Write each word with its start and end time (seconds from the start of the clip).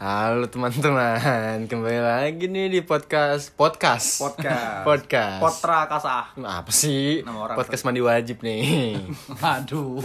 Halo 0.00 0.48
teman-teman, 0.48 1.68
kembali 1.68 2.00
lagi 2.00 2.48
nih 2.48 2.68
di 2.68 2.80
podcast 2.80 3.52
podcast 3.52 4.24
Podcast. 4.24 4.88
podcast. 4.88 5.40
Potra 5.44 5.84
kasah. 5.84 6.24
Apa 6.32 6.72
sih? 6.72 7.20
Nama 7.20 7.36
orang 7.36 7.56
podcast 7.60 7.84
mandi 7.84 8.00
wajib 8.00 8.40
nih. 8.40 8.96
Aduh, 9.60 10.00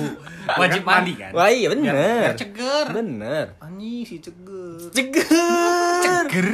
wajib 0.59 0.83
mandi 0.83 1.15
kan? 1.15 1.31
Wah 1.31 1.47
iya 1.47 1.71
bener. 1.71 1.95
Biar 1.95 2.35
ceger. 2.35 2.85
Bener. 2.91 3.45
Anjing 3.63 4.03
si 4.03 4.19
ceger. 4.19 4.91
Ceger. 4.91 5.27
Ceger. 6.03 6.47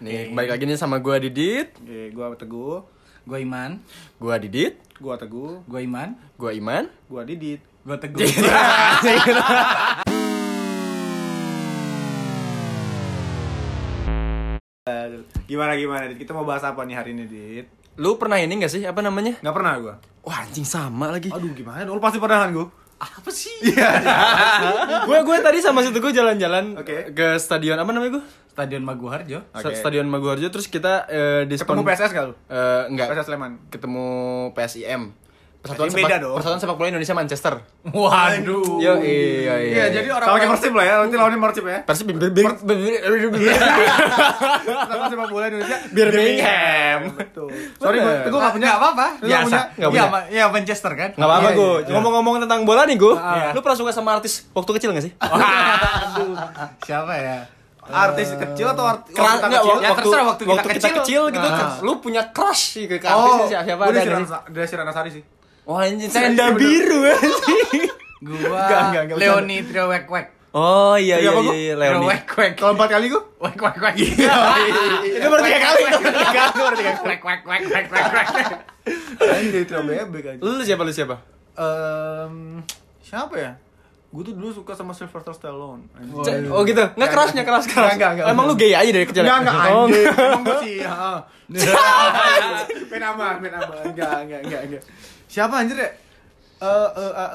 Nih 0.00 0.32
balik 0.32 0.56
lagi 0.56 0.64
nih 0.64 0.80
sama 0.80 0.96
gua 0.96 1.20
Didit, 1.20 1.76
Oke, 1.76 2.08
gua 2.16 2.32
Teguh, 2.32 2.80
Gua 3.28 3.36
Iman, 3.36 3.76
gua 4.16 4.40
Didit, 4.40 4.80
gua 4.96 5.20
Teguh, 5.20 5.60
gua 5.68 5.84
Iman, 5.84 6.16
gua 6.40 6.56
Iman. 6.56 6.88
gua 7.04 7.28
Didit. 7.28 7.60
gua 7.84 8.00
Teguh. 8.00 8.24
Gimana 15.46 15.72
gimana 15.78 16.08
Dit? 16.10 16.18
Kita 16.20 16.32
mau 16.36 16.44
bahas 16.44 16.64
apa 16.64 16.82
nih 16.84 16.96
hari 16.96 17.10
ini, 17.16 17.24
Dit? 17.28 17.66
Lu 18.00 18.16
pernah 18.16 18.40
ini 18.40 18.60
gak 18.60 18.72
sih? 18.72 18.82
Apa 18.84 19.04
namanya? 19.04 19.36
Nggak 19.40 19.56
pernah 19.56 19.72
gua. 19.80 19.94
Wah 20.24 20.44
anjing 20.44 20.64
sama 20.64 21.12
lagi. 21.12 21.28
Aduh, 21.32 21.52
gimana? 21.52 21.84
Lu 21.88 22.00
pasti 22.00 22.20
pernah 22.20 22.44
kan 22.44 22.50
gua? 22.52 22.66
Apa 23.00 23.32
sih? 23.32 23.64
gue 25.08 25.18
gue 25.24 25.36
tadi 25.40 25.58
sama 25.64 25.80
situ 25.80 26.04
gue 26.04 26.12
jalan-jalan 26.12 26.76
Oke. 26.76 27.16
ke 27.16 27.40
stadion 27.40 27.80
apa 27.80 27.96
namanya 27.96 28.20
gue? 28.20 28.24
Stadion 28.52 28.84
Maguharjo. 28.84 29.40
Oke. 29.56 29.72
Stadion 29.72 30.04
Maguwarjo 30.04 30.52
terus 30.52 30.68
kita 30.68 31.08
eh, 31.08 31.42
diskon 31.48 31.80
Ketemu 31.80 31.88
PSS 31.88 32.10
gak 32.12 32.24
lu? 32.28 32.34
Eh, 32.52 32.82
enggak. 32.92 33.08
PSS 33.08 33.26
Sleman. 33.32 33.52
Ketemu 33.72 34.06
PSIM. 34.52 35.02
Persatuan 35.60 35.86
PSIM 35.86 35.98
beda 35.98 36.08
sepak, 36.08 36.20
dong. 36.20 36.34
Persatuan 36.34 36.56
sepak 36.58 36.72
bola 36.74 36.88
Indonesia 36.88 37.12
Manchester. 37.12 37.54
Waduh. 37.86 38.80
Yo 38.80 38.92
iya 38.96 39.54
iya. 39.54 39.54
Iya, 39.60 39.84
jadi 39.92 40.08
orang 40.08 40.24
Sama 40.24 40.36
kayak 40.38 40.50
Persib 40.50 40.72
lah 40.72 40.84
ya, 40.84 40.94
nanti 40.98 41.14
lawannya 41.14 41.38
Persib 41.38 41.64
ya. 41.66 41.78
Persib 41.84 42.06
bir- 42.08 42.56
Sama 44.80 45.04
sepak 45.06 45.28
bola 45.28 45.44
Indonesia. 45.46 45.76
Birmingham. 45.90 47.00
Betul. 47.14 47.48
Sorry. 47.76 47.98
Teguh 48.00 48.38
nggak 48.38 48.54
punya. 48.54 48.68
Apa-apa. 48.72 49.06
Biasa. 49.20 49.58
Iya, 49.76 49.86
punya. 49.86 50.04
iya 50.28 50.44
Manchester 50.46 50.92
kan? 50.94 51.10
Nggak 51.12 51.28
apa-apa 51.28 51.44
Iya, 51.46 51.58
gue. 51.58 51.72
iya. 51.78 51.92
Ngomong-ngomong 51.92 52.34
tentang 52.40 52.60
bola 52.64 52.82
nih 52.84 52.96
gue. 52.96 53.14
Iya. 53.14 53.50
Lu 53.52 53.60
pernah 53.60 53.76
suka 53.76 53.90
sama 53.90 54.10
artis 54.14 54.48
waktu 54.50 54.70
kecil 54.74 54.90
gak 54.90 55.04
sih? 55.04 55.12
Siapa 56.86 57.12
ya? 57.14 57.38
Artis 57.82 58.32
kecil 58.32 58.64
atau 58.66 58.84
artis 58.86 59.10
Keras 59.10 59.28
kita 59.34 59.44
enggak 59.44 59.60
kecil? 59.60 59.72
waktu, 59.72 59.82
Ya, 59.82 59.90
waktu, 59.90 60.02
terserah, 60.04 60.24
waktu 60.24 60.42
kita 60.42 60.62
kita 60.62 60.70
kecil, 60.72 60.94
kecil. 60.96 61.22
gitu. 61.32 61.48
Nah. 61.48 61.76
Lu 61.80 61.92
punya 61.98 62.22
crush 62.30 62.62
sih 62.72 62.84
ke 62.86 62.96
ke 62.96 63.06
Oh, 63.06 63.44
siapa 63.44 63.82
ada 63.82 63.98
sih? 63.98 64.08
Rana- 64.08 64.44
Desi 64.48 64.74
Ranasari 64.74 65.10
sih. 65.10 65.22
Wah 65.70 65.86
anjing 65.86 66.10
tenda 66.10 66.50
biru 66.52 66.98
anjing. 67.06 67.86
Gua 68.20 68.58
Enggak, 68.58 68.80
enggak, 68.84 69.02
enggak, 69.06 69.16
Leoni 69.16 69.56
Trio 69.62 69.86
Wek 69.86 70.06
Wek. 70.06 70.26
Oh 70.50 70.92
iya 70.92 71.16
Iya, 71.16 71.30
iya 71.30 71.40
iya, 71.40 71.54
iya 71.54 71.74
Leoni. 71.78 72.04
Wek 72.04 72.26
Wek. 72.28 72.52
Kalau 72.54 72.74
empat 72.74 72.88
kali 72.90 73.06
gua? 73.06 73.22
Wek 73.38 73.54
Wek 73.56 73.76
Wek. 73.78 73.94
Itu 73.96 75.24
baru 75.24 75.40
tiga 75.40 75.60
kali, 75.62 75.80
itu 75.80 75.96
baru 75.96 76.12
tiga 76.12 76.30
kali, 76.34 76.50
itu 76.50 76.58
baru 76.58 76.76
tiga 76.76 76.92
kali. 76.92 77.06
Wek 77.06 77.22
Wek 77.22 77.40
Wek 77.46 77.62
Wek 77.64 77.86
Wek 77.88 78.08
Wek. 78.10 78.28
Anjing 79.22 79.64
trio 79.64 79.80
bebek 79.80 80.24
aja. 80.26 80.40
Lu 80.42 80.60
siapa 80.60 80.82
lu 80.82 80.90
siapa? 80.90 81.16
Ehm, 81.54 82.66
siapa 83.00 83.34
ya? 83.36 83.52
Gue 84.10 84.26
tuh 84.26 84.34
dulu 84.34 84.50
suka 84.50 84.74
sama 84.74 84.90
Sylvester 84.90 85.30
Stallone. 85.30 85.86
C- 86.20 86.50
Oh 86.50 86.66
gitu. 86.66 86.82
Enggak 86.90 87.10
kerasnya 87.10 87.46
keras 87.46 87.64
keras. 87.64 87.94
Enggak, 87.94 88.18
enggak. 88.18 88.26
Emang 88.26 88.44
lu 88.44 88.54
gay 88.54 88.74
aja 88.74 88.90
dari 88.90 89.06
kecil. 89.06 89.22
Enggak, 89.22 89.38
enggak, 89.46 89.54
Oh. 89.70 89.86
Emang 89.86 90.42
gue 90.42 90.56
sih, 90.60 90.76
heeh. 90.82 91.18
Main 92.90 93.04
aman, 93.06 93.34
main 93.38 93.54
aman. 93.54 93.76
Enggak, 93.86 94.16
enggak, 94.20 94.40
enggak, 94.42 94.60
enggak. 94.66 94.82
Siapa 95.30 95.54
anjir 95.56 95.78
ya? 95.78 95.86
Eh, 96.60 96.88
eh, 96.90 97.12
eh, 97.14 97.30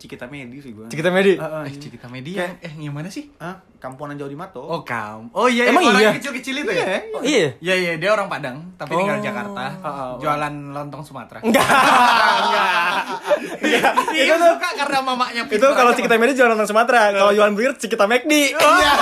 Cikita 0.00 0.24
Medi 0.24 0.56
sih 0.56 0.72
gue. 0.72 0.86
Cikita 0.86 1.10
Medi. 1.10 1.36
Heeh, 1.36 1.62
Eh, 1.66 1.74
Cikita 1.76 2.08
Media. 2.08 2.46
Eh, 2.56 2.72
yang 2.78 2.94
mana 2.94 3.10
sih? 3.10 3.28
Hah? 3.36 3.58
Kampuanan 3.76 4.14
Jauh 4.14 4.28
di 4.28 4.38
Mato. 4.38 4.60
Oh, 4.60 4.80
kam. 4.80 5.28
Oh 5.34 5.44
iya, 5.44 5.68
Emang 5.68 5.82
yang 5.82 5.92
orang 5.92 6.04
iya? 6.06 6.12
kecil-kecil 6.16 6.54
itu 6.58 6.70
Iya, 6.70 6.84
ya? 6.84 6.98
Oh, 7.10 7.20
iya. 7.20 7.48
Iya 7.58 7.74
iya 7.76 7.92
dia 7.96 8.10
orang 8.10 8.28
Padang 8.28 8.56
tapi 8.76 8.92
tinggal 8.94 9.16
Oh. 9.16 9.20
di 9.20 9.26
Jakarta. 9.26 9.64
Heeh, 9.74 10.10
Jualan 10.20 10.54
lontong 10.70 11.02
Sumatera. 11.02 11.38
Enggak. 11.42 11.64
Enggak. 12.44 13.92
Iya, 14.10 14.22
itu 14.26 14.36
suka 14.38 14.68
karena 14.78 14.98
mamanya 15.02 15.42
Itu 15.44 15.66
kalau 15.70 15.92
Cikita 15.92 16.16
Medi 16.16 16.32
jualan 16.32 16.54
orang 16.54 16.64
Sumatera, 16.64 17.10
kalau 17.10 17.32
jualan 17.34 17.52
burger 17.52 17.74
Cikita 17.76 18.04
McD. 18.06 18.32
Iya. 18.52 18.92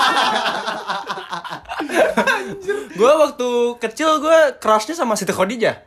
Gue 2.91 3.12
waktu 3.15 3.48
kecil 3.78 4.19
gue 4.19 4.38
crushnya 4.59 4.94
sama 4.94 5.15
Siti 5.15 5.30
Khadijah. 5.30 5.86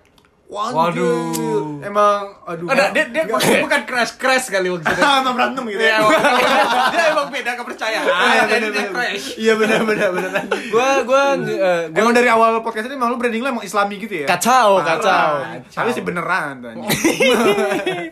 Waduh. 0.52 1.80
Emang, 1.80 2.36
aduh. 2.44 2.68
Ada 2.68 2.92
dia 2.92 3.08
dia 3.08 3.24
bukan, 3.24 3.64
bukan 3.64 3.82
crash 3.88 4.20
crash 4.20 4.52
kali 4.52 4.68
waktu 4.68 4.84
itu. 4.84 5.00
Sama 5.02 5.32
berantem 5.32 5.64
gitu 5.66 5.80
Iya, 5.80 5.88
ya. 5.88 5.98
emang- 5.98 6.20
dia 6.92 7.04
emang 7.10 7.28
beda 7.32 7.52
kepercayaan. 7.56 8.04
Iya, 8.06 8.42
dia 8.44 8.60
bener. 8.62 8.92
crash. 8.92 9.26
Iya 9.40 9.54
benar 9.56 9.80
benar 9.82 10.10
benar. 10.12 10.44
Gue 10.52 10.88
gue 11.02 11.24
eh, 11.50 11.82
gue 11.88 11.98
Emang 11.98 12.12
dari 12.12 12.28
awal 12.28 12.60
podcast 12.60 12.86
ini 12.86 12.96
emang 12.96 13.10
lu 13.10 13.18
branding 13.18 13.40
lu 13.40 13.50
emang 13.50 13.64
islami 13.64 13.96
gitu 13.98 14.12
ya? 14.14 14.28
kacau 14.28 14.78
Parah. 14.78 15.00
kacau. 15.00 15.32
Tapi 15.72 15.90
sih 15.90 16.04
beneran 16.04 16.60
tuh 16.60 16.68
anjing. 16.76 18.12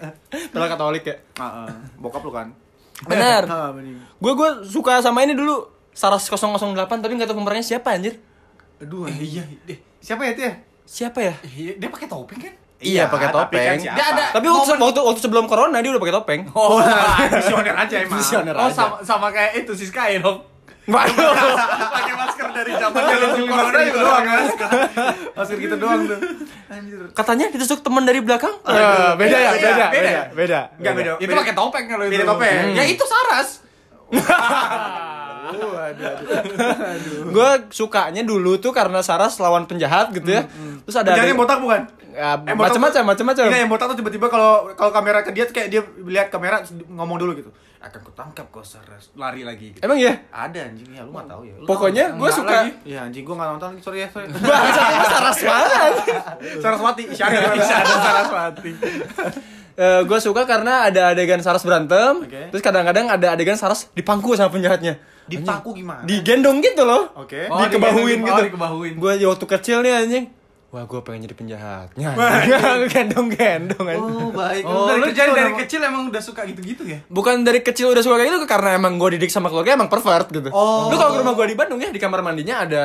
Katolik 0.50 1.04
ya. 1.04 1.16
Heeh. 1.36 1.70
Bokap 1.98 2.24
lu 2.24 2.32
kan? 2.32 2.56
Bener. 3.04 3.44
Gue 4.16 4.32
gue 4.34 4.50
suka 4.64 5.04
sama 5.04 5.22
ini 5.22 5.36
dulu 5.36 5.68
Saras 5.92 6.24
008 6.24 6.56
tapi 6.88 7.12
nggak 7.14 7.28
tahu 7.28 7.38
pemerannya 7.38 7.68
siapa 7.68 7.92
anjir. 7.92 8.16
Aduh, 8.80 9.04
Eh, 9.06 9.20
iya, 9.20 9.44
dia, 9.68 9.76
Siapa 10.00 10.24
ya 10.24 10.32
itu 10.32 10.42
ya? 10.48 10.54
Siapa 10.90 11.20
ya? 11.22 11.34
iya, 11.48 11.78
dia 11.78 11.86
pakai 11.88 12.08
topeng 12.08 12.40
kan? 12.40 12.54
Iya, 12.80 13.06
pakai 13.06 13.28
tapi 13.28 13.38
kan 13.56 13.76
topeng. 13.76 13.78
siapa? 13.78 13.94
Dia 13.94 14.06
ada- 14.10 14.32
Tapi 14.34 14.48
waktu, 14.48 14.72
waktu, 14.74 15.00
waktu 15.04 15.22
sebelum 15.22 15.46
corona 15.46 15.78
dia 15.78 15.92
udah 15.92 16.02
pakai 16.02 16.16
topeng. 16.16 16.42
Oh, 16.52 16.82
visioner 17.36 17.76
aja 17.76 17.96
emang. 18.00 18.18
Visioner. 18.18 18.54
Oh, 18.54 18.66
aja. 18.66 18.74
sama 18.74 18.96
sama 19.04 19.28
kayak 19.30 19.52
itu 19.60 19.72
si 19.74 19.86
Sky 19.86 20.18
dong. 20.18 20.42
Waduh. 20.86 21.14
pakai 21.94 22.14
masker 22.16 22.48
dari 22.50 22.72
zaman 22.74 22.98
dulu 22.98 23.28
corona 23.46 23.80
juga 23.80 24.00
doang 24.00 24.24
pakai 24.26 24.34
kan? 24.34 24.74
Masker 25.38 25.58
gitu 25.60 25.76
doang 25.78 26.00
tuh. 26.04 26.20
Anjir. 26.68 27.00
Katanya 27.14 27.46
ditusuk 27.48 27.80
teman 27.80 28.04
dari 28.04 28.20
belakang. 28.20 28.56
Eh, 28.60 29.12
beda 29.14 29.38
ya, 29.38 29.52
Beda, 29.52 29.60
beda, 29.62 29.70
beda. 29.70 29.88
beda, 29.92 30.22
beda. 30.34 30.60
Enggak 30.74 30.94
beda. 30.96 31.12
Itu 31.20 31.32
pakai 31.36 31.54
topeng 31.54 31.86
kalau 31.86 32.04
itu. 32.04 32.12
Beda 32.12 32.26
topeng. 32.26 32.66
Ya 32.74 32.84
itu 32.88 33.04
Saras. 33.06 33.50
Oh, 35.50 35.74
aduh, 35.74 36.06
aduh. 36.06 37.24
Gue 37.36 37.50
sukanya 37.74 38.22
dulu 38.22 38.62
tuh 38.62 38.70
karena 38.70 39.02
Saras 39.02 39.42
lawan 39.42 39.66
penjahat 39.66 40.14
gitu 40.14 40.30
ya. 40.30 40.46
Terus 40.86 40.96
ada 40.98 41.18
yang 41.18 41.38
botak 41.38 41.58
bukan? 41.58 41.84
Ya, 42.10 42.36
Eh, 42.36 42.56
macam-macam, 42.58 43.16
macam-macam. 43.16 43.44
Iya, 43.48 43.58
yang 43.64 43.72
botak 43.72 43.88
tuh 43.94 43.98
tiba-tiba 44.04 44.28
kalau 44.28 44.74
kalau 44.76 44.92
kamera 44.92 45.24
ke 45.24 45.32
dia 45.32 45.48
tuh 45.48 45.56
kayak 45.56 45.70
dia 45.72 45.82
lihat 46.04 46.28
kamera 46.28 46.60
ngomong 46.90 47.16
dulu 47.16 47.32
gitu. 47.38 47.50
Akan 47.80 48.04
kutangkap 48.04 48.52
kau 48.52 48.60
Saras. 48.60 49.16
Lari 49.16 49.48
lagi 49.48 49.72
gitu. 49.72 49.80
Emang 49.80 49.96
iya? 49.96 50.20
Ada 50.28 50.68
anjing 50.68 50.90
ya, 50.92 51.08
lu 51.08 51.16
mah 51.16 51.24
tahu 51.24 51.48
ya. 51.48 51.56
Lu 51.56 51.64
Pokoknya 51.64 52.12
gue 52.12 52.30
suka. 52.34 52.68
Iya 52.84 53.08
anjing 53.08 53.24
gua 53.24 53.40
enggak 53.40 53.50
nonton, 53.56 53.72
sorry 53.80 54.04
ya, 54.04 54.08
sorry. 54.12 54.28
Saras 55.08 55.40
banget. 55.40 55.94
Saraswati, 56.60 57.04
Isyana, 57.08 57.56
Ada 57.56 57.96
Saraswati. 58.04 58.72
gue 59.80 60.18
Eh, 60.20 60.20
suka 60.20 60.44
karena 60.44 60.92
ada 60.92 61.16
adegan 61.16 61.40
Saras 61.40 61.64
berantem, 61.64 62.28
Oke. 62.28 62.52
terus 62.52 62.60
kadang-kadang 62.60 63.08
ada 63.08 63.32
adegan 63.32 63.56
Saras 63.56 63.88
dipangku 63.96 64.36
sama 64.36 64.52
penjahatnya. 64.52 65.00
Dipaku 65.30 65.70
gimana? 65.78 66.02
Digendong 66.04 66.58
gitu 66.60 66.82
loh. 66.84 67.14
Oke. 67.14 67.46
Oh, 67.48 67.62
dikebahuin 67.62 68.20
digendong, 68.20 68.26
gitu. 68.26 68.42
oh, 68.42 68.48
dikebahuin. 68.50 68.94
Gue 68.98 69.14
waktu 69.30 69.46
kecil 69.46 69.78
nih 69.86 69.94
anjing. 69.94 70.26
Wah, 70.70 70.86
gue 70.86 71.02
pengen 71.02 71.26
jadi 71.26 71.34
penjahatnya. 71.34 72.10
Gendong-gendong 72.94 73.86
anjing. 73.90 74.18
Oh, 74.22 74.30
baik. 74.30 74.64
Oh, 74.70 74.86
lu 74.94 75.10
kecil 75.10 75.18
jadi 75.18 75.32
dari 75.34 75.50
emang- 75.50 75.62
kecil 75.66 75.80
emang 75.82 76.04
udah 76.14 76.22
suka 76.22 76.42
gitu-gitu 76.46 76.86
ya? 76.86 77.02
Bukan 77.10 77.42
dari 77.42 77.66
kecil 77.66 77.90
udah 77.90 78.06
suka 78.06 78.22
kayak 78.22 78.38
gitu 78.38 78.46
karena 78.46 78.78
emang 78.78 79.02
gue 79.02 79.18
didik 79.18 79.34
sama 79.34 79.50
keluarga 79.50 79.74
emang 79.74 79.90
pervert 79.90 80.30
gitu. 80.30 80.54
Oh. 80.54 80.94
Lu 80.94 80.96
kalau 80.98 81.18
ke 81.18 81.20
rumah 81.26 81.34
gue 81.34 81.46
di 81.50 81.58
Bandung 81.58 81.82
ya 81.82 81.90
di 81.90 81.98
kamar 81.98 82.22
mandinya 82.22 82.70
ada 82.70 82.84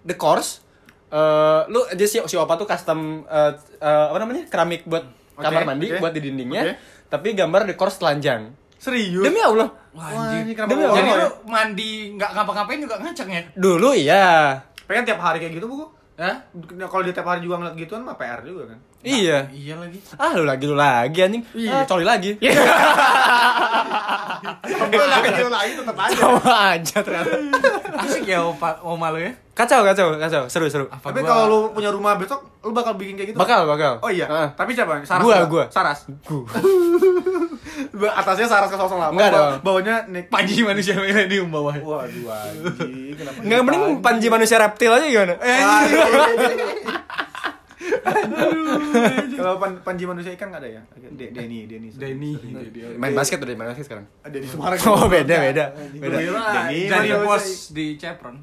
the 0.00 0.16
course. 0.16 0.64
Eh, 1.06 1.60
lu 1.70 1.86
aja 1.86 2.06
si 2.08 2.18
si 2.18 2.34
opa 2.34 2.58
tuh 2.58 2.66
custom 2.66 3.22
eh, 3.28 3.52
eh, 3.78 4.06
apa 4.10 4.18
namanya 4.18 4.48
keramik 4.50 4.82
buat 4.88 5.04
Oke, 5.36 5.44
kamar 5.44 5.62
mandi 5.68 5.92
oke. 5.92 6.00
buat 6.00 6.12
di 6.16 6.20
dindingnya. 6.24 6.62
Oke. 6.64 6.72
Tapi 7.06 7.28
gambar 7.36 7.68
the 7.68 7.76
course 7.76 8.00
telanjang. 8.00 8.50
Serius? 8.86 9.24
Demi 9.26 9.42
Allah. 9.42 9.66
Wah, 9.90 10.06
Wah, 10.06 10.22
anjing. 10.30 10.46
ini 10.46 10.52
kenapa 10.54 10.70
Demi 10.70 10.82
Allah. 10.84 10.94
Jadi 10.94 11.08
mau 11.08 11.18
lu 11.18 11.28
mandi 11.44 11.90
nggak 12.14 12.30
ngapa-ngapain 12.32 12.78
juga 12.78 12.94
ngacak 13.02 13.26
ya? 13.26 13.42
Dulu 13.52 13.88
iya. 13.92 14.26
pengen 14.86 15.02
tiap 15.02 15.18
hari 15.18 15.42
kayak 15.42 15.58
gitu, 15.58 15.66
Bu? 15.66 15.82
Hah? 16.16 16.32
Nah, 16.72 16.88
Kalau 16.88 17.02
dia 17.02 17.12
tiap 17.12 17.26
hari 17.26 17.42
juga 17.42 17.58
ngeliat 17.58 17.76
gituan 17.76 18.00
mah 18.00 18.14
PR 18.14 18.40
juga 18.40 18.70
kan. 18.70 18.78
Iya. 19.02 19.50
Iya 19.50 19.74
lagi. 19.76 19.98
Ah 20.16 20.32
lu 20.32 20.42
lagi 20.42 20.64
lu 20.64 20.72
lagi 20.72 21.18
anjing. 21.20 21.42
Iya. 21.52 21.70
Ah, 21.72 21.84
coli 21.84 22.02
lagi. 22.02 22.30
Lu 24.86 25.04
lagi 25.04 25.28
lu 25.36 25.50
lagi 25.50 25.72
tetap 25.74 25.96
aja. 25.96 26.14
Sama 26.14 26.52
aja 26.72 26.96
ternyata. 27.00 27.30
Asik 27.96 28.24
ya 28.24 28.42
opa, 28.42 28.76
oma 28.82 29.08
lu 29.10 29.18
ya? 29.18 29.32
Kacau 29.52 29.80
kacau 29.82 30.16
kacau 30.16 30.42
seru 30.46 30.68
seru. 30.68 30.86
Apa 30.88 31.10
Tapi 31.10 31.20
gua- 31.20 31.28
kalau 31.28 31.44
lu 31.48 31.58
punya 31.72 31.88
rumah 31.88 32.16
besok, 32.16 32.44
lu 32.60 32.72
bakal 32.72 32.94
bikin 32.94 33.16
kayak 33.16 33.32
gitu? 33.32 33.38
Bakal 33.38 33.64
bakal. 33.64 33.98
Oh 34.00 34.10
iya. 34.10 34.26
Heeh. 34.28 34.48
Tapi 34.52 34.70
siapa? 34.72 35.00
Saras. 35.02 35.24
Gua, 35.24 35.36
gua. 35.48 35.64
Saras. 35.70 36.04
Gua. 36.22 36.44
Atasnya 38.10 38.46
Saras 38.46 38.66
ke 38.66 38.76
08. 38.76 39.10
Enggak 39.10 39.28
baw- 39.28 39.34
dong. 39.34 39.52
Bawahnya 39.62 39.96
Nick. 40.06 40.26
Panji 40.28 40.64
manusia 40.68 40.94
milenium 40.94 41.48
bawah. 41.48 41.74
Waduh 41.74 42.26
anjing. 42.28 43.14
Kenapa? 43.14 43.38
Enggak 43.38 43.60
mending 43.62 43.84
panji 44.00 44.26
manusia 44.28 44.56
reptil 44.56 44.90
aja 44.90 45.06
gimana? 45.06 45.34
Eh, 45.38 45.60
Kalau 49.36 49.56
pan, 49.56 49.78
Panji 49.78 50.04
manusia 50.04 50.32
ikan 50.32 50.48
nggak 50.48 50.58
ada 50.58 50.70
ya? 50.70 50.82
De- 51.12 51.30
Denny, 51.30 51.66
Denny. 51.66 51.88
Denny. 51.90 52.32
Main 52.96 53.12
basket 53.12 53.38
udah 53.38 53.54
main 53.54 53.68
basket 53.70 53.86
sekarang. 53.86 54.06
Denny 54.24 54.46
Sumargo. 54.46 54.88
Oh 54.96 55.06
beda 55.06 55.36
beda. 55.38 55.64
Beda. 55.92 56.16
Denny, 56.16 56.88
manusia- 56.88 57.22
bos 57.22 57.44
di 57.70 57.94
Chevron. 57.94 58.36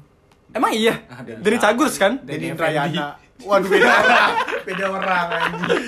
Emang 0.50 0.70
iya? 0.70 1.02
Ada. 1.08 1.42
Dari 1.42 1.56
Cagurs 1.58 1.98
kan? 1.98 2.22
Denny 2.22 2.46
Denny 2.46 2.54
Indrayana. 2.54 3.18
Waduh 3.42 3.66
beda 3.66 3.90
orang. 3.90 4.30
Beda 4.62 4.84
orang 4.94 5.26
anjing. 5.26 5.84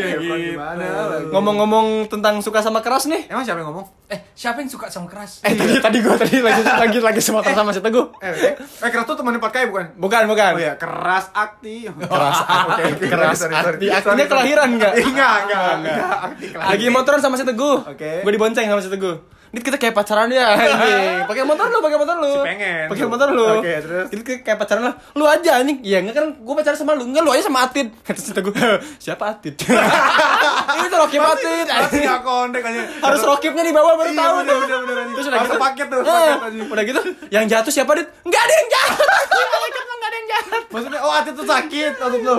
Ya 0.00 0.16
gimana? 0.16 0.84
lagi? 1.12 1.28
Ngomong-ngomong 1.28 2.08
tentang 2.08 2.40
suka 2.40 2.64
sama 2.64 2.80
keras 2.80 3.04
nih. 3.04 3.28
Emang 3.28 3.44
siapa 3.44 3.60
yang 3.60 3.68
ngomong? 3.68 3.86
Eh, 4.08 4.32
siapa 4.32 4.64
yang 4.64 4.70
suka 4.72 4.88
sama 4.88 5.04
keras? 5.04 5.44
Eh 5.44 5.52
tadi 5.52 5.76
tadi 5.76 5.98
gue 6.00 6.16
tadi 6.16 6.40
lagi 6.40 6.62
lagi 6.88 6.98
lagi 7.04 7.20
semotor 7.20 7.52
sama 7.52 7.76
si 7.76 7.84
Teguh. 7.84 8.16
Eh, 8.24 8.32
eh, 8.32 8.52
eh 8.56 8.90
keras 8.90 9.04
tuh 9.04 9.20
temannya 9.20 9.38
Patkai 9.38 9.68
bukan? 9.68 9.92
Bukan, 10.00 10.22
bukan. 10.24 10.52
Oh 10.56 10.60
iya, 10.60 10.74
keras 10.80 11.28
akti. 11.36 11.84
Keras 11.84 12.38
Oke, 12.72 12.82
oke, 12.96 13.06
keras 13.12 13.38
artinya 13.44 14.00
Sorry, 14.00 14.24
kelahiran 14.24 14.68
enggak? 14.80 14.92
Enggak, 14.96 15.36
enggak, 15.46 15.70
enggak. 15.84 15.98
Akti 16.32 16.44
kelahiran. 16.48 16.72
Lagi 16.72 16.86
motoran 16.88 17.20
sama 17.20 17.36
si 17.36 17.44
Teguh. 17.44 17.76
Oke. 17.84 18.24
Gue 18.24 18.32
dibonceng 18.32 18.64
sama 18.66 18.80
si 18.80 18.88
Teguh. 18.88 19.35
Dit 19.48 19.62
kita 19.62 19.76
kayak 19.76 19.92
pacaran 19.92 20.28
ya 20.28 20.52
anjing. 20.52 21.24
Pakai 21.24 21.42
motor 21.42 21.66
lu, 21.66 21.78
pakai 21.78 21.96
motor 21.96 22.16
lu. 22.16 22.28
Si 22.28 22.38
pengen. 22.42 22.86
Pakai 22.86 23.06
motor 23.06 23.28
lu. 23.30 23.46
Oke, 23.56 23.72
terus? 23.78 24.06
Dit 24.08 24.20
kita 24.20 24.38
kayak 24.42 24.58
pacaran 24.58 24.82
lah. 24.84 24.94
Lu 25.12 25.24
aja 25.24 25.50
anjing. 25.56 25.78
Iya, 25.80 25.98
enggak 26.00 26.14
kan 26.14 26.26
gue 26.34 26.54
pacaran 26.54 26.74
sama 26.74 26.92
lu. 26.92 27.04
Enggak 27.04 27.22
lu 27.22 27.30
aja 27.30 27.42
sama 27.42 27.62
Atit. 27.62 27.88
Kata 28.06 28.18
si 28.18 28.30
Teguh. 28.30 28.52
Siapa 29.04 29.24
Atit? 29.28 29.54
Ini 29.56 30.86
tuh 30.86 30.98
Rokip 30.98 31.22
Atit. 31.22 31.64
Masih 31.64 31.72
anjing. 31.72 32.02
enggak 32.02 32.20
kontak 32.22 32.62
aja. 32.62 32.80
Harus 33.00 33.20
Rokipnya 33.22 33.62
di 33.62 33.72
bawah 33.72 33.94
baru 33.94 34.10
Iya, 34.10 34.20
tahu. 34.20 34.34
bener, 34.38 34.56
bener, 34.58 34.78
bener, 34.80 34.96
anjing. 34.98 35.16
Terus 35.16 35.26
udah 35.26 35.38
gitu. 35.40 35.56
paket 35.58 35.86
tuh, 35.86 35.98
Eh, 35.98 36.04
paket, 36.04 36.40
anjing. 36.42 36.66
Udah 36.68 36.82
gitu, 36.84 37.00
yang 37.28 37.44
jatuh 37.46 37.72
siapa, 37.72 37.90
Dit? 37.92 38.08
Enggak 38.22 38.42
ada 38.42 38.52
yang 38.52 38.68
jahat. 38.68 39.06
Malaikat 39.46 39.82
mah 39.82 39.94
enggak 39.94 40.08
ada 40.08 40.16
yang 40.16 40.28
jahat. 40.28 40.62
Maksudnya 40.66 41.00
oh 41.00 41.12
hati 41.12 41.30
tuh 41.32 41.46
sakit 41.46 41.92
maksud 41.96 42.20
lu. 42.20 42.38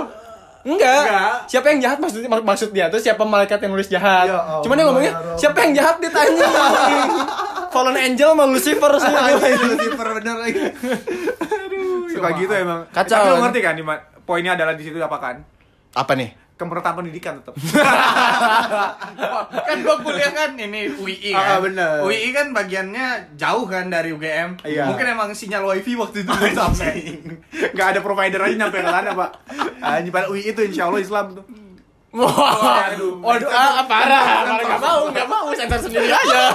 Enggak. 0.67 0.99
Enggak. 1.01 1.33
Siapa 1.47 1.65
yang 1.69 1.79
jahat 1.79 1.97
maksudnya 1.97 2.27
mak- 2.27 2.43
maksud 2.45 2.69
dia 2.69 2.85
tuh 2.87 2.99
siapa 2.99 3.23
malaikat 3.23 3.57
yang 3.57 3.71
nulis 3.71 3.87
jahat. 3.87 4.27
Ya 4.27 4.35
Allah, 4.35 4.59
Cuman 4.59 4.75
dia 4.75 4.85
ngomongnya 4.85 5.11
ya 5.11 5.17
Allah. 5.17 5.37
siapa 5.39 5.57
yang 5.63 5.73
jahat 5.73 5.95
ditanya. 5.97 6.47
Fallen 7.73 7.95
Angel 7.95 8.29
sama 8.31 8.43
Lucifer 8.45 8.91
sih. 8.97 9.13
Super 9.85 10.07
bener 10.15 10.35
lagi. 10.37 10.61
Aduh, 11.37 12.07
suka 12.09 12.29
gitu 12.35 12.51
emang. 12.51 12.83
Kacau, 12.89 13.15
Tapi 13.15 13.27
lu 13.27 13.33
kan? 13.33 13.41
ngerti 13.45 13.59
kan 13.61 13.75
poinnya 14.23 14.51
adalah 14.53 14.73
di 14.73 14.83
situ 14.83 14.97
apa 14.97 15.17
kan? 15.17 15.35
Apa 15.93 16.11
nih? 16.13 16.29
Kemertaan 16.57 16.95
pendidikan 16.95 17.37
tetap. 17.37 17.53
kan 19.61 19.75
gua 19.79 19.95
kuliah 19.99 20.29
kan 20.29 20.53
ini 20.53 20.91
UI 20.91 21.29
Ah, 21.29 21.55
kan. 21.55 21.63
bener. 21.63 22.01
UI 22.01 22.29
kan 22.29 22.49
bagiannya 22.49 23.33
jauh 23.33 23.63
kan 23.63 23.87
dari 23.87 24.09
UGM. 24.09 24.57
Iya. 24.61 24.83
Mungkin 24.85 25.05
emang 25.07 25.31
sinyal 25.31 25.63
wifi 25.63 25.93
waktu 25.93 26.21
itu 26.21 26.29
belum 26.33 26.51
sampai. 26.51 26.91
Enggak 27.71 27.87
ada 27.87 27.99
provider 28.01 28.41
aja 28.41 28.53
nyampe 28.57 28.75
ke 28.75 28.83
sana, 28.83 29.13
Pak. 29.13 29.29
Anjing 29.79 30.09
pada 30.09 30.27
UI 30.27 30.43
itu 30.43 30.59
insya 30.59 30.85
Allah 30.85 30.97
Islam 30.97 31.33
tuh. 31.33 31.43
Wah, 32.09 32.25
Waduh. 32.25 33.21
waduh, 33.21 33.45
ah, 33.45 33.85
parah, 33.85 34.41
parah 34.41 34.65
nggak 34.65 34.81
mau, 34.81 34.99
nggak 35.11 35.27
mau, 35.29 35.45
center 35.53 35.77
sendiri 35.77 36.09
aja. 36.09 36.49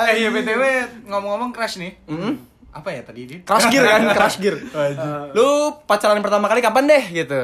eh 0.00 0.10
iya 0.16 0.28
BTW 0.30 0.62
ngomong-ngomong 1.04 1.50
crash 1.50 1.76
nih. 1.76 1.92
Hmm? 2.06 2.40
Apa 2.72 2.90
ya 2.90 3.04
tadi 3.04 3.20
dia? 3.28 3.38
Crash 3.44 3.68
gear 3.68 3.84
kan, 3.84 4.00
crash 4.10 4.36
gear. 4.38 4.56
Lu 5.30 5.70
pacaran 5.84 6.18
pertama 6.18 6.48
kali 6.48 6.58
kapan 6.58 6.88
deh 6.88 7.04
gitu? 7.12 7.40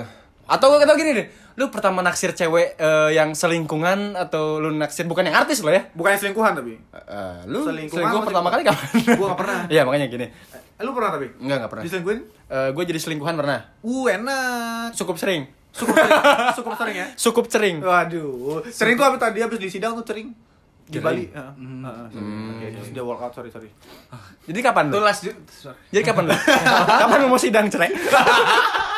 Atau 0.51 0.83
atau 0.83 0.95
gini 0.99 1.15
deh, 1.15 1.27
lu 1.55 1.71
pertama 1.71 2.03
naksir 2.03 2.35
cewek 2.35 2.75
eh, 2.75 3.11
yang 3.15 3.39
selingkungan 3.39 4.19
atau 4.19 4.59
lu 4.59 4.75
naksir 4.75 5.07
bukan 5.07 5.31
yang 5.31 5.39
artis 5.39 5.63
lo 5.63 5.71
ya? 5.71 5.87
Bukan 5.95 6.19
selingkuhan 6.19 6.59
tapi. 6.59 6.75
Eh, 6.91 7.41
lu 7.47 7.63
Selingkuhan 7.63 8.03
selingkuh 8.03 8.19
apa 8.19 8.27
pertama 8.27 8.49
kali 8.51 8.63
kapan? 8.67 8.87
Gua 9.15 9.27
nggak 9.31 9.41
pernah. 9.47 9.59
Iya 9.71 9.83
makanya 9.87 10.07
gini. 10.11 10.27
Eh, 10.27 10.83
lu 10.83 10.91
pernah 10.91 11.11
tapi? 11.15 11.27
Enggak 11.39 11.57
enggak 11.63 11.71
pernah. 11.71 11.85
Diselingkuhin? 11.87 12.21
gue 12.51 12.83
jadi 12.83 12.99
selingkuhan 12.99 13.39
pernah. 13.39 13.63
Uh, 13.87 14.11
enak. 14.11 14.91
Cukup 14.99 15.15
sering. 15.23 15.47
Cukup 15.71 15.95
sering, 15.95 16.19
cukup 16.59 16.75
sering 16.75 16.97
ya. 16.99 17.07
Cukup 17.15 17.45
sering. 17.47 17.77
Waduh, 17.79 18.59
sering 18.75 18.99
tuh 18.99 19.07
apa 19.07 19.17
tadi 19.23 19.39
habis 19.39 19.59
di 19.63 19.71
sidang 19.71 19.95
tuh 19.95 20.03
sering 20.03 20.35
di. 20.91 20.99
Bali. 20.99 21.31
Heeh. 21.31 21.53
Heeh, 21.63 22.07
sorry. 22.11 22.51
Oke, 22.51 22.67
terus 22.75 22.89
dia 22.91 23.05
walk 23.07 23.23
out, 23.23 23.33
sorry, 23.39 23.51
sorry. 23.55 23.71
Jadi 24.51 24.59
kapan 24.67 24.91
lu? 24.91 24.99
Tulas 24.99 25.17
sorry. 25.23 25.79
Jadi 25.95 26.03
kapan 26.03 26.23
lu? 26.27 26.35
kapan 27.07 27.17
lu 27.23 27.27
mau 27.31 27.39
sidang 27.39 27.71
cerai? 27.71 27.95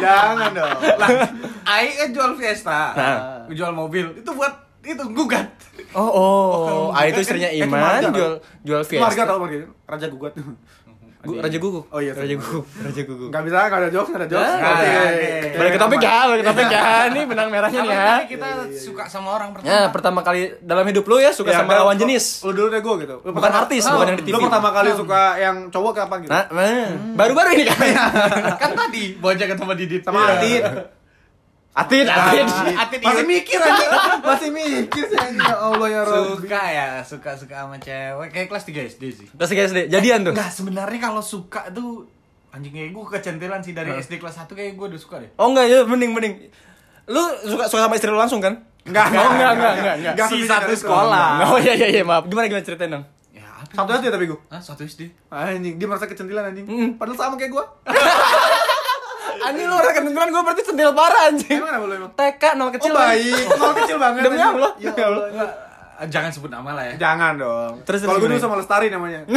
Jangan 0.00 0.50
dong. 0.50 0.78
Lah, 0.96 1.08
Ai 1.70 1.92
kan 1.94 2.08
jual 2.10 2.32
Fiesta. 2.34 2.80
Nah. 2.96 3.18
Jual 3.48 3.70
mobil. 3.70 4.16
Itu 4.16 4.32
buat 4.32 4.54
itu 4.80 5.04
gugat. 5.12 5.46
Oh, 5.92 6.08
oh. 6.08 6.84
Ah 6.90 7.04
itu 7.04 7.20
istrinya 7.20 7.52
Eh, 7.52 7.60
itu 7.60 7.68
Iman 7.68 8.00
jual 8.10 8.32
jual 8.64 8.80
Marga 8.80 8.88
Fiesta. 9.12 9.24
tau 9.28 9.38
Marga? 9.38 9.56
Raja 9.84 10.06
gugat. 10.08 10.32
Gu- 11.20 11.36
Raja 11.36 11.58
Guguk. 11.58 11.84
Oh 11.88 12.00
iya, 12.00 12.16
Raja. 12.16 12.32
Guguk. 12.32 12.64
Raja 12.86 13.02
Guguk. 13.04 13.28
Enggak 13.28 13.42
bisa, 13.44 13.56
enggak 13.62 13.78
ada 13.78 13.90
jokes, 13.90 14.08
enggak 14.08 14.20
ada 14.20 14.28
jokes. 14.30 14.50
Oke, 14.50 14.88
oke. 14.88 15.28
Balik 15.52 15.70
ke 15.70 15.80
topik 15.80 16.00
ya, 16.00 16.16
balik 16.24 16.40
ke 16.40 16.48
topik 16.48 16.66
ya. 16.66 16.82
Ini 17.10 17.20
benang 17.22 17.48
merahnya 17.48 17.80
nih 17.80 17.90
ya. 17.90 18.00
Kapan 18.00 18.08
kali 18.10 18.26
kita 18.26 18.48
suka 18.72 19.02
sama 19.04 19.28
orang 19.30 19.48
pertama? 19.52 19.68
Ya, 19.68 19.80
pertama 19.88 20.20
kali 20.22 20.40
dalam 20.60 20.84
hidup 20.86 21.04
lu 21.04 21.16
ya 21.16 21.30
suka 21.30 21.50
Ya, 21.50 21.60
sama 21.60 21.76
lawan 21.76 21.96
jenis. 21.96 22.40
Lu 22.40 22.50
dulu 22.50 22.68
deh 22.68 22.80
gue 22.80 22.94
gitu. 23.00 23.16
Lu 23.20 23.30
Bukan 23.30 23.52
artis, 23.54 23.82
bukan 23.84 24.06
yang 24.06 24.16
di 24.16 24.24
TV. 24.24 24.32
Lu 24.32 24.38
pertama 24.42 24.68
kali 24.70 24.90
suka 24.92 25.22
yang 25.36 25.56
cowok 25.68 25.92
kapan 25.94 26.16
gitu? 26.20 26.30
Nah, 26.30 26.44
nah, 26.48 26.88
baru-baru 27.14 27.48
ini 27.52 27.64
kan. 27.64 27.78
kan 28.56 28.70
tadi 28.72 29.04
bojakan 29.14 29.56
sama 29.56 29.72
Didit. 29.74 30.00
Sama 30.00 30.18
Iya. 30.20 30.32
Adit. 30.34 30.62
Atit, 31.70 32.02
atit. 32.02 32.46
Atit 32.74 32.98
Masih 32.98 33.24
mikir 33.24 33.58
aja. 33.62 33.86
Masih 34.26 34.50
mikir 34.50 35.04
sih. 35.06 35.18
Ya 35.38 35.54
Allah 35.54 35.86
ya 35.86 36.00
Rabbi. 36.02 36.42
Suka 36.42 36.62
ya, 36.66 36.86
suka 37.06 37.30
suka 37.38 37.54
sama 37.62 37.78
cewek. 37.78 38.28
Kayak 38.34 38.46
kelas 38.50 38.64
3 38.66 38.90
SD 38.90 39.02
sih. 39.14 39.26
Terus 39.30 39.50
guys, 39.54 39.70
deh, 39.70 39.86
jadian 39.86 40.26
tuh. 40.26 40.34
Enggak, 40.34 40.50
sebenarnya 40.50 40.98
kalau 40.98 41.22
suka 41.22 41.70
tuh 41.70 42.10
anjing 42.50 42.74
kayak 42.74 42.90
gue 42.90 43.04
kecentilan 43.14 43.62
sih 43.62 43.70
dari 43.70 43.94
SD 43.94 44.18
kelas 44.18 44.42
1 44.42 44.50
kayak 44.50 44.74
gue 44.74 44.86
udah 44.90 45.00
suka 45.00 45.22
deh. 45.22 45.30
Oh 45.38 45.54
enggak, 45.54 45.70
ya 45.70 45.86
mending 45.86 46.10
mending. 46.10 46.34
Lu 47.06 47.22
suka 47.46 47.70
suka 47.70 47.86
sama 47.86 47.94
istri 47.94 48.10
lu 48.10 48.18
langsung 48.18 48.42
kan? 48.42 48.66
Enggak, 48.82 49.06
Oh, 49.14 49.30
enggak, 49.30 49.50
enggak, 49.54 49.72
enggak, 49.78 49.94
enggak. 49.94 50.14
Enggak 50.18 50.28
Si 50.34 50.38
satu 50.42 50.72
sekolah. 50.74 51.28
Oh 51.54 51.58
iya 51.62 51.78
iya 51.78 51.88
iya, 51.90 52.02
maaf. 52.02 52.26
Gimana 52.26 52.50
gimana 52.50 52.66
ceritain 52.66 52.90
dong? 52.90 53.04
Ya? 53.30 53.46
Satu 53.70 53.94
aja 53.94 54.08
tapi 54.10 54.26
gue. 54.26 54.38
Hah, 54.50 54.58
satu 54.58 54.82
SD. 54.82 55.06
Anjing, 55.30 55.78
dia 55.78 55.86
merasa 55.86 56.10
kecentilan 56.10 56.50
anjing. 56.50 56.66
Padahal 56.98 57.14
sama 57.14 57.34
kayak 57.38 57.54
gua. 57.54 57.64
Anjing 59.46 59.64
lu 59.64 59.74
orang 59.74 59.94
kedengeran 59.94 60.28
gue 60.28 60.42
berarti 60.42 60.62
sendil 60.62 60.90
parah 60.92 61.22
anjing. 61.26 61.56
Emang 61.56 61.68
kenapa 61.70 61.84
lu 61.84 61.94
emang? 61.96 62.12
TK 62.12 62.42
nol 62.54 62.70
kecil. 62.70 62.90
Oh 62.90 62.98
baik, 62.98 63.44
nol 63.60 63.72
kecil 63.74 63.96
banget. 63.96 64.22
Demi. 64.22 64.36
Allah. 64.36 64.70
Ya 64.76 64.90
Ya 64.90 65.06
Allah. 65.06 65.24
Ah, 65.96 66.06
Jangan 66.06 66.30
sebut 66.30 66.48
nama 66.48 66.70
lah 66.72 66.84
ya. 66.86 66.94
Jangan 66.98 67.36
dong. 67.36 67.72
Terus- 67.82 68.00
kalau 68.02 68.16
gue 68.18 68.28
dulu 68.28 68.38
sama 68.38 68.56
Lestari 68.56 68.88
namanya. 68.88 69.20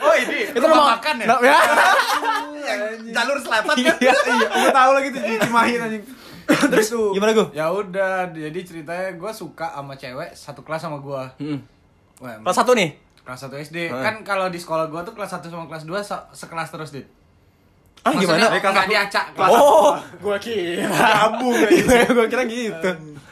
Oh, 0.00 0.14
ini 0.16 0.48
Itu 0.48 0.58
rumah 0.58 0.74
rumah- 0.74 0.90
makan 0.96 1.14
ya? 1.18 1.26
Ya. 1.40 1.58
Jalur 3.12 3.36
selatan 3.38 3.74
kan? 3.74 3.96
Iya. 3.98 4.12
Iya, 4.12 4.12
gue 4.48 4.72
tahu 4.72 4.90
lagi 4.90 5.08
tuh 5.10 5.20
di 5.20 5.34
Cimahi 5.38 5.72
anjing. 5.76 6.02
Terus 6.66 6.88
tuh. 6.88 7.12
Gimana 7.12 7.30
gue? 7.30 7.46
Ya 7.52 7.68
udah, 7.68 8.28
jadi 8.28 8.60
ceritanya 8.60 9.12
gue 9.12 9.30
suka 9.30 9.70
sama 9.70 9.94
cewek 9.94 10.32
satu 10.32 10.60
kelas 10.60 10.80
sama 10.80 10.98
gue. 10.98 11.22
Wah, 12.18 12.32
Kelas 12.38 12.56
satu 12.56 12.72
nih. 12.72 12.96
kelas 13.20 13.46
1 13.46 13.60
SD. 13.62 13.78
Hmm. 13.86 14.00
Kan 14.00 14.14
kalau 14.22 14.48
di 14.48 14.56
sekolah 14.56 14.88
gue 14.88 15.00
tuh 15.02 15.12
kelas 15.12 15.30
1 15.30 15.46
sama 15.46 15.64
kelas 15.66 15.84
2 15.84 16.00
se- 16.00 16.26
sekelas 16.34 16.68
terus, 16.70 16.90
Dit. 16.90 17.06
Ah 18.00 18.10
gimana? 18.10 18.40
Maksudnya, 18.40 18.60
kelas 18.60 18.72
Nggak 18.72 18.80
satu- 18.80 18.92
diacak. 18.92 19.24
Oh, 19.36 19.92
gue 20.18 20.36
kira. 20.40 20.88
Gabung 20.88 21.52
anjing. 21.54 21.86
gue 22.10 22.26
kira 22.26 22.44
gitu. 22.44 22.90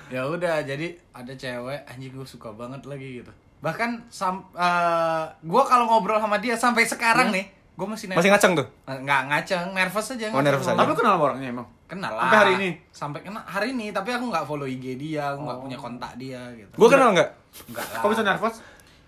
Ya 0.09 0.23
udah, 0.25 0.57
jadi 0.61 0.87
ada 1.11 1.33
cewek 1.33 1.81
anjing 1.85 2.13
gue 2.13 2.25
suka 2.25 2.49
banget 2.51 2.85
lagi 2.85 3.21
gitu. 3.21 3.33
Bahkan 3.59 4.09
sam 4.09 4.45
eh 4.53 5.25
gue 5.39 5.63
kalau 5.65 5.85
ngobrol 5.87 6.17
sama 6.17 6.37
dia 6.37 6.55
sampai 6.55 6.85
sekarang 6.85 7.29
nih, 7.29 7.45
gue 7.75 7.87
masih 7.87 8.07
Masih 8.11 8.29
ngaceng 8.29 8.53
tuh? 8.55 8.67
Eh, 8.85 8.99
nggak 8.99 9.21
ngaceng, 9.27 9.73
nervous 9.73 10.13
aja. 10.13 10.29
Oh, 10.31 10.41
nervous 10.41 10.65
aja. 10.67 10.77
Tapi 10.77 10.93
kenal 10.95 11.13
sama 11.15 11.25
orangnya 11.27 11.49
emang? 11.51 11.67
Kenal 11.85 12.13
lah. 12.13 12.23
Sampai 12.23 12.39
hari 12.39 12.53
ini? 12.55 12.71
Sampai 12.89 13.21
kenal 13.23 13.43
hari 13.43 13.67
ini, 13.73 13.87
tapi 13.91 14.13
aku 14.13 14.29
nggak 14.29 14.45
follow 14.45 14.65
IG 14.65 14.85
dia, 14.95 15.33
aku 15.33 15.41
nggak 15.43 15.59
punya 15.59 15.77
kontak 15.77 16.13
dia 16.17 16.41
gitu. 16.53 16.73
Gue 16.73 16.89
kenal 16.89 17.17
nggak? 17.17 17.29
Enggak 17.67 17.87
lah. 17.89 18.01
Kok 18.05 18.09
bisa 18.13 18.23
nervous? 18.23 18.57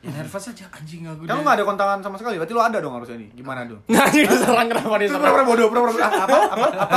Ya 0.01 0.09
nervous 0.11 0.45
aja 0.47 0.65
anjing 0.71 1.05
aku. 1.05 1.29
Kan 1.29 1.35
lu 1.35 1.43
gak 1.43 1.61
ada 1.61 1.65
kontangan 1.65 1.99
sama 2.01 2.17
sekali, 2.17 2.41
berarti 2.41 2.53
lu 2.53 2.63
ada 2.63 2.79
dong 2.81 2.97
harusnya 2.97 3.21
nih. 3.21 3.29
Gimana 3.35 3.69
dong? 3.69 3.85
Nah, 3.87 4.09
ini 4.09 4.25
diserang 4.25 4.67
kenapa 4.67 4.97
Itu 4.97 5.03
diserang? 5.05 5.21
pura-pura 5.23 5.45
bodoh, 5.45 5.67
pura-pura 5.69 6.07
apa? 6.09 6.17
Apa? 6.25 6.39
Apa? 6.49 6.97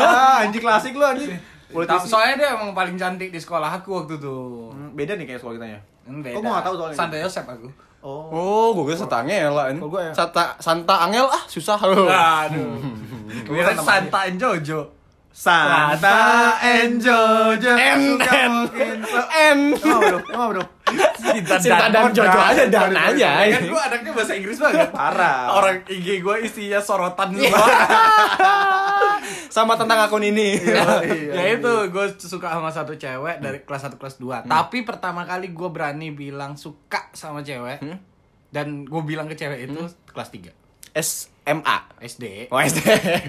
Ah, 0.00 0.36
anjing 0.40 0.58
klasik 0.58 0.92
lu 0.92 1.04
anjing. 1.04 1.36
Politisi. 1.68 2.08
Soalnya 2.08 2.34
dia 2.34 2.48
emang 2.56 2.72
paling 2.72 2.96
cantik 2.96 3.28
di 3.28 3.36
sekolah 3.36 3.70
aku 3.70 3.92
waktu 3.94 4.16
itu. 4.16 4.36
Hmm, 4.72 4.90
Beda 4.92 5.14
nih 5.14 5.22
kayak 5.24 5.38
sekolah 5.38 5.54
kita 5.54 5.68
ya. 5.68 5.80
Hmm, 6.02 6.24
Oh, 6.26 6.40
gua 6.40 6.50
nggak 6.50 6.66
tahu 6.66 6.74
soalnya. 6.80 6.96
Santai 6.96 7.18
Yosep 7.20 7.44
aku. 7.46 7.68
Oh. 8.00 8.24
Oh, 8.32 8.66
gue 8.72 8.88
kira 8.88 8.98
Santa 8.98 9.20
Angel 9.20 9.52
lah. 9.52 9.68
Gua 9.76 10.00
ya. 10.00 10.12
Santa, 10.16 10.56
Santa 10.56 10.94
Angel 11.04 11.28
ah 11.28 11.42
susah 11.44 11.76
lu. 11.84 12.08
Aduh. 12.08 12.80
Kira 13.46 13.76
Santa 13.76 14.24
and 14.24 14.40
Jojo. 14.40 14.80
Santa 15.30 16.18
and 16.58 16.98
Jojo 16.98 17.70
N, 17.70 18.18
N, 18.18 18.54
N. 19.30 19.58
Emang 19.78 20.00
bro, 20.02 20.18
emang 20.26 20.48
bro. 20.50 20.64
Cinta, 21.12 21.54
Cinta 21.56 21.86
dan 21.88 22.02
Oh, 22.02 22.10
Jojo 22.10 22.26
dan. 22.28 22.50
aja 22.50 22.64
dan 22.66 22.90
aja. 22.92 23.30
Ya 23.40 23.54
kan 23.54 23.62
gue 23.64 23.80
anaknya 23.82 24.10
bahasa 24.10 24.32
Inggris 24.32 24.56
banget. 24.56 24.88
Parah. 24.96 25.54
Orang 25.54 25.76
IG 25.86 26.18
gue 26.18 26.36
isinya 26.42 26.78
sorotan 26.78 27.32
semua. 27.32 27.58
Sama 29.48 29.74
tentang 29.74 29.98
akun 30.00 30.22
ini. 30.22 30.56
Iya, 30.56 30.84
iya, 31.02 31.32
ya 31.36 31.44
itu 31.54 31.72
gue 31.88 32.06
suka 32.16 32.50
sama 32.50 32.70
satu 32.70 32.94
cewek 32.94 33.38
dari 33.38 33.58
kelas 33.60 33.82
1 33.84 33.94
kelas 33.94 34.16
2 34.16 34.46
Tapi 34.46 34.78
pertama 34.80 35.22
kali 35.22 35.50
gue 35.50 35.68
berani 35.68 36.10
bilang 36.10 36.54
suka 36.54 37.10
sama 37.12 37.40
cewek 37.40 37.78
Hmm? 37.80 37.98
Dan 38.48 38.82
gue 38.82 39.02
bilang 39.04 39.26
ke 39.26 39.34
cewek 39.34 39.64
itu 39.64 39.78
kelas 40.08 40.30
3 40.30 40.50
SMA. 40.92 41.76
SD 42.00 42.24
Oh, 42.48 42.58
SD. 42.58 42.82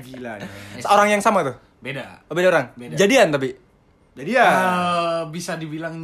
Gila 0.03 0.37
nih. 0.37 0.49
Orang 0.83 1.07
yang 1.07 1.21
sama 1.21 1.41
tuh. 1.43 1.53
Beda 1.77 2.21
Oh, 2.25 2.33
beda 2.33 2.47
orang. 2.49 2.65
Beda. 2.75 2.93
Jadian 2.95 3.29
tapi. 3.29 3.53
Jadi 4.11 4.35
ya. 4.35 4.43
Eh, 4.43 5.21
bisa 5.31 5.55
dibilang 5.55 5.95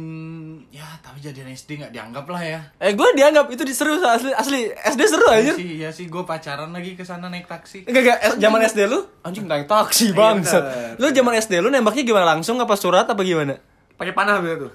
ya 0.68 0.88
tapi 0.98 1.20
jadian 1.20 1.48
SD 1.48 1.76
nggak 1.76 1.92
dianggap 1.92 2.24
lah 2.24 2.40
ya. 2.40 2.60
Eh 2.80 2.96
gue 2.96 3.08
dianggap 3.12 3.52
itu 3.52 3.62
seru 3.68 4.00
asli 4.00 4.32
asli 4.32 4.72
SD 4.72 5.00
seru 5.04 5.28
Iya 5.28 5.36
anjir. 5.38 5.54
sih, 5.54 5.68
iya 5.76 5.90
sih 5.92 6.08
gue 6.08 6.24
pacaran 6.24 6.72
lagi 6.72 6.96
ke 6.96 7.04
sana 7.04 7.28
naik 7.28 7.44
taksi. 7.44 7.84
Enggak 7.84 8.00
enggak 8.02 8.18
eh, 8.18 8.32
zaman 8.40 8.60
SD 8.64 8.80
lu 8.86 8.98
anjing 9.20 9.44
naik 9.44 9.68
taksi 9.68 10.10
Iya, 10.10 10.16
bangsat. 10.16 10.62
bener. 10.62 10.96
Lu 10.96 11.06
zaman 11.12 11.34
SD 11.36 11.52
lu 11.58 11.68
nembaknya 11.68 12.02
gimana 12.02 12.26
langsung 12.26 12.56
apa 12.56 12.74
surat 12.74 13.04
apa 13.04 13.20
gimana? 13.20 13.60
pakai 13.98 14.14
panah 14.14 14.38
gitu 14.38 14.70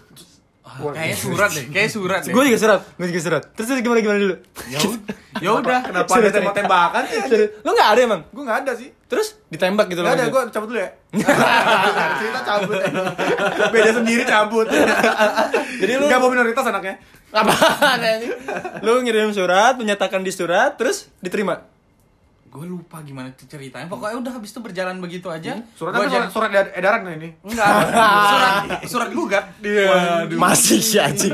Kayaknya 0.64 1.18
surat 1.20 1.50
deh, 1.52 1.66
kayak 1.68 1.90
surat 1.92 2.22
deh. 2.24 2.32
Gue 2.32 2.44
juga 2.48 2.56
surat, 2.58 2.82
gue 2.96 3.08
juga 3.12 3.22
surat. 3.22 3.44
Terus, 3.52 3.68
terus 3.68 3.80
gimana 3.84 4.00
gimana 4.00 4.20
dulu? 4.20 4.36
Ya 4.72 4.80
ya 5.38 5.50
udah. 5.54 5.80
Kenapa 5.84 6.12
ada 6.16 6.30
tembak-tembakan 6.32 7.04
sih? 7.06 7.20
Serius? 7.28 7.50
Lu 7.62 7.70
nggak 7.72 7.90
ada 7.92 8.00
emang? 8.02 8.22
Gue 8.32 8.44
nggak 8.44 8.60
ada 8.64 8.72
sih. 8.74 8.90
Terus 9.06 9.28
ditembak 9.48 9.92
gitu 9.92 10.02
Nggak 10.02 10.16
ada, 10.16 10.24
langsung? 10.26 10.40
gue 10.40 10.54
cabut 10.56 10.68
dulu 10.72 10.80
ya. 10.80 10.90
Cerita 12.18 12.42
cabut. 12.42 12.80
Beda 13.70 13.90
sendiri 13.92 14.24
cabut. 14.24 14.68
Jadi 15.84 15.92
lu 15.94 16.06
Nggak 16.08 16.20
mau 16.20 16.30
minoritas 16.32 16.66
anaknya. 16.66 16.96
apaan? 17.30 18.00
Lu 18.86 19.02
ngirim 19.02 19.34
surat, 19.34 19.74
menyatakan 19.76 20.22
di 20.22 20.30
surat, 20.30 20.78
terus 20.78 21.10
diterima. 21.18 21.66
Gue 22.54 22.70
lupa 22.70 23.02
gimana 23.02 23.34
ceritanya. 23.34 23.90
Pokoknya 23.90 24.22
udah 24.22 24.32
habis 24.32 24.54
itu 24.54 24.62
berjalan 24.62 25.02
begitu 25.02 25.26
aja. 25.26 25.58
Gua 25.74 25.90
kan 25.90 26.06
jadi- 26.06 26.30
surat, 26.30 26.30
surat 26.30 26.52
ed- 26.54 26.74
edaran 26.76 27.02
kan 27.02 27.14
ini. 27.16 27.30
Enggak, 27.42 27.66
surat 28.30 28.54
surat 28.86 29.10
gugat. 29.10 29.46
Waduh. 29.58 30.38
Masih 30.38 30.78
sih 30.78 31.02
anjing. 31.02 31.34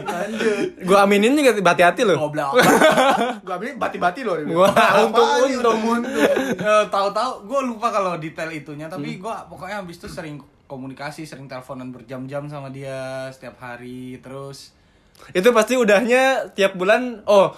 Gua 0.82 1.04
aminin 1.04 1.36
juga 1.36 1.52
hati-hati. 1.60 2.08
Goblok. 2.08 2.56
Gue 3.46 3.54
ambil 3.54 3.76
bati-bati 3.76 4.24
loh. 4.24 4.40
Apaan 4.64 5.12
untung, 5.52 5.80
untung. 5.84 6.08
Eh, 6.60 6.86
Tahu-tahu 6.88 7.46
gue 7.46 7.60
lupa 7.66 7.90
kalau 7.90 8.16
detail 8.16 8.48
itunya, 8.50 8.88
tapi 8.88 9.18
gue 9.18 9.36
pokoknya 9.46 9.84
habis 9.84 9.98
itu 9.98 10.08
sering 10.08 10.40
komunikasi, 10.66 11.24
sering 11.24 11.46
teleponan 11.46 11.90
berjam-jam 11.90 12.46
sama 12.46 12.70
dia 12.70 13.28
setiap 13.30 13.60
hari, 13.60 14.20
terus 14.20 14.72
Itu 15.30 15.52
pasti 15.52 15.76
udahnya 15.76 16.48
tiap 16.54 16.76
bulan. 16.76 17.26
Oh, 17.26 17.52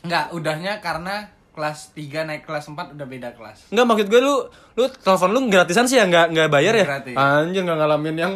Enggak, 0.00 0.30
udahnya 0.30 0.78
karena 0.78 1.24
kelas 1.58 1.90
3 1.90 2.30
naik 2.30 2.46
kelas 2.46 2.70
4 2.70 2.94
udah 2.94 3.06
beda 3.10 3.34
kelas. 3.34 3.74
Enggak 3.74 3.86
maksud 3.90 4.06
gue 4.06 4.20
lu 4.22 4.46
lu 4.78 4.84
telepon 4.86 5.30
lu 5.34 5.40
gratisan 5.50 5.90
sih 5.90 5.98
ya 5.98 6.06
nggak 6.06 6.30
nggak 6.30 6.46
bayar 6.46 6.78
ya? 6.78 6.86
Gratis. 6.86 7.18
Anjir 7.18 7.66
nggak 7.66 7.78
ngalamin 7.82 8.14
yang 8.14 8.32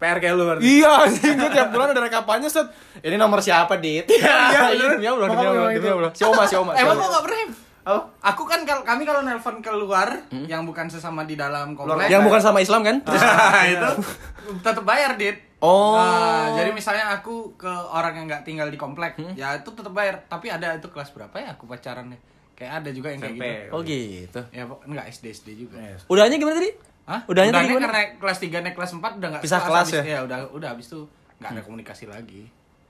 PR 0.00 0.18
kayak 0.18 0.34
lu 0.34 0.48
berarti. 0.48 0.64
Iya, 0.64 0.90
anjing 1.06 1.36
gue 1.38 1.50
tiap 1.52 1.68
bulan 1.70 1.92
ada 1.92 2.00
rekapannya 2.00 2.48
set. 2.48 2.66
Ini 3.04 3.20
nomor 3.20 3.38
siapa, 3.38 3.76
Dit? 3.78 4.08
Iya, 4.08 4.72
demi 4.72 5.04
Makanya 5.04 5.10
Allah, 5.12 5.28
memang 5.28 5.54
demi 5.70 5.76
itu. 5.76 5.88
Allah. 5.92 6.10
Si 6.16 6.22
Oma, 6.24 6.42
si 6.48 6.56
Oma. 6.56 6.72
Emang 6.72 6.96
Oma. 6.96 7.04
kok 7.04 7.10
gak 7.12 7.24
pernah? 7.28 7.46
Oh, 7.80 8.02
Aku 8.20 8.44
kan 8.44 8.60
kalau 8.68 8.84
kami 8.84 9.08
kalau 9.08 9.24
nelpon 9.24 9.64
keluar 9.64 10.24
yang 10.44 10.64
bukan 10.64 10.88
sesama 10.88 11.24
di 11.24 11.36
dalam 11.36 11.76
komplek. 11.76 12.08
Yang 12.08 12.22
bukan 12.28 12.40
sama 12.40 12.58
Islam 12.64 12.80
kan? 12.80 12.96
Nah, 13.08 13.64
itu 13.68 13.88
tetap 14.64 14.84
bayar, 14.84 15.20
Dit. 15.20 15.36
Oh. 15.60 16.00
Nah, 16.00 16.56
jadi 16.56 16.72
misalnya 16.72 17.12
aku 17.12 17.60
ke 17.60 17.68
orang 17.68 18.16
yang 18.16 18.24
nggak 18.24 18.48
tinggal 18.48 18.72
di 18.72 18.80
komplek, 18.80 19.20
ya 19.36 19.60
itu 19.60 19.68
tetap 19.68 19.92
bayar. 19.92 20.24
Tapi 20.24 20.48
ada 20.48 20.72
itu 20.72 20.88
kelas 20.88 21.12
berapa 21.12 21.36
ya 21.36 21.52
aku 21.52 21.68
pacarannya? 21.68 22.16
Kayak 22.60 22.72
ada 22.76 22.90
juga 22.92 23.08
yang 23.08 23.20
kayak 23.24 23.32
SMP. 23.32 23.46
gitu. 23.48 23.72
Oh 23.72 23.80
gitu. 23.80 24.40
Ya, 24.52 24.62
pok- 24.68 24.84
enggak 24.84 25.06
SD 25.08 25.24
SD 25.32 25.48
juga. 25.56 25.80
Udahnya 26.06 26.36
gimana 26.36 26.60
tadi? 26.60 26.70
Hah? 27.08 27.20
Udahnya 27.24 27.50
tadi 27.50 27.56
Udahnya 27.56 27.72
gimana? 27.72 27.86
karena 27.88 28.02
kelas 28.20 28.38
3 28.38 28.60
naik 28.60 28.74
kelas 28.76 28.90
4 28.92 29.00
udah 29.16 29.28
enggak 29.32 29.42
Pisah 29.42 29.60
kelas 29.64 29.88
habis, 29.88 30.04
ya? 30.04 30.18
udah 30.20 30.38
udah 30.52 30.68
habis 30.68 30.86
itu 30.86 31.00
enggak 31.40 31.50
ada 31.50 31.62
komunikasi 31.64 32.04
lagi. 32.06 32.42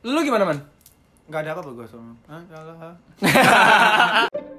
Lu 0.02 0.18
gimana, 0.20 0.42
Man? 0.44 0.58
Nggak 1.30 1.40
ada 1.40 1.50
apa-apa 1.54 1.70
gue 1.72 1.86
sama. 1.86 2.12
Hah? 2.26 2.42
Salah. 2.50 2.94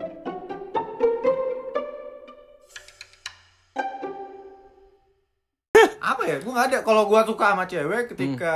apa 6.01 6.21
ya? 6.25 6.35
Gue 6.41 6.51
nggak 6.51 6.67
ada. 6.71 6.79
Kalau 6.81 7.03
gue 7.07 7.21
suka 7.25 7.45
sama 7.53 7.63
cewek 7.65 8.03
ketika 8.13 8.55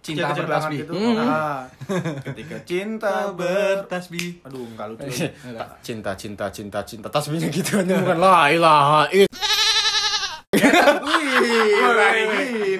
Cinta 0.00 0.32
bertasbih. 0.32 0.78
gitu. 0.84 0.92
Hmm. 0.96 1.16
Ah. 1.20 1.60
ketika 2.32 2.56
cinta 2.64 3.28
ber 3.36 3.84
bertasbih. 3.84 4.40
Aduh, 4.48 4.64
enggak 4.64 4.86
lucu. 4.90 5.06
Ta- 5.28 5.76
Cinta, 5.84 6.10
cinta, 6.16 6.46
cinta, 6.48 6.80
cinta. 6.82 7.06
Tasbihnya 7.12 7.48
gitu 7.56 7.80
kan 7.80 7.86
bukan 7.86 8.18
la 8.18 8.48
ilaha 8.48 9.00
illallah. 9.12 9.28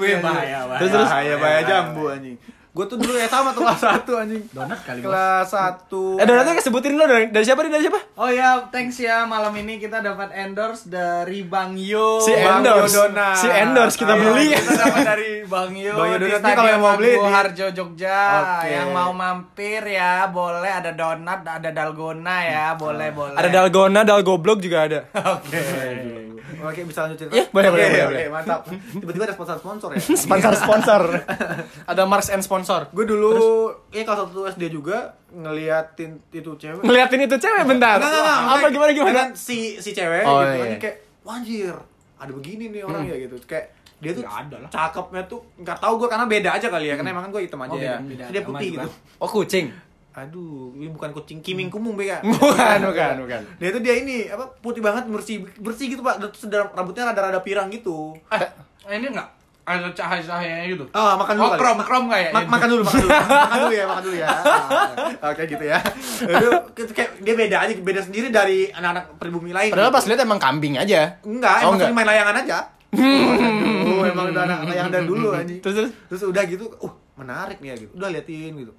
Wih, 0.01 0.17
bahaya, 0.25 0.61
bahaya. 0.67 0.81
Terus. 0.81 1.07
bahaya, 1.07 1.35
bahaya 1.37 1.61
jambu 1.63 2.03
anjing. 2.09 2.37
Gue 2.71 2.87
tuh 2.87 2.95
dulu 2.95 3.13
ya 3.13 3.27
sama 3.27 3.51
tuh 3.51 3.67
kelas 3.67 3.83
1 3.83 4.07
anjing. 4.17 4.43
Donat 4.49 4.79
kali. 4.81 5.03
Kelas 5.03 5.51
1. 5.51 5.91
Eh, 6.17 6.25
donatnya 6.25 6.55
kesebutin 6.55 6.95
lo 6.95 7.03
dari, 7.03 7.27
dari 7.27 7.43
siapa 7.43 7.61
nih? 7.61 7.73
Dari 7.73 7.83
siapa? 7.83 8.01
Oh 8.15 8.31
ya, 8.31 8.63
thanks 8.71 8.95
ya 8.97 9.27
malam 9.27 9.51
ini 9.53 9.77
kita 9.77 9.99
dapat 9.99 10.31
endorse 10.31 10.87
dari 10.87 11.43
Bang 11.43 11.75
Yo. 11.75 12.21
Si 12.21 12.31
Bang 12.31 12.63
endorse. 12.63 12.95
Yodona. 12.95 13.35
Si 13.35 13.47
endorse 13.47 13.97
kita 13.97 14.15
Iya, 14.15 14.23
beli. 14.23 14.47
Kita 14.55 14.73
dapat 14.79 15.03
dari 15.05 15.31
Bang 15.43 15.73
Yo. 15.75 15.93
Bang 15.93 16.09
Yo 16.09 16.17
di 16.17 16.27
Donat 16.29 16.41
nih 16.41 16.55
kalau 16.55 16.71
yang 16.71 16.81
mau 16.81 16.95
beli 16.95 17.11
di- 17.11 17.27
Harjo 17.27 17.67
Jogja. 17.73 18.21
Oke. 18.39 18.69
Yang 18.71 18.89
mau 18.93 19.11
mampir 19.11 19.83
ya, 19.83 20.15
boleh 20.27 20.71
ada 20.71 20.91
donat, 20.93 21.41
ada 21.43 21.71
dalgona 21.71 22.37
ya, 22.41 22.67
boleh 22.75 23.11
boleh. 23.11 23.35
Ada 23.35 23.51
dalgona, 23.51 24.01
dalgoblog 24.05 24.63
juga 24.63 24.79
ada. 24.87 25.01
Oke. 25.35 25.59
Oke, 26.63 26.81
bisa 26.83 27.01
lanjut 27.03 27.19
cerita? 27.19 27.33
Iya, 27.33 27.45
boleh, 27.47 27.67
Oke, 27.67 27.75
boleh, 27.75 27.89
boleh, 27.89 28.05
boleh. 28.07 28.27
mantap. 28.29 28.61
Tiba-tiba 28.95 29.25
ada 29.25 29.35
sponsor-sponsor 29.35 29.89
ya. 29.91 30.01
Sponsor-sponsor. 30.25 31.03
ada 31.91 32.03
Marks 32.05 32.29
and 32.29 32.41
sponsor. 32.41 32.81
Gue 32.91 33.05
dulu, 33.05 33.33
ya 33.89 34.03
kelas 34.03 34.21
1 34.27 34.55
SD 34.55 34.65
juga 34.71 35.13
ngeliatin 35.31 36.11
itu 36.29 36.51
cewek. 36.55 36.81
Ngeliatin 36.81 37.21
itu 37.23 37.37
cewek 37.37 37.63
bentar. 37.65 37.97
Enggak, 37.97 38.11
enggak, 38.11 38.39
enggak. 38.39 38.57
Apa 38.57 38.67
gimana 38.69 38.91
gimana? 38.93 39.19
kan 39.19 39.29
si 39.33 39.59
si 39.77 39.91
cewek 39.91 40.23
Oh, 40.23 40.41
gitu 40.41 40.53
iya. 40.53 40.63
kan 40.67 40.79
kayak 40.79 40.97
wanjir 41.21 41.75
ada 42.17 42.31
begini 42.31 42.65
nih 42.69 42.83
orang 42.83 43.05
ya 43.05 43.17
gitu 43.19 43.37
kayak 43.45 43.73
dia 43.97 44.13
tuh 44.13 44.25
ada 44.25 44.57
lah. 44.59 44.69
cakepnya 44.69 45.23
tuh 45.27 45.41
nggak 45.57 45.77
tahu 45.77 45.93
gue 45.97 46.09
karena 46.09 46.25
beda 46.25 46.51
aja 46.55 46.67
kali 46.67 46.87
ya 46.87 46.97
karena 46.97 47.11
emang 47.11 47.25
kan 47.25 47.31
gue 47.31 47.43
hitam 47.45 47.61
aja 47.61 47.71
Oh, 47.71 47.77
ya 47.79 47.95
beda, 47.97 48.01
beda. 48.03 48.25
dia 48.31 48.43
putih 48.43 48.69
gitu 48.73 48.89
Oh, 49.17 49.29
kucing. 49.29 49.67
Aduh 50.21 50.75
ini 50.75 50.89
bukan 50.89 51.11
kucing 51.11 51.41
kiming 51.41 51.67
kumung 51.67 51.95
bega 51.95 52.21
Bukan, 52.25 52.79
bukan, 52.85 53.15
bukan. 53.19 53.41
dia 53.57 53.69
tuh 53.71 53.81
dia 53.81 53.95
ini 53.97 54.27
apa 54.27 54.53
putih 54.59 54.79
banget 54.79 55.07
bersih 55.07 55.41
bersih 55.57 55.89
gitu 55.89 56.01
pak 56.01 56.21
terus 56.21 56.45
rambutnya 56.71 57.09
rada-rada 57.09 57.41
pirang 57.41 57.69
gitu 57.69 58.13
Eh, 58.31 58.49
ini 58.93 59.09
enggak 59.09 59.29
ada 59.61 59.87
cahaya-cahayanya 59.89 60.67
gitu. 60.67 60.83
Ah, 60.91 61.15
makan 61.15 61.37
dulu 61.37 61.47
Oh, 61.47 61.55
krom 61.55 61.79
krom 61.79 62.05
kayak. 62.11 62.35
Ma- 62.35 62.49
makan 62.49 62.69
dulu, 62.69 62.83
makan 62.83 62.97
dulu, 62.99 63.11
makan 63.45 63.59
dulu 63.61 63.71
ya, 63.71 63.85
makan 63.87 64.03
dulu 64.03 64.17
ya. 64.17 64.27
Ah, 64.27 65.31
Oke 65.31 65.43
gitu 65.47 65.63
ya. 65.63 65.79
Itu 66.19 66.49
kayak 66.91 67.11
dia 67.23 67.35
beda 67.37 67.57
aja, 67.61 67.73
beda 67.79 68.01
sendiri 68.03 68.29
dari 68.29 68.67
anak-anak 68.69 69.15
pribumi 69.15 69.55
lain. 69.55 69.71
Padahal 69.71 69.89
gitu. 69.89 69.99
pas 70.01 70.05
lihat 70.11 70.21
emang 70.21 70.41
kambing 70.43 70.75
aja. 70.75 71.23
Enggak, 71.23 71.55
Oh, 71.63 71.71
emang 71.71 71.77
enggak. 71.79 71.95
main 71.95 72.09
layangan 72.09 72.35
aja. 72.43 72.59
Oh, 72.91 74.03
emang 74.03 74.27
udah 74.29 74.43
anak 74.43 74.59
layangan 74.67 74.91
dari 74.91 75.07
dulu 75.07 75.29
anjing. 75.31 75.61
Terus, 75.61 75.75
terus? 75.77 75.91
Terus 76.09 76.23
udah 76.25 76.43
gitu, 76.45 76.65
uh, 76.77 76.91
menarik 77.15 77.59
nih 77.61 77.69
ya 77.69 77.77
gitu. 77.79 77.93
Udah 77.95 78.09
liatin 78.11 78.53
gitu. 78.57 78.73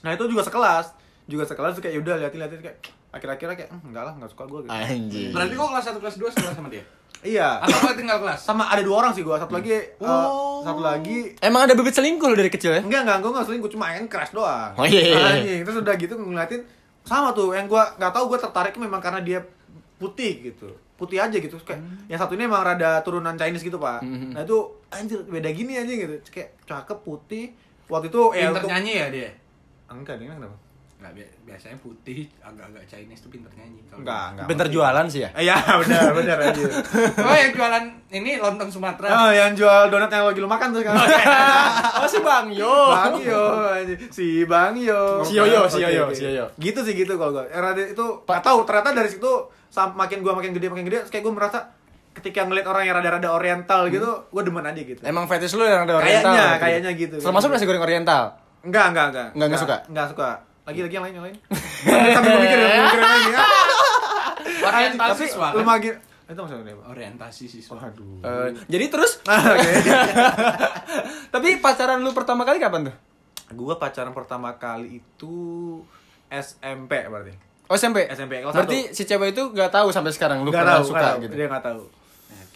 Nah, 0.00 0.10
itu 0.10 0.24
juga 0.26 0.42
sekelas. 0.42 0.86
Juga 1.24 1.44
sekelas 1.44 1.74
tuh 1.74 1.82
kayak 1.82 1.94
yaudah 1.94 2.14
liatin 2.16 2.38
liatin 2.38 2.60
kayak 2.60 2.78
akhir-akhirnya 3.10 3.56
kayak 3.56 3.70
"Hmm, 3.70 3.82
enggak 3.86 4.04
lah, 4.04 4.12
enggak 4.14 4.30
suka 4.30 4.44
gue 4.44 4.60
gitu. 4.62 4.70
Anjing. 4.70 5.30
Berarti 5.32 5.52
kok 5.52 5.68
kelas 5.68 5.84
1 5.86 5.98
kelas 5.98 6.16
2 6.16 6.30
sekolah 6.30 6.52
sama 6.54 6.68
dia? 6.68 6.84
Iya. 7.24 7.48
Atau 7.58 7.96
tinggal 7.96 8.18
kelas? 8.20 8.40
Sama 8.40 8.68
ada 8.68 8.84
dua 8.84 9.00
orang 9.00 9.10
sih 9.10 9.22
gua. 9.22 9.34
Satu 9.36 9.56
lagi 9.56 9.72
eh, 9.72 9.82
Oh. 9.98 10.60
satu 10.60 10.78
lagi 10.78 11.32
Emang 11.40 11.64
ada 11.64 11.72
bibit 11.72 11.90
selingkuh 11.90 12.28
dari 12.30 12.46
kecil 12.46 12.70
ya? 12.70 12.80
Enggak, 12.80 13.02
enggak, 13.02 13.16
gue 13.18 13.30
enggak 13.32 13.46
selingkuh, 13.46 13.70
cuma 13.70 13.88
main 13.88 14.04
crash 14.04 14.30
doang. 14.30 14.70
Oh, 14.74 14.84
iya, 14.84 15.00
iya. 15.02 15.16
Anjing, 15.34 15.60
terus 15.62 15.80
udah 15.80 15.94
gitu 15.96 16.12
ngeliatin 16.14 16.62
sama 17.02 17.32
tuh 17.32 17.50
yang 17.50 17.66
gua 17.66 17.88
nggak 17.94 18.12
tahu 18.12 18.24
gua 18.26 18.38
tertariknya 18.38 18.82
memang 18.82 19.00
karena 19.00 19.18
dia 19.20 19.40
putih 19.96 20.44
gitu. 20.44 20.68
Putih 20.94 21.18
aja 21.18 21.32
gitu 21.32 21.56
kayak 21.58 21.80
yang 22.06 22.16
satu 22.16 22.32
ini 22.32 22.44
emang 22.44 22.62
rada 22.62 23.00
turunan 23.00 23.32
Chinese 23.34 23.62
gitu, 23.62 23.76
Pak. 23.76 24.00
Mhm. 24.00 24.32
Nah, 24.32 24.42
itu 24.42 24.56
anjir 24.88 25.18
beda 25.22 25.48
gini 25.50 25.72
aja 25.74 25.88
gitu. 25.88 26.14
Kayak 26.26 26.56
cakep 26.62 26.98
putih. 27.00 27.52
Waktu 27.86 28.08
itu 28.08 28.20
ya 28.30 28.48
Pinter 28.48 28.60
untuk- 28.60 28.70
nyanyi 28.70 28.92
ya 28.94 29.06
dia? 29.08 29.30
Enggak, 29.88 30.18
dia 30.18 30.28
kenapa? 30.28 30.56
Enggak, 30.96 31.12
bi- 31.12 31.34
biasanya 31.44 31.76
putih, 31.76 32.24
agak-agak 32.40 32.82
Chinese 32.86 33.20
tuh 33.20 33.28
pinter 33.28 33.52
nyanyi. 33.52 33.84
Kalau- 33.84 34.00
Enggak, 34.00 34.24
enggak. 34.32 34.46
Bentar 34.48 34.66
jualan 34.66 35.06
sih 35.06 35.20
ya. 35.20 35.30
Eh, 35.30 35.44
ya, 35.44 35.56
benar, 35.84 36.08
benar 36.12 36.36
anjir. 36.40 36.70
Oh, 37.26 37.36
yang 37.36 37.52
jualan 37.52 37.84
ini 38.10 38.30
lontong 38.36 38.70
Sumatera. 38.70 39.06
Oh, 39.06 39.30
yang 39.30 39.52
jual 39.52 39.82
donat 39.86 40.08
yang 40.08 40.24
lagi 40.24 40.40
lu 40.40 40.48
makan 40.48 40.72
tuh 40.72 40.80
sekarang. 40.80 41.04
Oh 41.96 42.08
si 42.10 42.18
Bang 42.18 42.48
Yo. 42.48 42.72
Bang 42.88 43.14
Yo, 43.18 43.44
si 44.08 44.26
Bang 44.44 44.74
Yo. 44.74 45.20
Si 45.20 45.36
Yoyo, 45.36 45.66
si 45.66 45.78
Yoyo, 45.78 46.08
oke. 46.08 46.14
si 46.14 46.22
Yoyo. 46.24 46.44
Gitu 46.56 46.80
sih 46.80 46.94
gitu 46.94 47.14
kalau 47.14 47.34
gua. 47.34 47.44
Era 47.46 47.70
itu 47.72 48.04
nggak 48.22 48.40
tahu 48.40 48.64
ternyata 48.64 48.96
dari 48.96 49.06
situ 49.06 49.28
makin 49.92 50.24
gua 50.24 50.32
makin 50.32 50.50
gede 50.50 50.66
makin 50.66 50.84
gede 50.84 51.04
kayak 51.06 51.20
gua 51.20 51.34
merasa 51.36 51.58
ketika 52.14 52.40
ngeliat 52.42 52.64
orang 52.64 52.82
yang 52.82 52.96
rada-rada 52.96 53.28
oriental 53.30 53.84
gitu, 53.86 54.08
gua 54.26 54.40
demen 54.40 54.64
aja 54.64 54.80
gitu. 54.80 55.04
Emang 55.04 55.28
fetish 55.28 55.52
lu 55.52 55.62
yang 55.62 55.84
ada 55.84 56.00
oriental. 56.00 56.32
Kayaknya, 56.32 56.46
kayaknya 56.56 56.90
gitu. 56.96 57.16
Termasuk 57.20 57.52
nasi 57.52 57.68
goreng 57.68 57.84
oriental. 57.84 58.40
Enggak, 58.66 58.86
enggak, 58.90 59.06
enggak. 59.08 59.28
Enggak, 59.32 59.46
enggak 59.46 59.60
suka? 59.62 59.76
Enggak 59.86 60.06
suka. 60.10 60.28
Lagi 60.66 60.80
lagi 60.82 60.94
yang 60.94 61.04
lain, 61.06 61.14
yang 61.14 61.24
lain. 61.24 61.36
Sambil 62.14 62.30
gua 62.32 62.40
mikir, 62.40 62.58
mikir 62.58 62.98
yang 62.98 63.06
lain. 63.06 63.32
Ah, 63.36 63.48
Orientasi 64.66 65.24
siswa. 65.24 65.48
lu 65.54 65.62
makin 65.62 65.94
itu 66.26 66.40
maksudnya 66.42 66.74
apa? 66.74 66.84
Orientasi 66.90 67.44
siswa. 67.46 67.78
Aduh. 67.80 68.18
Eh, 68.20 68.48
jadi 68.66 68.84
terus 68.88 69.22
Ah, 69.30 69.54
tapi 71.30 71.58
pacaran 71.58 72.00
lu 72.00 72.10
pertama 72.10 72.42
kali 72.42 72.58
kapan 72.58 72.90
tuh? 72.90 72.94
Gua 73.52 73.78
pacaran 73.78 74.10
pertama 74.10 74.50
kali 74.56 74.98
itu 74.98 75.34
SMP 76.26 77.06
berarti. 77.06 77.34
Oh 77.66 77.74
SMP. 77.74 78.06
SMP 78.08 78.42
kelas 78.42 78.54
Berarti 78.54 78.90
si 78.90 79.02
cewek 79.02 79.34
itu 79.34 79.50
gak 79.50 79.70
tahu 79.70 79.90
sampai 79.90 80.10
sekarang 80.10 80.42
lu 80.42 80.50
Enggak 80.50 80.62
pernah 80.62 80.76
tahu, 80.76 80.84
suka 80.84 80.94
nggak 80.96 81.06
tahu. 81.08 81.22
gitu. 81.22 81.34
Dia 81.34 81.46
enggak 81.46 81.64
tahu. 81.64 81.82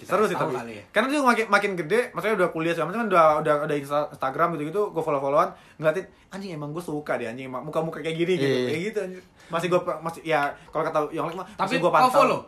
Nah, 0.03 0.09
Seru 0.09 0.25
sih 0.25 0.35
tapi. 0.35 0.53
kali 0.53 0.73
ya. 0.73 0.85
Karena 0.89 1.07
dia 1.09 1.21
makin 1.21 1.47
makin 1.47 1.71
gede, 1.75 2.01
maksudnya 2.11 2.37
udah 2.37 2.49
kuliah 2.49 2.73
segala 2.73 2.89
macam 2.89 2.99
kan 2.99 3.09
udah 3.09 3.25
udah 3.39 3.55
ada 3.65 3.75
Insta- 3.75 4.09
Instagram 4.11 4.49
gitu-gitu, 4.55 4.83
gue 4.89 5.03
follow-followan, 5.03 5.49
ngeliatin 5.77 6.05
anjing 6.29 6.51
emang 6.53 6.71
gue 6.71 6.81
suka 6.81 7.15
deh 7.15 7.27
anjing 7.27 7.47
emang 7.47 7.63
muka-muka 7.63 7.99
kayak 7.99 8.17
gini 8.17 8.33
gitu. 8.35 8.47
Iya. 8.47 8.67
Kayak 8.67 8.81
gitu 8.83 8.99
anjing. 9.03 9.23
Masih 9.49 9.67
gue 9.67 9.81
masih 9.99 10.21
ya 10.23 10.41
kalau 10.69 10.83
kata 10.83 10.99
yang 11.11 11.25
lain 11.25 11.37
mah 11.37 11.47
Tapi 11.51 11.67
masih 11.67 11.77
gue 11.79 11.91
pantau. 11.91 12.17
follow? 12.17 12.41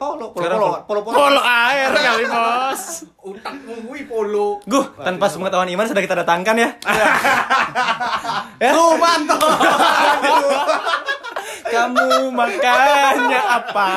Polo, 0.00 0.32
polo, 0.32 0.40
polo, 0.40 0.56
follow. 0.56 0.80
polo, 0.82 1.00
polo. 1.04 1.16
Polo 1.18 1.40
air 1.44 1.92
kali 1.92 2.24
bos. 2.32 2.82
Utak 3.20 3.52
ngui 3.60 4.00
polo. 4.04 4.56
Guh, 4.64 4.96
tanpa 4.96 5.28
sepengetahuan 5.28 5.68
Iman 5.68 5.84
sudah 5.84 6.00
kita 6.00 6.16
datangkan 6.16 6.56
ya. 6.56 6.68
ya. 8.64 8.72
Tuh 8.72 8.96
mantap. 8.96 9.36
Kamu 11.70 12.32
makannya 12.32 13.40
apa? 13.40 13.88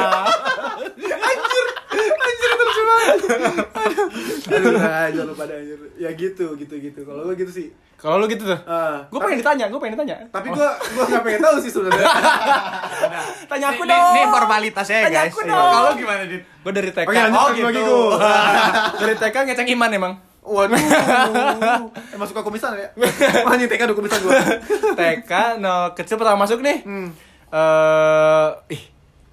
Aduh, 4.49 4.73
aja 4.79 5.21
lu 5.23 5.33
pada 5.33 5.53
anjir. 5.53 5.79
Ya 5.95 6.09
gitu, 6.13 6.53
gitu, 6.55 6.75
gitu. 6.77 6.99
Kalau 7.03 7.25
gue 7.25 7.35
gitu 7.35 7.51
sih. 7.51 7.67
Kalau 7.95 8.19
lu 8.19 8.27
gitu 8.27 8.43
tuh. 8.43 8.59
Ah, 8.67 9.07
Gue 9.07 9.19
pengen 9.19 9.39
ditanya, 9.39 9.65
gue 9.71 9.79
pengen 9.79 9.95
ditanya. 9.95 10.17
Tapi 10.27 10.51
gue 10.51 10.69
gue 10.91 11.03
nggak 11.07 11.23
pengen 11.23 11.41
tahu 11.41 11.55
sih 11.63 11.71
sebenarnya. 11.71 12.03
Tanya 13.51 13.67
aku 13.71 13.83
dong. 13.87 14.11
Ini 14.11 14.23
formalitas 14.27 14.87
ya 14.87 14.99
Tanya 15.07 15.21
guys. 15.23 15.31
aku 15.31 15.41
dong. 15.47 15.71
Kalau 15.71 15.93
gimana 15.95 16.21
dit? 16.27 16.43
Gue 16.43 16.71
dari 16.71 16.89
TK. 16.91 17.07
Oh, 17.07 17.15
lagi 17.15 17.55
gitu. 17.55 17.67
bagiku. 17.71 17.99
dari 19.01 19.15
TK 19.15 19.35
ngeceng 19.47 19.69
Iman 19.71 19.91
emang. 19.91 20.13
Waduh. 20.43 20.75
Emang 22.15 22.27
suka 22.27 22.43
kumisan 22.43 22.75
ya? 22.75 22.91
Wah, 23.47 23.55
ini 23.55 23.71
TK 23.71 23.87
ada 23.87 23.95
kumisan 23.95 24.19
gue. 24.19 24.35
TK, 24.91 25.31
no 25.63 25.95
kecil 25.95 26.19
pertama 26.19 26.43
masuk 26.43 26.59
nih. 26.59 26.83
Hmm. 26.83 27.15
Eh, 27.47 28.49
ih, 28.75 28.83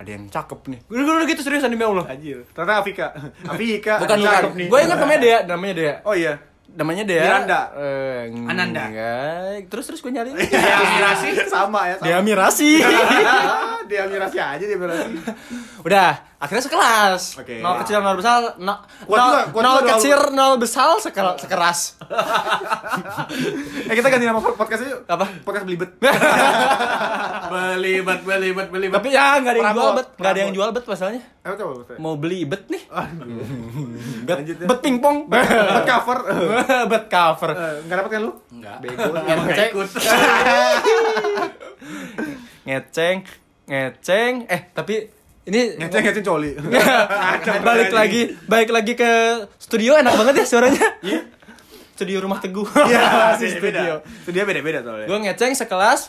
ada 0.01 0.11
yang 0.17 0.25
cakep 0.33 0.61
nih. 0.73 0.81
Gue 0.89 1.05
gue 1.05 1.29
gitu 1.29 1.41
seriusan 1.45 1.69
demi 1.69 1.85
Allah. 1.85 2.09
Anjir. 2.09 2.41
Ternyata 2.57 2.81
Afika. 2.81 3.07
Afika. 3.53 3.93
Bukan 4.01 4.17
cakep 4.17 4.53
bukan. 4.57 4.69
Gue 4.73 4.79
ingat 4.81 4.99
namanya 4.99 5.21
Dea, 5.21 5.39
namanya 5.45 5.75
Dea. 5.77 5.95
Oh 6.09 6.17
iya. 6.17 6.35
Namanya 6.71 7.03
Dea. 7.05 7.21
Miranda. 7.29 7.61
Eh, 7.77 8.23
Ananda. 8.49 8.83
Enggak. 8.89 9.69
Terus 9.69 9.85
terus 9.93 10.01
gue 10.01 10.13
nyari. 10.15 10.33
Ya, 10.41 10.79
Mirasi 10.81 11.29
sama 11.53 11.81
ya. 11.93 11.95
Sama. 12.01 12.07
Dea 12.09 12.19
Mirasi. 12.25 12.71
dia 13.85 14.03
Mirasi 14.09 14.39
aja 14.41 14.65
dia 14.65 14.79
Mirasi. 14.81 15.13
Udah, 15.85 16.11
akhirnya 16.41 16.65
sekelas. 16.65 17.23
Oke. 17.37 17.61
Nol 17.61 17.75
kecil, 17.85 18.01
nol 18.01 18.17
besar, 18.17 18.57
no, 18.57 18.81
Kuat 19.05 19.19
nol, 19.21 19.29
juga, 19.29 19.41
kuat 19.53 19.63
nol 19.63 19.77
juga 19.77 19.93
kecil, 19.95 20.21
nol 20.33 20.55
besar, 20.57 20.97
sekel, 20.97 21.29
sekeras. 21.37 22.01
Eh 23.85 23.93
kita 23.93 24.09
ganti 24.09 24.25
nama 24.25 24.41
podcast 24.41 24.83
yuk. 24.83 25.05
Apa? 25.05 25.29
Podcast 25.45 25.65
belibet. 25.69 25.91
Belibet, 27.51 28.21
belibet, 28.23 28.69
belibet. 28.71 28.95
Tapi 28.95 29.11
ya 29.11 29.43
nggak 29.43 29.53
ada 29.53 29.61
yang 29.61 29.75
jual 29.75 29.91
bet, 29.93 30.09
nggak 30.15 30.31
ada 30.31 30.41
yang 30.41 30.53
jual 30.55 30.69
bet 30.71 30.85
masalahnya. 30.87 31.23
Coba 31.43 31.73
maksudnya. 31.77 31.99
Mau 31.99 32.15
beli 32.15 32.41
bet 32.47 32.65
nih, 32.71 32.83
bet, 34.23 34.39
ya. 34.47 34.67
bet 34.71 34.79
pingpong, 34.81 35.27
Buat 35.27 35.85
cover. 35.85 36.19
bet 36.95 37.05
cover. 37.11 37.51
Eh, 37.51 37.75
Nggak 37.85 37.97
dapat 38.01 38.11
kan 38.11 38.21
lu? 38.23 38.33
Enggak. 38.55 38.77
Bego. 38.81 39.11
Emang 39.19 39.47
gak 39.47 39.59
Cek. 39.59 39.69
ikut. 39.75 39.89
Ngeceng, 42.67 43.17
ngeceng. 43.67 44.35
Eh 44.47 44.61
tapi 44.71 44.95
ini 45.51 45.61
Ngeceng 45.77 46.03
ngeceng 46.03 46.27
coli. 46.31 46.51
balik 47.61 47.91
lagi, 47.91 48.21
balik 48.45 48.71
lagi 48.71 48.93
ke 48.95 49.11
studio 49.57 49.95
enak 49.95 50.15
banget 50.15 50.35
ya 50.39 50.47
suaranya. 50.47 50.87
Studio 51.93 52.17
rumah 52.19 52.41
teguh. 52.41 52.65
Iya, 52.89 53.37
si 53.37 53.53
beda. 53.53 53.61
studio. 53.77 53.95
Studio 54.25 54.43
beda-beda 54.43 54.81
soalnya. 54.81 55.05
Gue 55.05 55.19
ngeceng 55.21 55.53
sekelas, 55.53 56.01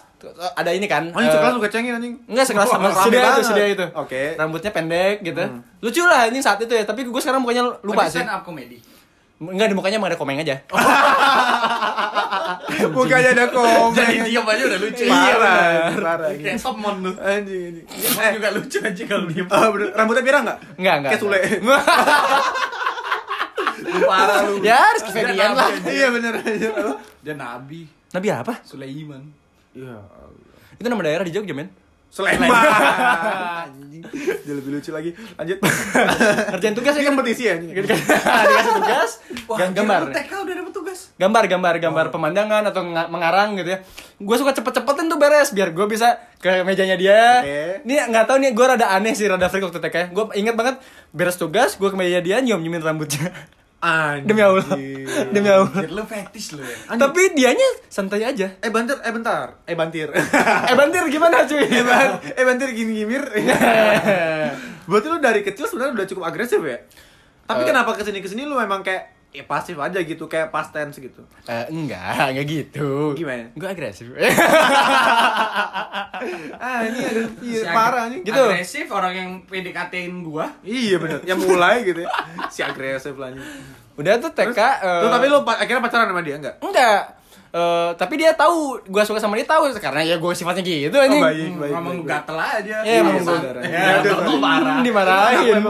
ada 0.56 0.72
ini 0.72 0.88
kan. 0.88 1.12
Oh, 1.12 1.20
ini 1.20 1.28
eh, 1.28 1.34
sekelas 1.34 1.52
lu 1.52 1.60
kecengin 1.60 1.92
anjing. 1.92 2.14
Enggak 2.26 2.46
sekelas 2.48 2.68
sama 2.70 2.88
Rame 2.88 2.96
studio 2.96 3.20
itu, 3.20 3.42
studio 3.44 3.66
itu. 3.68 3.86
Oke. 3.94 4.22
Rambutnya 4.34 4.72
pendek 4.72 5.20
gitu. 5.20 5.44
Lucu 5.82 6.02
lah 6.02 6.32
ini 6.32 6.40
saat 6.40 6.64
itu 6.64 6.72
ya, 6.72 6.88
tapi 6.88 7.04
gue 7.04 7.20
sekarang 7.20 7.44
mukanya 7.44 7.76
lupa 7.82 8.06
Oh, 8.06 8.08
sih. 8.08 8.24
stand 8.24 8.32
up 8.32 8.42
comedy. 8.42 8.80
Enggak 9.42 9.74
di 9.74 9.76
mukanya 9.76 9.98
emang 9.98 10.14
ada 10.14 10.20
komeng 10.22 10.38
aja. 10.38 10.62
Mukanya 12.94 13.30
ada 13.34 13.46
komen. 13.50 13.98
Jadi 13.98 14.30
diam 14.30 14.46
aja 14.46 14.64
udah 14.70 14.80
lucu. 14.80 15.04
Parah, 15.10 15.90
parah. 15.98 16.30
Kayak 16.38 16.62
Topmon 16.62 16.96
lu. 17.02 17.12
Anjing 17.18 17.62
anjing. 17.74 17.86
Topmon 17.90 18.32
juga 18.38 18.50
lucu 18.54 18.78
aja 18.86 19.04
kalau 19.10 19.26
diem. 19.26 19.48
Ah, 19.50 19.68
bener. 19.74 19.90
Rambutnya 19.98 20.22
pirang 20.22 20.44
nggak? 20.46 20.58
Enggak, 20.78 20.96
enggak. 21.02 21.12
Kayak 21.18 21.22
Sule. 21.26 21.40
Lu 23.82 24.08
parah 24.08 24.46
lu. 24.46 24.62
ya, 24.62 24.78
Rizky 24.94 25.12
Febian 25.12 25.58
lah. 25.58 25.74
Iya 25.90 26.08
bener 26.14 26.34
aja. 26.38 26.68
Apa? 26.70 26.94
Dia 27.26 27.34
nabi. 27.34 27.82
Nabi 28.14 28.28
apa? 28.30 28.54
Sulaiman. 28.62 29.26
Iya. 29.74 30.06
Itu 30.78 30.86
nama 30.86 31.02
daerah 31.02 31.26
di 31.26 31.34
Jogja, 31.34 31.58
men. 31.58 31.68
Sleman. 32.12 32.50
Anjing. 33.72 34.04
Dia 34.44 34.54
lebih 34.54 34.72
lucu 34.76 34.92
lagi. 34.92 35.16
Lanjut. 35.40 35.58
Kerjaan 36.52 36.76
tugas 36.76 36.94
ya 36.94 37.04
kompetisi 37.08 37.44
ya. 37.48 37.56
dikasih 37.56 38.04
tugas, 38.76 39.12
gam- 39.48 39.72
gambar. 39.72 40.12
TK 40.12 40.32
udah 40.44 40.54
dapet 40.60 40.74
tugas. 40.76 41.00
Gambar, 41.16 41.44
gambar, 41.48 41.74
gambar 41.80 42.06
pemandangan 42.12 42.64
atau 42.68 42.84
nga- 42.84 43.08
mengarang 43.08 43.56
gitu 43.56 43.72
ya. 43.72 43.80
Gue 44.20 44.36
suka 44.36 44.52
cepet-cepetin 44.52 45.08
tuh 45.08 45.16
beres 45.16 45.56
biar 45.56 45.72
gue 45.72 45.86
bisa 45.88 46.20
ke 46.38 46.68
mejanya 46.68 47.00
dia. 47.00 47.40
Oke. 47.40 47.88
Ini 47.88 47.96
nggak 48.12 48.26
tahu 48.28 48.38
nih 48.44 48.52
gue 48.52 48.66
rada 48.68 48.88
aneh 48.92 49.16
sih, 49.16 49.32
rada 49.32 49.48
freak 49.48 49.64
waktu 49.64 49.80
TK. 49.80 50.12
Gue 50.12 50.36
inget 50.36 50.60
banget 50.60 50.84
beres 51.16 51.40
tugas, 51.40 51.80
gue 51.80 51.88
ke 51.88 51.96
meja 51.96 52.20
dia 52.20 52.44
nyium 52.44 52.60
nyiumin 52.60 52.84
rambutnya. 52.84 53.32
Anjing. 53.82 54.30
Demi 54.30 54.42
Allah. 54.42 54.66
Demi 55.34 55.50
Allah. 55.50 55.74
Anjir, 55.74 55.90
lu 55.90 56.04
fetish 56.04 56.54
lu 56.54 56.62
ya. 56.62 56.78
Tapi 56.94 57.34
dianya 57.34 57.66
santai 57.86 58.22
aja. 58.22 58.54
Eh 58.56 58.70
bantir, 58.70 58.94
eh 58.96 59.10
bentar. 59.10 59.58
Eh 59.66 59.74
bantir. 59.74 60.14
Eh 60.70 60.76
bantir 60.76 61.02
gimana 61.08 61.44
cuy? 61.44 61.66
eh, 61.68 61.82
ban- 61.82 62.22
eh 62.22 62.46
bantir 62.46 62.70
gini 62.72 62.94
gimir. 62.96 63.26
Berarti 64.84 65.08
lu 65.08 65.18
dari 65.18 65.42
kecil 65.42 65.66
sebenarnya 65.66 65.94
udah 65.96 66.08
cukup 66.08 66.24
agresif 66.24 66.62
ya? 66.62 66.78
Tapi 67.44 67.62
Eh. 67.62 67.68
kenapa 67.68 67.92
ke 67.94 68.02
sini 68.02 68.20
ke 68.20 68.28
sini 68.28 68.44
lu 68.44 68.54
memang 68.54 68.80
kayak 68.80 69.21
ya 69.32 69.44
pasif 69.44 69.76
aja 69.76 69.96
gitu, 69.98 70.24
kayak 70.26 70.50
past 70.50 70.70
tense 70.70 71.00
gitu. 71.00 71.24
Eh, 71.46 71.66
enggak, 71.70 72.30
enggak 72.30 72.46
gitu. 72.46 73.16
Gimana? 73.16 73.48
Gue 73.54 73.66
agresif. 73.66 74.12
Ah 76.54 76.86
ini 76.86 77.00
iya, 77.42 77.58
Si 77.58 77.66
ag- 77.66 77.74
parah 77.74 78.06
nih. 78.08 78.20
Gitu. 78.22 78.38
Agresif 78.38 78.86
orang 78.90 79.14
yang 79.14 79.30
PDKT-in 79.44 80.22
gua. 80.22 80.46
Iya 80.62 80.96
bener, 80.98 81.20
yang 81.24 81.40
mulai 81.40 81.82
gitu 81.84 82.00
ya. 82.00 82.10
Si 82.54 82.62
agresif 82.62 83.16
lah. 83.16 83.34
Udah 83.94 84.14
tuh 84.18 84.30
TK. 84.30 84.60
eh, 84.60 85.02
Tuh, 85.02 85.10
tapi 85.10 85.26
lu 85.28 85.42
pa- 85.42 85.58
akhirnya 85.58 85.82
pacaran 85.82 86.08
sama 86.08 86.22
dia 86.22 86.38
enggak? 86.38 86.56
enggak. 86.60 87.02
Eh, 87.52 87.90
tapi 87.98 88.16
dia 88.16 88.32
tahu 88.32 88.80
gue 88.82 89.04
suka 89.04 89.20
sama 89.20 89.36
dia 89.36 89.44
tahu 89.44 89.68
karena 89.76 90.00
ya 90.02 90.16
gue 90.16 90.32
sifatnya 90.32 90.62
gitu 90.62 90.96
anjing. 90.96 91.20
baik, 91.20 91.52
baik. 91.58 91.74
Emang 91.74 91.94
lu 91.94 92.04
gatel 92.06 92.38
aja. 92.38 92.76
Iya, 92.80 93.00
emang 93.02 93.16
gua- 93.18 93.44
Ya, 93.66 94.00
lu 94.22 94.36
parah. 94.38 94.80
dimarahin. 94.80 95.62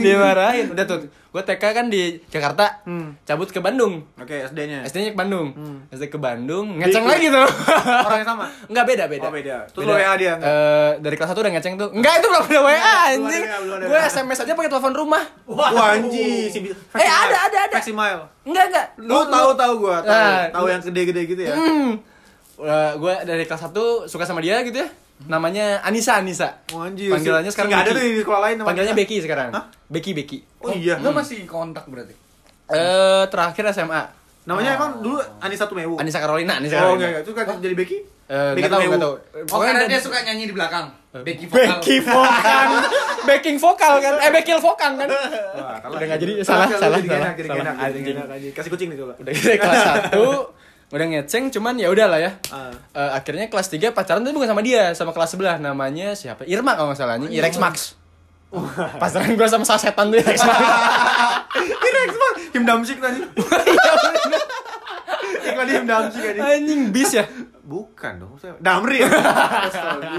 Dimarahin. 0.00 0.66
Udah 0.70 0.84
tuh. 0.84 0.98
Gue 1.32 1.40
TK 1.40 1.64
kan 1.64 1.88
di 1.88 2.20
Jakarta. 2.28 2.84
Hmm. 2.84 3.16
Cabut 3.24 3.48
ke 3.48 3.56
Bandung. 3.56 4.04
Oke, 4.20 4.44
SD-nya. 4.52 4.84
SD-nya 4.84 5.16
ke 5.16 5.18
Bandung. 5.18 5.56
Hmm. 5.56 5.78
SD 5.88 6.12
ke 6.12 6.20
Bandung. 6.20 6.76
Ngeceng 6.76 7.08
Di- 7.08 7.08
lagi 7.08 7.26
tuh. 7.32 7.48
Orang 8.04 8.18
yang 8.20 8.28
sama. 8.28 8.44
Enggak 8.70 8.84
beda, 8.84 9.04
beda. 9.08 9.24
Oh, 9.24 9.32
beda. 9.32 9.56
Terus 9.72 9.84
lu 9.88 9.92
WA 9.96 10.12
dia? 10.20 10.34
Eh, 10.36 10.90
dari 11.00 11.16
kelas 11.16 11.32
1 11.32 11.40
udah 11.40 11.52
ngeceng 11.56 11.74
tuh. 11.80 11.88
Enggak, 11.88 12.20
itu 12.20 12.26
belum 12.28 12.44
ada 12.44 12.60
WA 12.60 12.94
anjing. 13.16 13.44
Gue 13.88 13.98
SMS 14.04 14.44
aja 14.44 14.52
pakai 14.52 14.68
telepon 14.68 14.92
rumah. 14.92 15.24
Wah, 15.48 15.96
anjing. 15.96 16.52
Si 16.52 16.58
Eh, 16.68 17.08
ada, 17.08 17.48
ada, 17.48 17.58
ada. 17.64 17.76
Maximile. 17.80 18.28
Enggak, 18.44 18.64
enggak. 18.68 18.86
Lu 19.00 19.24
tahu 19.24 19.48
tahu 19.56 19.72
gua, 19.80 19.96
tahu. 20.04 20.12
Nah, 20.12 20.44
tahu 20.52 20.66
yang 20.68 20.82
gede-gede 20.84 21.22
gitu 21.24 21.42
ya. 21.48 21.56
Hmm. 21.56 21.96
gue 23.00 23.14
dari 23.24 23.48
kelas 23.48 23.72
1 23.72 24.04
suka 24.04 24.28
sama 24.28 24.44
dia 24.44 24.60
gitu 24.60 24.84
ya. 24.84 24.88
Namanya 25.24 25.80
Anissa 25.80 26.16
Anissa. 26.16 26.48
Oh, 26.70 26.80
anjir. 26.80 27.08
Panggilannya 27.08 27.48
sekarang 27.48 27.68
nggak 27.68 27.82
ada 27.82 27.90
Becky. 27.90 27.98
tuh 27.98 28.06
di 28.08 28.20
sekolah 28.20 28.40
lain 28.40 28.54
namanya. 28.54 28.68
Panggilannya 28.68 28.96
Becky 28.96 29.16
sekarang. 29.18 29.48
Hah? 29.50 29.64
Becky 29.86 30.10
Becky. 30.12 30.38
Oh 30.58 30.70
iya. 30.70 30.94
Lu 30.96 31.10
masih 31.10 31.44
kontak 31.44 31.84
berarti? 31.86 32.14
Eh 32.68 33.24
terakhir 33.26 33.64
SMA. 33.70 34.02
Namanya 34.42 34.74
emang 34.74 34.98
dulu 34.98 35.22
Anissa 35.38 35.64
Tumewu. 35.64 35.94
Anissa 35.96 36.18
Carolina, 36.18 36.56
Anissa 36.56 36.74
Oh, 36.76 36.78
Carolina. 36.92 36.96
enggak 36.96 37.08
enggak. 37.08 37.22
Itu 37.22 37.32
kan 37.32 37.56
jadi 37.60 37.74
Becky? 37.76 37.98
Eh, 38.24 38.34
Becky 38.52 38.58
enggak 38.58 38.70
tahu, 38.70 38.80
Tumewu. 38.80 38.90
enggak 38.90 39.02
tahu. 39.02 39.14
Oh, 39.14 39.46
Pokoknya 39.46 39.66
karena 39.68 39.80
ada- 39.80 39.90
dia 39.90 40.00
suka 40.00 40.18
nyanyi 40.20 40.44
di 40.44 40.54
belakang. 40.54 40.86
Becky 41.14 41.44
vokal. 41.46 41.68
Becky 41.68 41.96
vokal. 42.00 42.68
Backing 43.28 43.54
vokal 43.54 43.94
kan. 44.02 44.12
Eh 44.18 44.30
backing 44.30 44.58
vokal 44.58 44.92
kan. 44.96 45.06
Wah, 45.06 45.78
kalau 45.78 45.94
Udah 45.94 46.06
nggak 46.08 46.18
jadi 46.18 46.32
Kalau 46.34 46.48
salah 46.48 46.66
salah 46.66 46.98
jadi 46.98 47.08
salah. 47.12 47.32
jadi 47.38 47.48
salah, 47.48 48.34
jadi. 48.34 48.48
Kasih 48.50 48.70
kucing 48.72 48.88
nih 48.90 48.98
coba. 48.98 49.14
Udah 49.14 49.30
kelas 49.30 49.82
1 50.10 50.61
udah 50.92 51.06
ngeceng 51.08 51.48
cuman 51.48 51.80
ya 51.80 51.88
udah 51.88 52.06
lah 52.06 52.20
ya. 52.20 52.30
Ah. 52.52 52.68
Eh, 52.92 53.10
akhirnya 53.16 53.48
kelas 53.48 53.72
3 53.72 53.96
pacaran 53.96 54.20
tapi 54.20 54.36
bukan 54.36 54.52
sama 54.52 54.60
dia, 54.60 54.92
sama 54.92 55.10
kelas 55.16 55.32
sebelah 55.32 55.56
namanya 55.56 56.12
siapa? 56.12 56.44
Irma 56.44 56.76
kalau 56.76 56.92
nggak 56.92 57.00
salah 57.00 57.16
nih, 57.16 57.32
Irex 57.40 57.56
Max. 57.56 57.96
Pacaran 59.00 59.32
gue 59.32 59.48
sama 59.48 59.64
sasetan 59.64 60.12
tuh 60.12 60.20
Irex 60.20 60.38
Max. 60.44 60.60
T-Rex 61.56 62.10
mah 62.12 62.32
Him 62.52 62.62
Damsik 62.68 63.00
tadi. 63.00 63.20
Iklan 65.44 65.68
Him 65.68 65.84
Damsik 65.84 66.22
tadi. 66.22 66.38
Anjing 66.38 66.80
bis 66.88 67.10
ya. 67.12 67.24
Bukan 67.62 68.12
dong, 68.18 68.34
saya 68.36 68.58
Damri. 68.58 69.00
Astaga. 69.02 70.18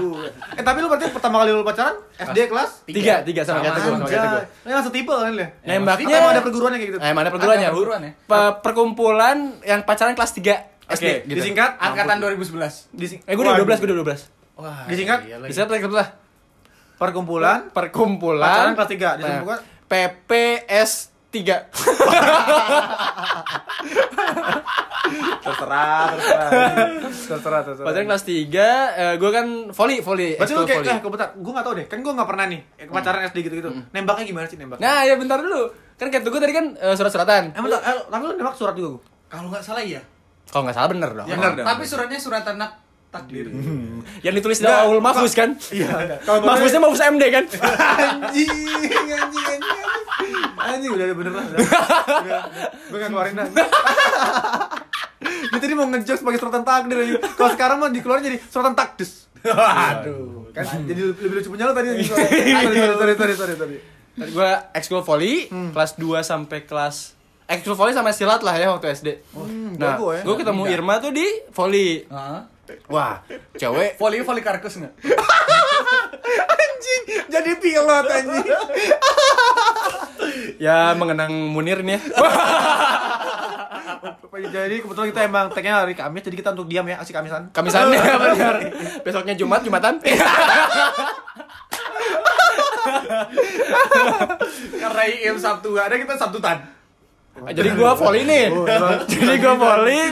eh 0.50 0.64
tapi 0.64 0.78
lu 0.80 0.88
berarti 0.88 1.12
pertama 1.12 1.44
kali 1.44 1.52
lu 1.52 1.60
pacaran 1.60 1.96
SD 2.16 2.48
kelas 2.48 2.70
Tiga, 2.84 3.20
tiga 3.20 3.44
sama 3.44 3.60
kayak 3.60 3.74
gue, 3.74 3.84
sama 3.84 4.06
kayak 4.06 4.26
gue. 4.26 4.90
Tipe 4.90 5.12
kan 5.12 5.30
lu 5.30 5.42
ya? 5.42 5.48
Nembaknya 5.62 6.14
emang 6.16 6.32
ada 6.32 6.42
perguruannya 6.42 6.78
kayak 6.78 6.90
gitu? 6.90 6.98
Eh, 6.98 7.12
mana 7.12 7.28
perguruannya? 7.28 7.66
Ada 7.66 7.74
perguruan 7.74 8.00
ya? 8.00 8.12
Pe- 8.16 8.54
perkumpulan 8.60 9.36
yang 9.60 9.80
pacaran 9.82 10.12
kelas 10.12 10.32
3 10.32 10.56
SD 10.86 11.04
Oke, 11.04 11.12
gitu. 11.24 11.36
disingkat 11.36 11.76
Angkatan 11.76 12.16
2011. 12.18 12.88
Dising 12.90 13.20
Eh, 13.24 13.32
gue 13.32 13.42
udah 13.42 13.56
12, 13.56 13.76
gue 13.76 13.88
udah 13.88 13.98
12. 14.00 14.20
Wah, 14.54 14.84
Disingkat? 14.86 15.18
iya. 15.24 15.36
Bisa 15.40 15.64
pakai 15.64 15.84
lah. 15.86 16.08
perkumpulan 16.94 17.68
Perkumpulan 17.70 18.72
pacaran 18.72 18.74
kelas 18.74 18.88
3 18.88 18.98
Nah, 18.98 19.12
disebut 19.18 19.58
PPS 19.84 20.90
3 21.34 21.66
Terserah, 25.44 26.08
terserah. 26.10 26.48
Terserah, 27.04 27.60
terserah. 27.62 27.86
Pacaran 27.86 28.06
kelas 28.08 28.24
3, 28.24 29.20
gue 29.20 29.30
kan 29.30 29.46
volley, 29.70 29.98
volley, 30.00 30.30
Berarti 30.34 30.52
lu 30.54 30.64
kayak, 30.64 30.80
volley. 30.80 30.90
eh, 30.90 31.00
kebetulan, 31.00 31.30
gue 31.36 31.52
gak 31.52 31.64
tau 31.64 31.74
deh, 31.74 31.86
kan 31.86 31.98
gue 32.00 32.12
gak 32.14 32.28
pernah 32.28 32.44
nih 32.48 32.60
eh, 32.80 32.86
pacaran 32.88 33.20
SD 33.28 33.38
gitu-gitu 33.42 33.70
Nembaknya 33.92 34.24
gimana 34.24 34.46
sih 34.48 34.56
nembaknya? 34.56 34.82
Nah, 34.82 35.00
ya 35.04 35.14
bentar 35.14 35.38
dulu. 35.38 35.62
Kan 35.94 36.08
kayak 36.08 36.24
gue 36.24 36.40
tadi 36.40 36.54
kan 36.54 36.66
eh, 36.74 36.94
surat-suratan. 36.96 37.42
Emang, 37.52 37.68
eh, 37.70 37.80
tapi 38.08 38.22
lu 38.24 38.34
nembak 38.34 38.56
surat 38.56 38.74
juga 38.74 38.88
gue? 38.96 39.02
Kalau 39.28 39.48
nggak 39.52 39.62
salah 39.62 39.82
iya. 39.84 40.00
Kalau 40.48 40.62
nggak 40.64 40.76
salah 40.76 40.88
bener 40.88 41.10
dong. 41.12 41.26
Ya, 41.26 41.36
Benar 41.36 41.52
dong. 41.54 41.66
Tapi 41.66 41.82
suratnya 41.84 42.18
surat 42.18 42.44
anak 42.46 42.70
takdir. 43.10 43.46
Yang 44.22 44.34
ditulis 44.40 44.58
di 44.58 44.66
awal 44.66 44.98
Mahfuz 44.98 45.32
kan? 45.32 45.54
Iya, 45.70 46.18
Mahfuznya 46.24 46.80
Mahfuz 46.80 47.02
MD 47.04 47.22
kan? 47.30 47.44
Anjing, 48.24 48.50
anjing, 49.06 49.46
anjing, 49.46 50.03
anjing 50.66 50.92
udah 50.92 51.04
udah 51.08 51.16
bener 51.16 51.32
lah 51.32 51.44
udah. 51.44 52.42
Gue 52.88 52.98
gak 52.98 53.10
keluarin 53.10 53.34
dah 53.34 53.46
Dia 55.24 55.58
tadi 55.58 55.72
mau 55.72 55.86
ngejok 55.86 56.16
sebagai 56.20 56.38
suratan 56.38 56.64
takdir 56.64 56.96
aja 57.00 57.14
Kalau 57.32 57.50
sekarang 57.52 57.76
mah 57.80 57.88
dikeluarin 57.88 58.24
jadi 58.24 58.38
suratan 58.44 58.74
takdus 58.74 59.28
Waduh. 59.44 60.48
Kan 60.52 60.88
jadi 60.88 61.12
lebih 61.12 61.36
lucu 61.36 61.48
punya 61.52 61.68
lo 61.68 61.76
tadi. 61.76 61.88
Sorry, 62.00 62.16
sorry, 62.96 63.14
sorry, 63.14 63.14
sorry, 63.14 63.34
sorry, 63.36 63.54
Tadi 63.60 63.76
gue 64.14 64.50
ekskul 64.72 65.02
volley 65.02 65.50
kelas 65.50 65.98
2 65.98 66.22
sampai 66.22 66.62
kelas 66.62 67.18
ekskul 67.50 67.74
volley 67.74 67.90
sama 67.90 68.14
silat 68.14 68.46
lah 68.46 68.54
ya 68.54 68.70
waktu 68.70 68.94
SD. 68.94 69.08
nah, 69.74 69.98
jago 69.98 70.14
ya. 70.14 70.22
gue 70.22 70.34
ketemu 70.38 70.62
Irma 70.70 71.02
tuh 71.02 71.10
di 71.10 71.26
volley. 71.50 72.06
Heeh. 72.06 72.40
Wah, 72.88 73.20
cewek 73.52 74.00
Volley 74.00 74.24
volley 74.24 74.40
karkus 74.40 74.80
nggak? 74.80 74.94
Anjing, 76.24 77.02
jadi 77.28 77.50
pilot 77.58 78.04
anjing 78.08 78.46
ya 80.64 80.92
mengenang 80.96 81.32
Munir 81.52 81.80
nih 81.82 81.98
ya. 81.98 82.00
Jadi 84.34 84.82
kebetulan 84.82 85.08
kita 85.14 85.20
emang 85.30 85.46
tagnya 85.46 85.78
hari 85.78 85.94
Kamis 85.94 86.26
Jadi 86.26 86.36
kita 86.42 86.50
untuk 86.58 86.66
diam 86.66 86.82
ya, 86.86 86.98
aksi 86.98 87.14
Kamisan 87.14 87.54
Kamisan 87.54 87.86
ya 87.94 88.18
benar. 88.22 88.56
Besoknya 89.06 89.34
Jumat, 89.38 89.62
Jumatan. 89.62 90.02
Karena 94.74 95.02
IM 95.06 95.36
Sabtu 95.38 95.78
ada 95.78 95.94
kita 95.94 96.18
Sabtutan. 96.18 96.66
Jadi 97.34 97.68
gue 97.74 97.90
volley 97.98 98.22
nih. 98.26 98.46
Oh, 98.50 98.62
emang. 98.66 99.06
Jadi 99.10 99.34
gue 99.38 99.54
volley 99.54 100.02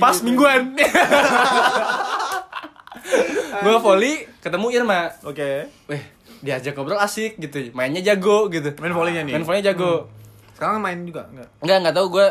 pas 0.00 0.16
mingguan. 0.24 0.76
gue 3.64 3.76
volley 3.78 4.14
ketemu 4.38 4.66
Irma. 4.72 5.10
Oke 5.22 5.68
Weh, 5.86 6.02
diajak 6.40 6.72
ngobrol 6.72 6.96
asik 6.96 7.36
gitu. 7.36 7.72
Mainnya 7.72 8.00
jago 8.04 8.48
gitu. 8.48 8.72
Main 8.76 8.92
volleynya 8.92 9.22
nih? 9.22 9.34
Main 9.34 9.44
volleynya 9.44 9.72
jago. 9.72 10.08
Sekarang 10.52 10.76
main 10.78 11.00
juga? 11.02 11.24
Enggak? 11.26 11.48
Enggak, 11.58 11.76
enggak 11.80 11.94
tahu 11.96 12.06
gue 12.10 12.26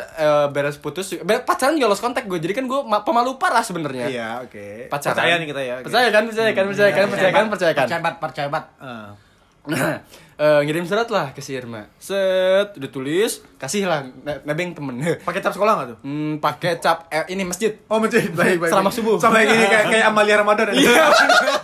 beres 0.49 0.77
putus. 0.77 1.17
Be- 1.19 1.41
pacaran 1.41 1.73
juga 1.73 1.89
lost 1.89 1.99
kontak 1.99 2.29
gue. 2.29 2.37
Jadi 2.37 2.53
kan 2.53 2.65
gue 2.65 2.79
ma- 2.83 3.01
pemalu 3.01 3.35
parah 3.35 3.65
sebenarnya. 3.65 4.05
Iya, 4.05 4.29
oke 4.45 4.85
Pacaran. 4.87 5.17
Percaya 5.17 5.33
nih 5.37 5.47
kita 5.49 5.61
ya 5.61 5.73
oke. 5.75 5.85
Percaya 5.89 6.07
kan, 6.09 6.23
percaya 6.25 6.51
kan, 6.51 6.65
percaya 6.69 6.91
kan, 6.91 7.05
percaya 7.09 7.31
kan, 7.31 7.45
percaya 7.49 7.71
kan. 7.73 7.85
Percaya 7.85 8.01
bat, 8.01 8.15
percaya 8.21 8.47
bat. 8.47 8.65
Ah. 8.77 9.09
Eh, 10.39 10.61
ngirim 10.63 10.87
surat 10.87 11.11
lah 11.11 11.35
ke 11.35 11.43
si 11.43 11.51
Irma. 11.51 11.91
Set, 11.99 12.71
udah 12.79 12.87
tulis, 12.87 13.43
kasih 13.59 13.83
lah 13.83 14.07
ne- 14.07 14.39
nebeng 14.47 14.71
temen. 14.71 14.95
Pakai 15.27 15.43
cap 15.43 15.51
sekolah 15.51 15.73
nggak 15.75 15.87
tuh? 15.91 15.97
Hmm, 15.99 16.39
pakai 16.39 16.79
cap 16.79 17.11
eh, 17.11 17.27
ini 17.27 17.43
masjid. 17.43 17.75
Oh 17.91 17.99
masjid, 17.99 18.23
baik 18.39 18.55
baik. 18.55 18.71
Selamat 18.71 18.93
subuh. 18.95 19.19
Sama 19.19 19.43
kayak 19.43 19.51
gini 19.51 19.65
kayak 19.67 19.85
kayak 19.91 20.05
Amalia 20.07 20.39
Ramadan. 20.39 20.71
Iya. 20.71 21.11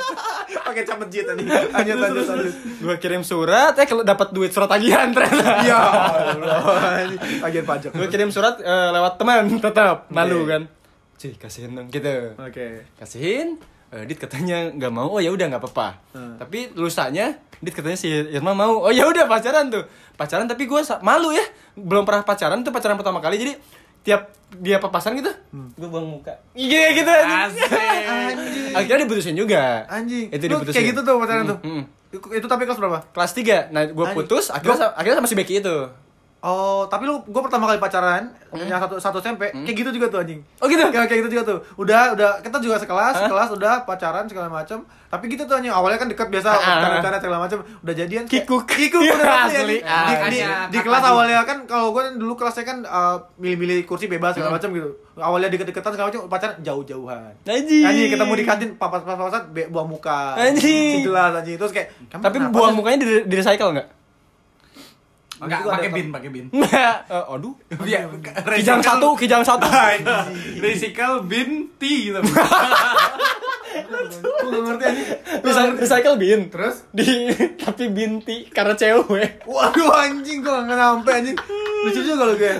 Pakai 0.67 0.83
cap 0.83 0.99
masjid 0.99 1.23
tadi. 1.23 1.47
Lanjut 1.47 1.97
lanjut 2.03 2.25
lanjut. 2.27 2.53
Gue 2.83 2.95
kirim 2.99 3.23
surat, 3.23 3.79
eh 3.79 3.87
kalau 3.87 4.03
dapat 4.03 4.35
duit 4.35 4.51
surat 4.51 4.67
tagihan 4.67 5.07
ternyata. 5.07 5.63
Ya 5.63 5.79
Allah. 5.79 7.07
Agen 7.47 7.63
pajak. 7.63 7.95
Gue 7.95 8.11
kirim 8.11 8.27
surat 8.27 8.59
eh, 8.59 8.89
lewat 8.91 9.15
teman 9.15 9.55
tetap 9.55 10.11
malu 10.11 10.43
Oke. 10.43 10.51
kan. 10.51 10.61
Cuy, 11.15 11.31
kasihin 11.39 11.79
dong 11.79 11.87
gitu. 11.87 12.35
Oke. 12.35 12.91
Kasihin. 12.99 13.55
Eh, 13.89 14.03
Dit 14.05 14.17
katanya 14.17 14.69
nggak 14.69 14.89
mau. 14.89 15.07
Oh 15.07 15.19
ya 15.19 15.29
udah 15.29 15.45
nggak 15.47 15.61
apa-apa. 15.61 15.87
Hmm. 16.11 16.35
Tapi 16.37 16.73
lusanya 16.73 17.35
Dit 17.57 17.71
katanya 17.71 17.95
si 17.95 18.07
Irma 18.07 18.51
mau. 18.51 18.79
Oh 18.79 18.91
ya 18.91 19.05
udah 19.05 19.25
pacaran 19.25 19.67
tuh. 19.67 19.85
Pacaran 20.13 20.45
tapi 20.45 20.65
gue 20.65 20.79
malu 20.99 21.29
ya. 21.29 21.45
Belum 21.73 22.01
pernah 22.01 22.21
pacaran 22.21 22.59
tuh 22.59 22.69
pacaran 22.69 22.95
pertama 22.95 23.19
kali. 23.19 23.37
Jadi 23.37 23.53
tiap 24.01 24.29
dia 24.55 24.77
papasan 24.77 25.17
gitu, 25.17 25.33
gue 25.49 25.87
buang 25.87 26.05
muka. 26.05 26.29
Iya 26.53 26.93
gitu 26.93 27.09
anjing. 27.09 27.57
Asik. 27.57 27.71
Akhirnya 28.77 29.01
diputusin 29.03 29.33
juga. 29.33 29.81
Anjing. 29.85 30.29
Itu 30.29 30.45
Lu 30.45 30.61
diputusin. 30.61 30.75
kayak 30.75 30.87
gitu 30.93 30.99
tuh 31.01 31.15
pacaran 31.17 31.41
Hmm, 31.41 31.49
tuh. 31.49 31.57
hmm. 31.59 31.81
Itu- 32.13 32.31
Itu 32.31 32.45
tapi 32.45 32.63
kelas 32.63 32.77
berapa? 32.77 32.99
Kelas 33.09 33.31
3. 33.33 33.73
Nah, 33.73 33.81
gue 33.83 33.97
Anjing. 33.97 34.13
putus, 34.15 34.47
akhirnya, 34.47 34.77
Gua- 34.79 34.93
akhirnya 34.93 35.17
sama 35.17 35.27
si 35.27 35.35
Becky 35.35 35.57
itu. 35.57 35.75
Oh, 36.45 36.85
tapi 36.85 37.09
lu 37.09 37.25
gua 37.25 37.41
pertama 37.41 37.65
kali 37.65 37.81
pacaran 37.81 38.29
yang 38.53 38.77
satu 38.77 38.95
satu 38.95 39.17
SMP 39.17 39.49
kayak 39.49 39.75
gitu 39.75 39.89
juga 39.91 40.05
tuh 40.07 40.21
anjing. 40.21 40.45
Oh 40.61 40.69
gitu? 40.69 40.77
Kayak 40.85 41.09
kayak 41.09 41.19
gitu 41.19 41.29
juga 41.33 41.43
tuh. 41.43 41.57
Udah 41.75 42.13
udah 42.13 42.37
kita 42.37 42.61
juga 42.61 42.77
sekelas, 42.77 43.13
Hah? 43.15 43.25
sekelas 43.25 43.49
udah 43.51 43.73
pacaran 43.81 44.29
segala 44.29 44.45
macam. 44.47 44.85
Tapi 45.05 45.25
gitu 45.27 45.41
tuh 45.43 45.57
anjing 45.57 45.73
awalnya 45.73 45.97
kan 45.97 46.05
deket 46.05 46.29
biasa 46.29 46.45
Ah. 46.47 46.61
bercanda-bercanda 46.61 47.17
segala 47.17 47.39
macam. 47.41 47.57
Udah 47.81 47.93
jadian 47.95 48.23
kayak- 48.23 48.45
Kikuk. 48.45 48.63
Kikuk 48.67 49.01
Iya, 49.01 49.11
bener 49.15 49.25
asli. 49.25 49.57
asli. 49.57 49.75
Di, 49.75 49.77
Ah, 49.81 50.05
di, 50.05 50.13
makanya 50.13 50.49
di 50.69 50.77
kelas 50.79 51.03
awalnya 51.03 51.39
kan 51.41 51.57
kalau 51.65 51.89
gua 51.89 52.01
kan 52.03 52.13
dulu 52.15 52.33
kelasnya 52.35 52.63
kan 52.63 52.77
uh, 52.83 53.17
milih-milih 53.35 53.81
kursi 53.83 54.05
bebas 54.05 54.37
segala 54.37 54.53
macam 54.53 54.69
gitu. 54.69 54.89
Awalnya 55.15 55.49
deket-deketan 55.49 55.91
segala 55.95 56.07
macam, 56.11 56.21
pacaran 56.27 56.55
jauh-jauhan. 56.61 57.31
Anjing. 57.41 57.83
Anjing 57.83 58.07
ketemu 58.11 58.33
di 58.35 58.45
kantin 58.45 58.69
papas-papasan 58.75 59.41
buang 59.65 59.89
muka. 59.89 60.37
Anjing. 60.37 61.01
Jelas 61.01 61.31
anjing. 61.33 61.57
Terus 61.57 61.73
kayak 61.73 61.87
Tapi 62.11 62.37
sih? 62.69 62.77
mukanya 62.77 62.97
di, 62.99 63.07
di 63.23 63.33
recycle 63.33 63.71
nggak? 63.73 63.87
Enggak, 65.35 65.59
pakai 65.67 65.89
bin, 65.91 66.07
pakai 66.15 66.29
bin. 66.31 66.45
Eh, 66.55 67.23
aduh. 67.27 67.53
Iya, 67.83 68.07
Kijang 68.55 68.79
satu, 68.79 69.13
kijang 69.19 69.43
satu. 69.43 69.67
Recycle 70.63 71.27
bin 71.27 71.75
T 71.75 71.83
gitu. 72.11 72.19
Gua 73.75 74.47
nggak 74.47 74.63
ngerti 74.63 74.83
anjing. 74.87 75.07
Recycle, 75.43 75.75
recycle 75.83 76.15
bin. 76.15 76.39
Terus? 76.47 76.75
Di 76.95 77.07
tapi 77.63 77.83
binti 77.91 78.47
karena 78.47 78.73
cewek. 78.73 79.43
Waduh 79.43 79.91
anjing 79.91 80.39
gua 80.39 80.63
nggak 80.63 80.77
nyampe 80.79 81.11
anjing. 81.11 81.37
Lucu 81.83 82.01
juga 82.01 82.23
lu 82.31 82.35
gue. 82.39 82.55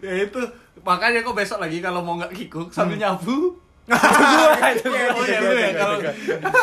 ya 0.00 0.12
itu. 0.24 0.40
Makanya 0.80 1.20
kok 1.20 1.36
besok 1.36 1.58
lagi 1.60 1.82
kalau 1.82 2.00
mau 2.00 2.16
nggak 2.16 2.32
kikuk 2.32 2.70
sambil 2.70 2.96
nyabu. 2.96 3.58
Gua, 3.90 4.70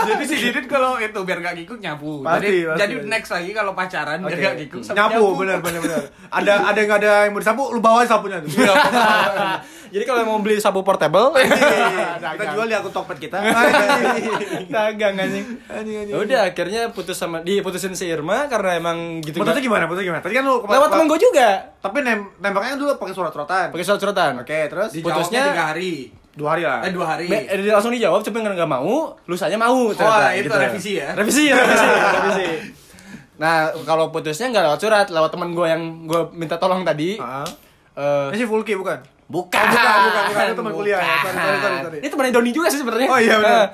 jadi 0.07 0.23
si 0.23 0.35
Didit 0.39 0.65
kalau 0.65 0.95
itu 0.95 1.19
biar 1.19 1.39
nggak 1.43 1.55
kikuk 1.63 1.79
nyabu. 1.79 2.23
Pasti, 2.23 2.39
jadi 2.39 2.59
pasti, 2.65 2.79
jadi 2.79 2.93
next 3.03 3.31
lagi 3.31 3.51
kalau 3.51 3.71
pacaran 3.75 4.17
biar 4.23 4.31
Oke. 4.31 4.41
nggak 4.41 4.57
kikuk 4.63 4.81
sambil 4.81 4.99
Nyapu, 5.03 5.25
bener 5.35 5.57
bener 5.59 5.79
bener. 5.83 6.03
Ada 6.31 6.53
ada 6.71 6.79
yang 6.79 6.91
ada 6.93 7.11
yang 7.27 7.33
mau 7.35 7.41
disapu, 7.43 7.63
lu 7.69 7.79
bawa 7.79 8.07
sapunya 8.07 8.39
tuh. 8.39 8.49
Iya. 8.55 8.73
Jadi 9.87 10.03
kalau 10.03 10.27
mau 10.27 10.39
beli 10.43 10.59
sapu 10.59 10.83
portable, 10.83 11.31
Kita 12.35 12.45
jual 12.51 12.67
di 12.67 12.75
akun 12.75 12.91
Tokped 12.91 13.23
kita. 13.23 13.39
Anjing 13.57 14.67
dagang 14.67 15.15
anjing. 15.15 15.45
anjing. 15.63 16.11
Ya 16.11 16.15
udah 16.17 16.39
akhirnya 16.51 16.91
putus 16.91 17.15
sama 17.15 17.39
diputusin 17.39 17.95
si 17.95 18.03
Irma 18.03 18.51
karena 18.51 18.75
emang 18.75 19.23
gitu. 19.23 19.39
Putusnya 19.39 19.63
gimana? 19.63 19.87
Putusnya 19.87 20.11
gimana? 20.11 20.21
Tadi 20.23 20.35
kan 20.35 20.43
lu 20.43 20.59
Lewat 20.67 20.91
temen 20.91 21.07
gue 21.07 21.19
juga. 21.21 21.49
Tapi 21.79 21.97
nem 22.03 22.19
nembaknya 22.35 22.75
dulu 22.75 22.99
pakai 22.99 23.15
surat-suratan. 23.15 23.65
Pakai 23.71 23.85
surat-suratan. 23.87 24.31
Oke, 24.43 24.59
terus 24.67 24.91
Putusnya- 24.99 25.55
tiga 25.55 25.65
hari. 25.71 26.11
Dua 26.37 26.49
hari 26.53 26.63
lah. 26.63 26.85
Eh 26.85 26.93
dua 26.93 27.05
hari. 27.09 27.25
Be- 27.25 27.49
eh, 27.49 27.65
langsung 27.65 27.89
dijawab, 27.89 28.21
tapi 28.21 28.37
nggak 28.37 28.53
nggak 28.55 28.69
mau, 28.69 29.17
lusanya 29.25 29.57
mau. 29.57 29.73
Oh, 29.73 29.91
ternyata, 29.91 30.29
itu 30.31 30.47
revisi 30.47 30.91
ya? 30.95 31.11
Revisi, 31.11 31.49
revisi, 31.49 31.85
revisi. 32.15 32.47
Nah, 33.37 33.69
kalau 33.83 34.09
putusnya 34.09 34.47
nggak 34.47 34.63
lewat 34.63 34.79
surat, 34.79 35.07
lewat 35.07 35.29
teman 35.29 35.49
gue 35.51 35.65
yang 35.65 35.81
gue 36.05 36.21
minta 36.31 36.55
tolong 36.55 36.81
tadi. 36.81 37.17
Heeh. 37.17 37.47
Eh, 37.97 38.27
Ini 38.31 38.37
si 38.37 38.45
Fulki 38.45 38.73
bukan? 38.73 39.01
bukan, 39.27 39.59
Oh, 39.59 39.67
bukan, 39.67 40.01
bukan, 40.05 40.23
bukan. 40.29 40.45
Itu 40.45 40.55
teman 40.55 40.71
kuliah 40.71 40.99
ya. 40.99 41.17
Sorry, 41.19 41.35
sorry, 41.35 41.57
sorry, 41.59 41.77
sorry. 41.83 41.97
Ini 41.99 42.07
temannya 42.07 42.31
Doni 42.31 42.51
juga 42.53 42.67
sih 42.69 42.79
sebenarnya. 42.79 43.09
Oh, 43.09 43.19
iya, 43.19 43.35
benar. 43.35 43.57
Eh, 43.57 43.67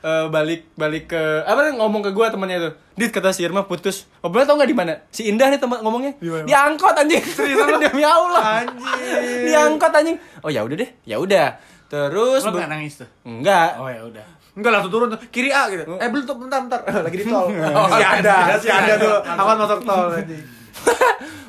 eh, 0.00 0.24
balik 0.30 0.60
balik 0.72 1.04
ke 1.08 1.22
apa 1.42 1.74
ngomong 1.74 2.00
ke 2.00 2.10
gue 2.12 2.26
temannya 2.28 2.56
itu. 2.58 2.70
Dit 2.94 3.10
kata 3.10 3.32
si 3.32 3.42
Irma 3.42 3.64
putus. 3.64 4.06
Ngobrolnya 4.20 4.46
tau 4.46 4.56
nggak 4.56 4.70
di 4.70 4.76
mana? 4.76 4.94
Si 5.08 5.26
Indah 5.26 5.48
nih 5.48 5.58
teman 5.58 5.80
ngomongnya. 5.80 6.12
Di 6.14 6.30
mana? 6.30 6.44
Di 6.44 6.54
angkot 6.54 6.94
anjing. 6.94 7.24
Seriusan 7.26 7.76
demi 7.82 8.00
Allah. 8.00 8.62
Anjing. 8.62 9.44
Di 9.44 9.52
angkot 9.52 9.90
anjing. 9.90 10.16
Oh 10.40 10.48
ya 10.48 10.62
udah 10.62 10.76
deh, 10.78 10.90
ya 11.02 11.16
udah. 11.18 11.58
Terus 11.90 12.40
Lo 12.40 12.54
nggak 12.54 12.70
nangis 12.70 13.02
tuh? 13.02 13.08
enggak. 13.26 13.74
Oh 13.76 13.90
ya 13.90 14.00
udah. 14.00 14.26
Enggak 14.50 14.70
langsung 14.72 14.92
turun 14.92 15.10
tuh. 15.10 15.18
Kiri 15.26 15.50
A 15.50 15.66
gitu. 15.66 15.98
Eh, 15.98 16.06
belum 16.06 16.22
tuh 16.22 16.36
bentar 16.38 16.62
bentar. 16.62 16.80
Lagi 16.86 17.16
di 17.16 17.26
tol. 17.26 17.50
Oh, 17.76 17.86
si 17.90 17.98
ada, 18.00 18.54
si 18.56 18.68
ada 18.70 18.94
tuh. 18.94 19.18
Awan 19.26 19.58
masuk 19.58 19.82
tol 19.82 20.08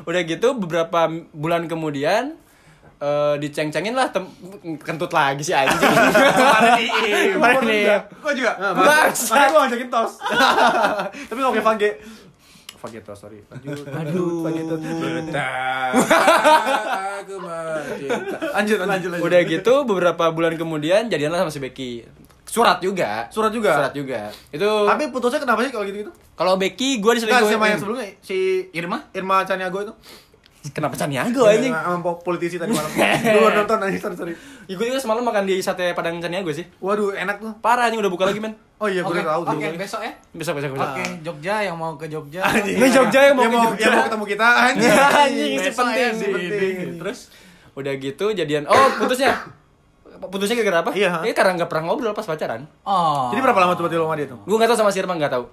udah 0.01 0.21
gitu 0.25 0.57
beberapa 0.57 1.05
bulan 1.31 1.69
kemudian 1.69 2.33
eh 2.97 3.33
diceng-cengin 3.37 3.93
lah 3.93 4.09
tem- 4.09 4.29
kentut 4.77 5.09
lagi 5.09 5.41
si 5.41 5.53
anjing 5.53 5.77
Ke 5.77 7.37
mana 7.37 7.61
nih? 7.61 7.85
Kok 8.13 8.33
juga? 8.33 8.51
Makanya 8.77 9.47
gue 9.47 9.59
ngajakin 9.59 9.89
tos. 9.89 10.11
Tapi 11.25 11.37
gak 11.37 11.53
pakai 11.53 11.65
Vage. 11.65 11.89
Vage 12.81 13.05
tos, 13.05 13.19
sorry. 13.19 13.45
Lanjut. 13.45 13.85
Aduh. 13.85 14.41
Vage 14.41 14.63
tos. 14.65 14.81
Aku 17.21 17.35
mati. 17.37 18.05
Lanjut, 18.51 18.77
lanjut, 18.81 19.09
lanjut. 19.11 19.21
udah 19.21 19.39
gitu 19.45 19.73
beberapa 19.85 20.23
bulan 20.31 20.57
kemudian 20.57 21.05
jadian 21.05 21.29
lah 21.29 21.45
sama 21.45 21.53
si 21.53 21.61
Becky 21.61 21.91
Surat 22.41 22.83
juga. 22.83 23.31
Surat 23.31 23.47
juga? 23.47 23.71
Surat 23.71 23.93
juga. 23.93 24.19
Itu 24.49 24.67
Tapi 24.83 25.07
putusnya 25.07 25.39
kenapa 25.39 25.63
sih 25.63 25.71
kalau 25.71 25.85
gitu-gitu? 25.85 26.11
kalau 26.33 26.57
Becky 26.57 26.97
gue 26.97 27.11
diselingkuhin. 27.15 27.53
sama 27.53 27.69
yang 27.69 27.79
sebelumnya 27.79 28.11
si 28.19 28.67
Irma? 28.71 29.07
Irma 29.13 29.45
Caniago 29.45 29.79
itu. 29.79 29.93
Kenapa 30.69 30.93
Caniago 30.93 31.47
anjing? 31.47 31.71
Sama 31.71 32.01
po- 32.01 32.19
politisi 32.19 32.59
tadi 32.59 32.69
malam. 32.69 32.91
Gue 32.91 33.49
nonton 33.55 33.77
anjing 33.79 33.97
sorry 33.97 34.15
sorry. 34.15 34.33
Ya, 34.65 34.73
gue 34.75 34.85
juga 34.85 34.99
semalam 34.99 35.21
makan 35.21 35.45
di 35.45 35.57
sate 35.57 35.93
Padang 35.93 36.19
Caniago 36.19 36.51
sih. 36.51 36.65
Waduh, 36.77 37.13
enak 37.13 37.39
tuh. 37.39 37.51
Parah 37.61 37.87
anjing 37.87 37.97
udah 37.97 38.11
buka 38.11 38.25
lagi, 38.25 38.37
men. 38.37 38.57
Oh 38.81 38.89
iya, 38.89 39.05
gue 39.05 39.13
udah 39.13 39.29
tahu 39.29 39.41
tuh. 39.45 39.53
Oke, 39.55 39.67
besok 39.77 40.01
ya. 40.01 40.13
Besok 40.33 40.53
besok 40.57 40.69
besok. 40.73 40.89
Oke, 40.89 41.03
Jogja 41.21 41.55
yang 41.61 41.77
mau 41.77 41.93
ke 41.93 42.09
Jogja. 42.09 42.41
Ini 42.65 42.87
Jogja 42.89 43.29
yang 43.29 43.37
mau 43.37 43.45
yang 43.45 43.53
ke 43.53 43.55
mau, 43.55 43.65
Jogja. 43.69 43.85
yang 43.85 43.93
mau 43.93 44.05
ketemu 44.09 44.25
kita 44.27 44.47
anjing. 44.49 44.89
Anjing, 44.91 45.51
si 45.55 45.69
penting, 45.71 46.11
si 46.11 46.25
penting. 46.27 46.75
Terus 46.97 47.19
udah 47.71 47.93
gitu 47.95 48.25
jadian. 48.33 48.65
Oh, 48.65 48.87
putusnya. 48.97 49.37
Putusnya 50.21 50.57
gara-gara 50.57 50.77
apa? 50.81 50.91
Iya. 50.93 51.21
Ini 51.21 51.31
karena 51.31 51.51
nggak 51.55 51.69
pernah 51.69 51.83
ngobrol 51.87 52.11
pas 52.11 52.25
pacaran. 52.25 52.65
Oh. 52.81 53.29
Jadi 53.29 53.41
berapa 53.41 53.57
lama 53.57 53.73
tuh 53.73 53.85
berarti 53.85 53.97
lo 53.97 54.05
sama 54.05 54.15
dia 54.17 54.27
tuh? 54.27 54.39
Gue 54.41 54.55
nggak 54.57 54.69
tahu 54.69 54.77
sama 54.81 54.89
si 54.89 54.97
Irma 54.97 55.13
nggak 55.13 55.33
tahu. 55.33 55.45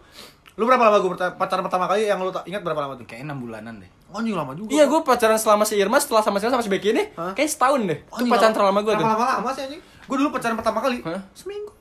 Lu 0.56 0.64
berapa 0.64 0.82
lama 0.82 0.96
gue 0.98 1.10
pacaran 1.36 1.62
pertama 1.62 1.84
kali 1.86 2.04
yang 2.04 2.18
lu 2.18 2.28
tak 2.28 2.42
ingat 2.44 2.60
berapa 2.60 2.80
lama 2.80 2.96
tuh? 2.96 3.04
Kayak 3.04 3.28
6 3.28 3.38
bulanan 3.38 3.74
deh. 3.78 3.90
Anjing 4.08 4.34
lama 4.34 4.52
juga. 4.52 4.72
Iya, 4.72 4.84
gue 4.84 5.00
pacaran 5.00 5.36
selama 5.36 5.62
si 5.62 5.76
Irma, 5.76 6.00
setelah 6.00 6.20
sama 6.20 6.36
si 6.36 6.48
sama 6.48 6.60
si 6.60 6.68
Becky 6.68 6.90
ini, 6.90 7.12
kayak 7.14 7.44
setahun 7.46 7.80
deh. 7.82 7.98
Itu 8.02 8.24
pacaran 8.24 8.50
lama- 8.50 8.56
terlama 8.56 8.78
gue 8.82 8.92
tuh. 8.92 9.04
Lama-lama 9.04 9.24
lama 9.38 9.50
sih 9.52 9.62
anjing. 9.64 9.80
Gue 9.84 10.16
dulu 10.16 10.28
pacaran 10.32 10.56
pertama 10.56 10.80
kali 10.80 11.04
seminggu. 11.32 11.77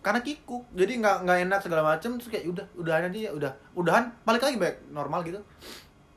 Karena 0.00 0.20
kikuk. 0.24 0.64
Jadi 0.72 0.92
nggak 1.00 1.16
nggak 1.28 1.38
enak 1.48 1.60
segala 1.60 1.82
macem 1.84 2.16
terus 2.16 2.28
kayak 2.32 2.44
udah 2.48 2.66
udahan 2.80 3.08
aja 3.12 3.18
ya 3.28 3.30
udah. 3.36 3.52
Udahan 3.76 4.04
balik 4.24 4.42
lagi 4.44 4.56
baik 4.56 4.76
normal 4.92 5.20
gitu. 5.24 5.40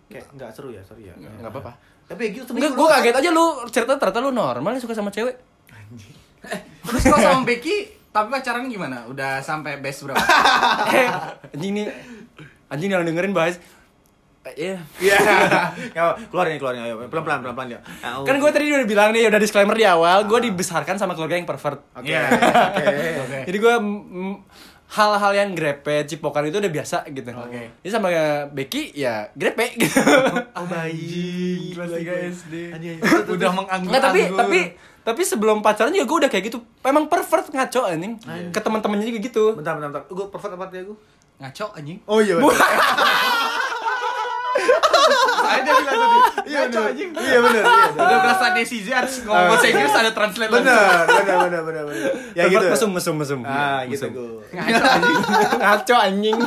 Kayak 0.08 0.32
nggak 0.36 0.50
seru 0.56 0.72
ya, 0.72 0.82
sorry 0.84 1.12
ya. 1.12 1.15
Nggak 1.19 1.52
apa-apa. 1.52 1.72
Tapi 2.08 2.22
ya 2.28 2.30
gitu 2.36 2.43
seminggu 2.52 2.76
gue 2.76 2.88
kaget 2.88 3.15
aja 3.15 3.30
lu 3.32 3.46
cerita 3.72 3.96
ternyata 3.96 4.19
lu 4.19 4.32
normal 4.36 4.76
suka 4.80 4.96
sama 4.96 5.12
cewek. 5.12 5.36
Terus 6.84 7.04
kalau 7.08 7.19
sama 7.24 7.41
Becky, 7.48 7.96
tapi 8.12 8.28
pacaran 8.28 8.67
gimana? 8.67 9.08
Udah 9.08 9.39
sampai 9.39 9.80
base 9.80 10.04
berapa? 10.04 10.19
eh, 10.91 11.08
anjing 11.56 11.72
nih. 11.72 11.88
Anjing 12.67 12.89
yang 12.91 13.08
dengerin 13.08 13.32
bahas. 13.32 13.58
Iya. 14.51 14.75
Iya. 14.99 15.17
Nggak 15.95 16.03
apa, 16.03 16.13
keluarin 16.27 16.60
keluarin 16.60 16.82
ayo. 16.84 16.95
Pelan-pelan 17.08 17.39
pelan-pelan 17.47 17.67
ya. 17.75 17.79
Kan 18.03 18.36
gue 18.36 18.51
tadi 18.51 18.65
udah 18.67 18.88
bilang 18.88 19.10
nih, 19.15 19.32
udah 19.32 19.39
disclaimer 19.39 19.75
di 19.75 19.88
awal, 19.88 20.27
gue 20.27 20.39
dibesarkan 20.51 20.99
sama 20.99 21.15
keluarga 21.15 21.39
yang 21.39 21.47
pervert. 21.47 21.79
Oke. 21.95 22.12
Iya. 22.12 22.27
Oke. 22.27 22.84
Oke. 23.23 23.39
Jadi 23.47 23.58
gue 23.58 23.75
hal-hal 24.93 25.32
yang 25.34 25.49
grepe, 25.58 26.06
cipokan 26.06 26.45
itu 26.45 26.62
udah 26.62 26.71
biasa 26.71 27.08
gitu. 27.10 27.32
Oke. 27.34 27.82
Jadi 27.82 27.89
sama 27.89 28.12
Becky 28.51 28.93
ya 28.93 29.32
grepe 29.34 29.79
gitu. 29.79 29.97
Oh 30.60 30.67
baik. 30.69 31.73
Kelas 31.73 31.89
3 31.97 32.36
SD. 32.36 32.56
Udah 33.34 33.49
menganggur. 33.49 33.89
Tapi 33.97 34.29
tapi 34.38 34.60
tapi 35.03 35.21
sebelum 35.25 35.65
pacaran 35.65 35.91
juga 35.91 36.06
gue 36.06 36.17
udah 36.23 36.29
kayak 36.32 36.43
gitu. 36.53 36.62
Emang 36.86 37.10
pervert 37.10 37.49
ngaco 37.49 37.82
anjing. 37.89 38.21
Ke 38.53 38.62
teman-temannya 38.62 39.10
juga 39.10 39.19
gitu. 39.19 39.43
Bentar 39.58 39.82
bentar 39.82 39.89
bentar. 39.89 40.03
Gue 40.13 40.29
perfect 40.29 40.53
apa 40.53 40.69
dia 40.69 40.86
gue? 40.86 40.97
ngaco 41.41 41.65
anjing. 41.73 41.97
Oh 42.06 42.21
iya. 42.21 42.38
Saya 45.43 45.59
dia 45.62 45.73
bilang 45.75 45.97
tadi. 45.99 46.17
Iya 46.43 46.59
benar. 46.65 46.89
Iya 46.95 47.38
benar. 47.39 47.63
Iya. 47.63 47.86
Udah 47.93 48.17
berasa 48.19 48.45
desisi 48.53 48.89
harus 48.89 49.13
ngomong 49.21 49.47
bahasa 49.49 49.65
Inggris 49.67 49.93
ada 49.93 50.12
translate 50.12 50.49
lagi. 50.49 50.63
Benar, 50.63 51.03
benar, 51.05 51.38
benar, 51.43 51.62
benar, 51.63 51.83
benar. 51.86 52.12
Ya 52.33 52.43
gitu. 52.47 52.65
mesum 52.65 52.89
mesum 52.91 53.15
mesum. 53.15 53.39
Ah, 53.43 53.83
gitu 53.86 54.07
Mesum. 54.07 54.12
gue. 54.13 54.41
Ngaco 54.53 54.86
anjing. 54.88 55.19
ngaco 55.59 55.95
anjing 55.95 56.38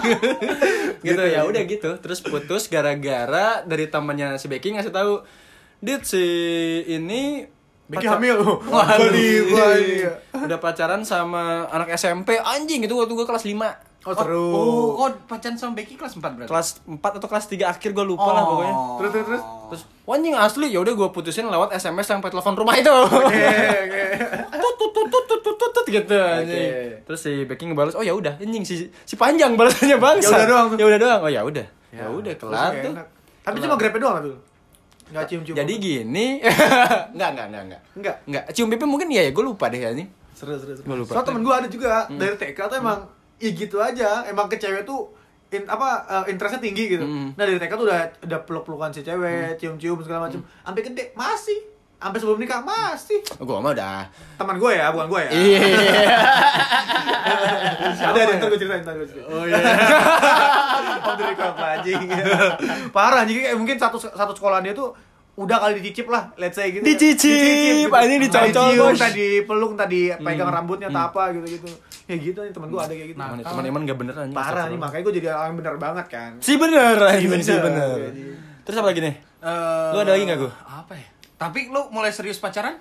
gitu 1.07 1.23
ya 1.23 1.41
udah 1.43 1.63
gitu 1.63 1.91
terus 1.99 2.19
putus 2.19 2.67
gara-gara 2.67 3.63
dari 3.63 3.87
temannya 3.87 4.35
si 4.37 4.47
Becky 4.47 4.75
ngasih 4.75 4.91
tahu 4.91 5.23
dit 5.79 6.03
si 6.03 6.25
ini 6.85 7.47
Becky 7.87 8.11
hamil. 8.11 8.43
Waduh. 8.67 10.11
udah 10.35 10.59
pacaran 10.59 11.07
sama 11.07 11.71
anak 11.71 11.95
SMP 11.95 12.35
anjing 12.35 12.83
itu 12.83 12.91
waktu 12.93 13.15
gue 13.15 13.23
kelas 13.23 13.47
5 13.47 13.86
Oh 14.07 14.15
seru. 14.15 14.47
Oh, 14.49 14.87
kok 15.03 15.27
pacaran 15.27 15.55
sama 15.55 15.75
Becky 15.75 15.95
kelas 15.95 16.15
4 16.15 16.23
berarti? 16.23 16.47
kelas 16.47 16.69
4 16.81 16.95
atau 17.03 17.27
kelas 17.27 17.47
3 17.49 17.59
akhir 17.67 17.91
gue 17.91 18.07
lupa 18.07 18.29
lah 18.29 18.43
pokoknya 18.45 18.75
Terus, 18.97 19.11
terus, 19.11 19.27
terus? 19.27 19.43
terus 19.67 19.83
anjing 20.07 20.31
asli 20.33 20.67
ya 20.69 20.79
udah 20.79 20.95
gue 20.95 21.09
putusin 21.11 21.43
lewat 21.45 21.75
SMS 21.75 22.07
sampai 22.07 22.31
telepon 22.31 22.55
rumah 22.55 22.75
itu 22.75 22.87
Oke, 22.87 23.27
oke. 23.27 24.03
tut 24.55 24.75
tut 24.79 24.91
tut 24.95 25.25
tut 25.27 25.41
tut 25.41 25.55
tut, 25.57 25.71
tut 25.73 25.87
gitu 25.89 26.15
anjing. 26.15 26.71
terus 27.03 27.21
si 27.21 27.43
Becky 27.43 27.67
ngebalas 27.67 27.93
oh 27.93 28.01
ya 28.01 28.13
udah 28.13 28.39
anjing 28.39 28.63
si 28.63 28.75
si 28.87 29.15
panjang 29.15 29.53
balasannya 29.53 29.99
bangsa 29.99 30.31
Ya 30.31 30.39
udah 30.39 30.47
doang 30.47 30.67
tuh. 30.69 30.77
ya 30.77 30.87
udah 30.87 30.99
doang 30.99 31.21
oh 31.21 31.31
ya 31.33 31.43
udah 31.43 31.67
ya 31.91 32.05
udah 32.07 32.33
kelar 32.37 32.73
tuh 32.77 32.93
enak. 32.93 33.07
Tapi 33.43 33.57
cuma 33.59 33.75
grepe 33.75 33.99
doang 33.99 34.17
lu. 34.21 34.35
Enggak 35.07 35.25
cium-cium. 35.29 35.55
jadi 35.57 35.73
gini 35.77 36.27
enggak 37.15 37.29
enggak 37.33 37.47
enggak 37.49 37.63
enggak 37.65 37.81
enggak. 37.93 38.17
enggak 38.23 38.45
cium 38.51 38.67
pipi 38.69 38.85
mungkin 38.85 39.07
ya 39.09 39.21
ya 39.21 39.31
gue 39.31 39.45
lupa 39.45 39.67
deh 39.67 39.79
anjing 39.81 40.07
Seru, 40.31 40.53
seru, 40.55 40.75
seru. 40.75 40.85
Gua 40.85 40.97
lupa. 40.99 41.11
Soalnya 41.11 41.27
temen 41.27 41.43
gue 41.43 41.55
ada 41.57 41.67
juga 41.67 41.89
dari 42.09 42.37
TK 42.37 42.59
tuh 42.69 42.77
emang 42.77 42.99
ya 43.37 43.51
gitu 43.53 43.77
aja. 43.81 44.25
Emang 44.29 44.47
ke 44.49 44.57
cewek 44.57 44.85
tuh 44.85 45.13
in, 45.53 45.63
apa 45.69 46.05
eh, 46.05 46.25
interestnya 46.35 46.61
tinggi 46.61 46.99
gitu. 46.99 47.05
Mm. 47.07 47.39
Nah 47.39 47.45
dari 47.47 47.59
TK 47.61 47.73
tuh 47.77 47.87
udah 47.87 48.01
udah 48.27 48.39
peluk-pelukan 48.45 48.91
si 48.93 49.01
cewek, 49.07 49.57
cium-cium 49.61 49.99
segala 50.03 50.29
macam. 50.29 50.43
Sampai 50.65 50.83
gede 50.83 51.13
masih. 51.15 51.59
Sampai 51.97 52.21
sebelum 52.21 52.37
nikah 52.37 52.61
masih. 52.61 53.25
gue 53.25 53.57
mah 53.57 53.73
udah 53.73 54.05
Teman 54.37 54.61
gue 54.61 54.73
ya, 54.77 54.93
bukan 54.93 55.09
gue 55.09 55.21
ya. 55.25 55.31
iya 55.33 55.61
ada 58.13 58.19
ada 58.21 58.33
ntar 58.37 58.49
gue 58.53 58.61
ceritain 58.61 58.83
ntar 58.85 58.95
gue 59.01 59.09
ceritain. 59.09 59.33
Oh 59.33 59.45
iya. 59.49 59.57
Om 61.07 61.15
dari 61.17 61.35
kelapa 61.39 61.65
anjing. 61.81 62.01
Parah 62.97 63.25
anjing 63.25 63.41
kayak 63.41 63.57
mungkin 63.57 63.77
satu 63.81 63.97
satu 63.97 64.33
sekolahan 64.37 64.65
dia 64.67 64.75
tuh 64.77 64.93
udah 65.37 65.57
kali 65.59 65.79
dicicip 65.79 66.09
lah, 66.09 66.33
let's 66.35 66.55
say 66.55 66.73
gitu. 66.73 66.81
Dicicip, 66.81 67.93
anjing 67.93 68.21
dicocol, 68.21 68.41
Tadi 68.43 68.57
cium, 68.73 68.89
bos. 68.89 68.97
tadi 68.97 69.27
peluk, 69.43 69.73
tadi 69.75 70.01
pegang 70.17 70.49
rambutnya 70.49 70.89
tak 70.89 71.13
apa 71.13 71.31
gitu-gitu. 71.31 71.69
Ya 72.07 72.17
gitu 72.17 72.39
nih 72.39 72.51
temen 72.51 72.69
gue 72.69 72.79
ada 72.79 72.89
kayak 72.89 73.09
gitu. 73.11 73.19
Nah, 73.19 73.29
teman 73.37 73.63
teman 73.63 73.83
gak 73.83 73.99
bener 73.99 74.15
anjing 74.17 74.33
Parah 74.33 74.65
nih 74.67 74.79
makanya 74.79 75.03
gue 75.03 75.15
jadi 75.15 75.29
orang 75.31 75.55
bener 75.55 75.75
banget 75.77 76.07
kan. 76.07 76.31
si 76.39 76.55
bener 76.55 76.97
anjing 76.99 77.29
si 77.39 77.53
bener. 77.53 77.99
bener 77.99 78.13
terus 78.63 78.77
apa 78.77 78.89
lagi 78.89 79.01
nih 79.01 79.17
Eh, 79.39 79.89
Lu 79.93 79.99
ada 80.01 80.11
lagi 80.11 80.25
nggak, 80.25 80.39
Gu? 80.39 80.49
Apa 80.65 80.93
ya? 80.93 81.07
Tapi 81.37 81.69
lu 81.69 81.87
mulai 81.89 82.11
serius 82.11 82.41
pacaran? 82.41 82.81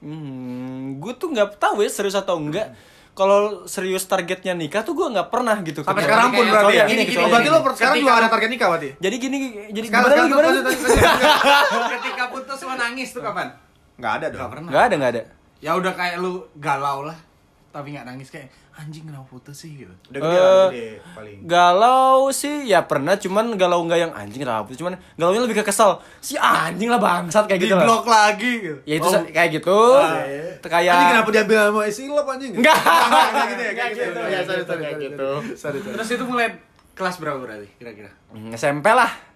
Hmm, 0.00 0.98
gue 0.98 1.12
tuh 1.14 1.30
nggak 1.30 1.54
tahu 1.56 1.82
ya 1.82 1.88
serius 1.88 2.16
atau 2.16 2.34
enggak. 2.34 2.74
Kalau 3.12 3.40
serius 3.66 4.04
targetnya 4.04 4.52
nikah 4.52 4.80
tuh 4.80 4.92
gue 4.92 5.04
nggak 5.04 5.28
pernah 5.28 5.60
gitu. 5.60 5.84
Sampai 5.84 6.00
sekarang 6.02 6.32
pun 6.32 6.40
Kayak- 6.40 6.52
berarti 6.54 6.74
ya. 6.74 6.84
Gini, 6.86 7.02
gini, 7.04 7.16
Oh, 7.18 7.28
berarti 7.28 7.44
gini. 7.44 7.52
lo 7.52 7.60
per- 7.60 7.76
sekarang 7.76 7.96
juga 7.98 8.12
ada 8.14 8.28
target 8.28 8.48
nikah 8.48 8.68
berarti? 8.70 8.88
Jadi 8.96 9.16
gini, 9.18 9.36
jadi 9.68 9.86
Sekarang 9.86 10.08
gimana? 10.08 10.48
sekarang 10.48 10.64
gimana? 10.64 11.90
Ketika 11.92 12.24
putus 12.28 12.58
lo 12.58 12.74
nangis 12.74 13.08
tuh 13.10 13.20
kapan? 13.20 13.48
Nggak 13.94 14.12
ada 14.14 14.26
dong. 14.26 14.40
Gak 14.40 14.50
pernah. 14.50 14.68
Nggak 14.70 14.82
ada, 14.82 14.94
nggak 14.96 15.12
ada. 15.12 15.22
Ya 15.60 15.70
udah 15.74 15.92
kayak 15.92 16.16
lu 16.18 16.32
galau 16.56 17.04
lah. 17.04 17.16
Tapi 17.72 17.88
nggak 17.90 18.04
nangis 18.04 18.28
kayak 18.28 18.46
anjing 18.72 19.02
kenapa 19.02 19.24
putus 19.26 19.56
sih 19.58 19.72
gitu. 19.74 19.92
Udah 20.08 20.20
gede 20.20 20.38
gede 20.68 20.86
paling. 21.10 21.38
Galau 21.42 22.28
sih 22.28 22.64
ya 22.64 22.84
pernah, 22.84 23.16
cuman 23.16 23.56
galau 23.56 23.80
nggak 23.82 23.96
yang 23.98 24.12
anjing 24.12 24.40
kenapa? 24.40 24.68
Cuman 24.70 24.92
galaunya 25.14 25.40
lebih 25.40 25.56
ke 25.56 25.64
kesel. 25.64 25.96
Si 26.18 26.36
anjing 26.36 26.86
lah 26.86 26.96
bangsat 26.96 27.44
kayak 27.46 27.58
Di 27.58 27.64
gitu 27.64 27.74
lah. 27.74 27.84
blok 27.84 28.04
lagi 28.04 28.52
gitu. 28.60 28.76
Ya 28.84 28.94
itu 28.94 29.08
Oh. 29.08 29.24
kayak 29.26 29.50
gitu. 29.54 29.78
Ah, 29.94 30.20
iya. 30.20 30.52
Kayak 30.60 30.92
Anjing 30.92 31.08
kenapa 31.10 31.28
diambil 31.30 31.58
sama 31.66 31.82
Isilop 31.86 32.26
anjing? 32.28 32.52
Enggak. 32.54 32.76
Enggak 32.76 33.46
gitu 33.48 33.62
ya, 33.62 33.72
kayak 33.72 33.90
Nggak 33.90 34.04
gitu. 34.04 34.20
Ya, 34.22 34.40
sorry, 34.42 34.62
sorry, 34.62 34.82
Kayak 34.82 34.98
gitu. 35.00 35.30
sorry. 35.32 35.56
Sorry, 35.56 35.78
sorry. 35.80 35.94
Terus 35.96 36.08
itu 36.12 36.24
mulai 36.24 36.48
kelas 36.92 37.16
berapa 37.16 37.38
berarti 37.38 37.68
kira-kira? 37.74 38.10
Hmm, 38.28 38.52
SMP 38.52 38.84
lah. 38.88 39.31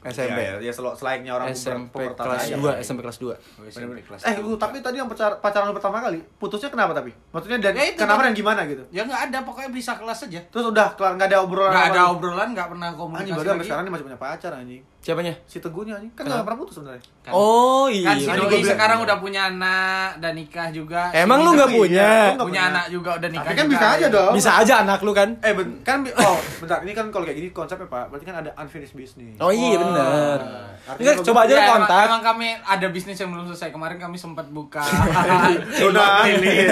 Ya. 0.00 0.08
SMP. 0.10 0.40
Ya, 0.40 0.50
ya, 0.50 0.54
ya 0.62 0.72
selo- 0.72 0.92
selayaknya 0.92 1.28
orang 1.30 1.48
SMP 1.50 1.92
kelas. 2.10 2.48
2, 2.50 2.72
SMP 2.80 3.00
kelas 3.00 3.18
2. 3.18 3.36
SMP 3.68 4.00
kelas 4.00 4.20
Eh, 4.22 4.32
dua. 4.32 4.42
lu 4.42 4.56
tapi 4.56 4.80
tadi 4.80 4.96
yang 4.96 5.04
pacar, 5.06 5.36
pacaran 5.38 5.68
lu 5.68 5.76
pertama 5.76 6.00
kali, 6.00 6.24
putusnya 6.34 6.68
kenapa 6.68 6.92
tapi? 6.92 7.12
Maksudnya 7.30 7.60
dan 7.60 7.72
Ya, 7.74 7.84
itu 7.86 8.00
kenapa 8.00 8.20
tadi. 8.20 8.26
dan 8.26 8.34
gimana 8.34 8.60
gitu? 8.64 8.82
Ya 8.88 9.04
nggak 9.04 9.20
ada, 9.28 9.38
pokoknya 9.42 9.70
bisa 9.70 9.92
kelas 9.94 10.24
aja. 10.24 10.40
Terus 10.42 10.64
udah 10.66 10.88
kelar 10.94 11.12
nggak 11.14 11.28
ada 11.28 11.38
obrolan 11.40 11.70
Nggak 11.70 11.86
ada 11.90 12.02
obrolan, 12.08 12.48
nggak 12.50 12.68
pernah 12.70 12.88
Anjing 12.88 12.98
komunikasi 12.98 13.28
baru 13.30 13.40
sampai 13.42 13.52
lagi. 13.54 13.66
sekarang 13.66 13.82
dia 13.82 13.92
masih 13.92 14.06
punya 14.06 14.18
pacar 14.18 14.52
anjing. 14.54 14.82
Siapanya? 15.00 15.32
Si 15.42 15.58
teguhnya 15.58 15.96
anjing 15.96 16.12
kan 16.12 16.22
Kenapa? 16.22 16.34
nggak 16.34 16.44
pernah 16.44 16.60
putus 16.60 16.74
sebenarnya. 16.76 17.00
Kan- 17.22 17.32
Oh 17.32 17.88
iya. 17.88 18.06
Kan 18.06 18.16
si 18.16 18.26
Tadi 18.26 18.40
Doi 18.42 18.60
sekarang 18.62 18.98
udah 19.00 19.16
punya 19.16 19.48
anak 19.48 20.20
dan 20.20 20.32
nikah 20.34 20.68
juga. 20.68 21.08
Emang 21.10 21.38
Si 21.38 21.42
lu 21.42 21.48
Doi 21.48 21.56
nggak 21.56 21.70
punya? 21.72 22.08
Lu 22.12 22.32
nggak 22.36 22.48
punya 22.48 22.62
anak 22.66 22.84
juga 22.86 23.10
udah 23.16 23.28
nikah. 23.28 23.44
Tapi 23.46 23.56
kan 23.56 23.64
juga. 23.64 23.72
bisa 23.72 23.86
aja 23.90 24.06
dong. 24.06 24.32
Bisa 24.36 24.50
aja 24.54 24.74
anak 24.78 24.98
lu 25.00 25.12
kan? 25.12 25.28
Eh, 25.40 25.52
ben, 25.52 25.68
kan 25.80 25.96
bi- 26.00 26.12
oh, 26.12 26.36
bentar. 26.58 26.78
Ini 26.80 26.92
kan 26.92 27.08
kalau 27.08 27.24
kayak 27.24 27.38
gini 27.38 27.48
konsepnya, 27.50 27.86
Pak. 27.86 28.04
Berarti 28.06 28.24
kan 28.24 28.36
ada 28.38 28.50
unfinished 28.54 28.92
business. 28.92 29.36
Oh 29.38 29.48
iya 29.48 29.72
Oh. 29.72 29.80
bener. 29.82 30.38
Artinya 30.82 31.00
Enggak, 31.10 31.24
coba 31.24 31.40
aja 31.40 31.48
Ya, 31.50 31.60
emang, 31.62 31.72
kontak. 31.80 32.04
emang 32.04 32.22
kami 32.26 32.46
ada 32.60 32.86
bisnis 32.88 33.16
yang 33.16 33.30
belum 33.30 33.44
selesai 33.46 33.68
kemarin 33.70 33.96
kami 33.96 34.16
sempat 34.16 34.46
buka. 34.46 34.84
Sudah 35.80 36.24
ini. 36.26 36.68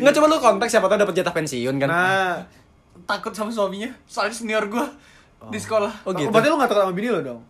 Enggak 0.00 0.14
coba 0.14 0.26
lu 0.26 0.36
kontak 0.38 0.68
siapa 0.68 0.86
tahu 0.86 0.96
dapat 0.98 1.14
jatah 1.14 1.34
pensiun 1.34 1.76
kan. 1.76 1.88
Nah, 1.88 2.36
Takut 3.04 3.30
sama 3.30 3.52
suaminya, 3.52 3.92
soalnya 4.02 4.32
senior 4.32 4.64
gua 4.66 4.88
di 5.46 5.58
sekolah. 5.58 5.92
Oh 6.02 6.12
gitu. 6.12 6.28
berarti 6.28 6.46
lu 6.46 6.56
nggak 6.56 6.68
takut 6.68 6.82
sama 6.82 6.92
bini 6.92 7.08
lo 7.08 7.20
dong? 7.20 7.40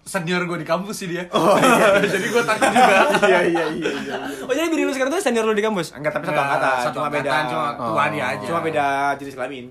Senior 0.00 0.42
gua 0.42 0.56
di 0.56 0.64
kampus 0.64 0.96
sih 0.96 1.06
dia. 1.06 1.28
Oh 1.30 1.54
iya. 1.54 2.00
Jadi 2.08 2.26
gua 2.28 2.42
takut 2.42 2.66
juga. 2.68 2.94
iya 3.22 3.40
iya 3.44 3.64
iya 3.68 3.90
iya. 4.00 4.14
Oh 4.40 4.50
jadi 4.50 4.66
bini 4.66 4.82
lu 4.82 4.90
sekarang 4.90 5.12
tuh 5.12 5.20
senior 5.20 5.42
lu 5.42 5.52
di 5.52 5.60
kampus? 5.60 5.92
Enggak, 5.92 6.12
tapi 6.12 6.24
satu 6.26 6.40
angkatan, 6.40 6.76
satu 6.82 6.96
cuma 6.96 7.08
beda. 7.10 7.30
cuma 7.46 7.68
tua 7.74 7.86
Oh. 7.98 8.08
dia 8.08 8.24
aja. 8.26 8.44
Cuma 8.44 8.60
beda 8.60 8.86
jenis 9.14 9.34
kelamin. 9.34 9.66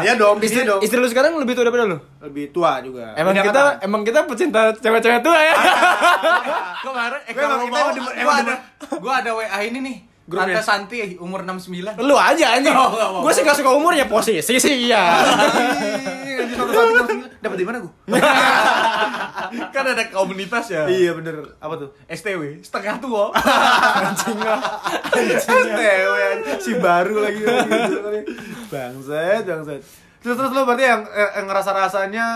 Iya 0.00 0.12
dong, 0.22 0.36
Istri, 0.38 0.62
dong. 0.62 0.80
istri 0.80 0.96
lu 0.96 1.08
sekarang 1.08 1.34
lebih 1.34 1.52
tua 1.52 1.64
daripada 1.64 1.84
lu? 1.84 1.98
Lebih 2.20 2.44
tua 2.50 2.78
juga. 2.78 3.10
Emang 3.14 3.32
Beda 3.32 3.42
kita 3.42 3.60
angkatan. 3.66 3.84
emang 3.84 4.02
kita 4.04 4.18
pecinta 4.24 4.60
cewek-cewek 4.72 5.20
tua 5.20 5.38
ya. 5.40 5.54
Kemarin 6.84 7.20
eh 7.20 7.32
Gue 7.32 7.42
emang- 7.42 7.60
kalau 7.60 7.66
mau 7.66 8.10
emang 8.14 8.36
ada 8.38 8.54
gua 8.96 9.12
ada 9.18 9.30
WA 9.32 9.58
ini 9.62 9.78
nih 9.82 9.96
Tante 10.30 10.54
Grupnya. 10.54 10.62
Santi 10.62 10.96
umur 11.18 11.42
69. 11.42 12.06
Lu 12.06 12.14
aja 12.14 12.46
anjing. 12.54 12.70
Oh. 12.70 13.26
Gue 13.26 13.32
sih 13.34 13.42
gak 13.42 13.58
suka 13.58 13.74
umur 13.74 13.90
ya 13.98 14.06
posisi 14.06 14.62
sih 14.62 14.86
ya. 14.86 15.02
Anjing 16.40 16.54
satu. 16.54 17.14
Dapat 17.40 17.56
di 17.56 17.66
mana 17.66 17.76
gua? 17.82 17.92
kan 19.74 19.84
ada 19.84 20.04
komunitas 20.12 20.70
ya. 20.70 20.86
Iya 20.86 21.16
bener. 21.18 21.56
Apa 21.58 21.74
tuh? 21.80 21.88
STW, 22.06 22.62
setengah 22.62 23.02
tua. 23.02 23.34
Anjing 24.06 24.38
lah. 24.38 24.60
STW 25.16 25.80
si 26.62 26.72
baru 26.78 27.16
lagi. 27.24 27.42
Bangset, 28.70 29.42
bangset. 29.44 29.82
Terus 30.20 30.36
terus 30.36 30.52
lo 30.52 30.68
berarti 30.68 30.84
yang, 30.84 31.02
eh, 31.08 31.30
yang 31.40 31.46
ngerasa 31.48 31.70
rasanya 31.72 32.26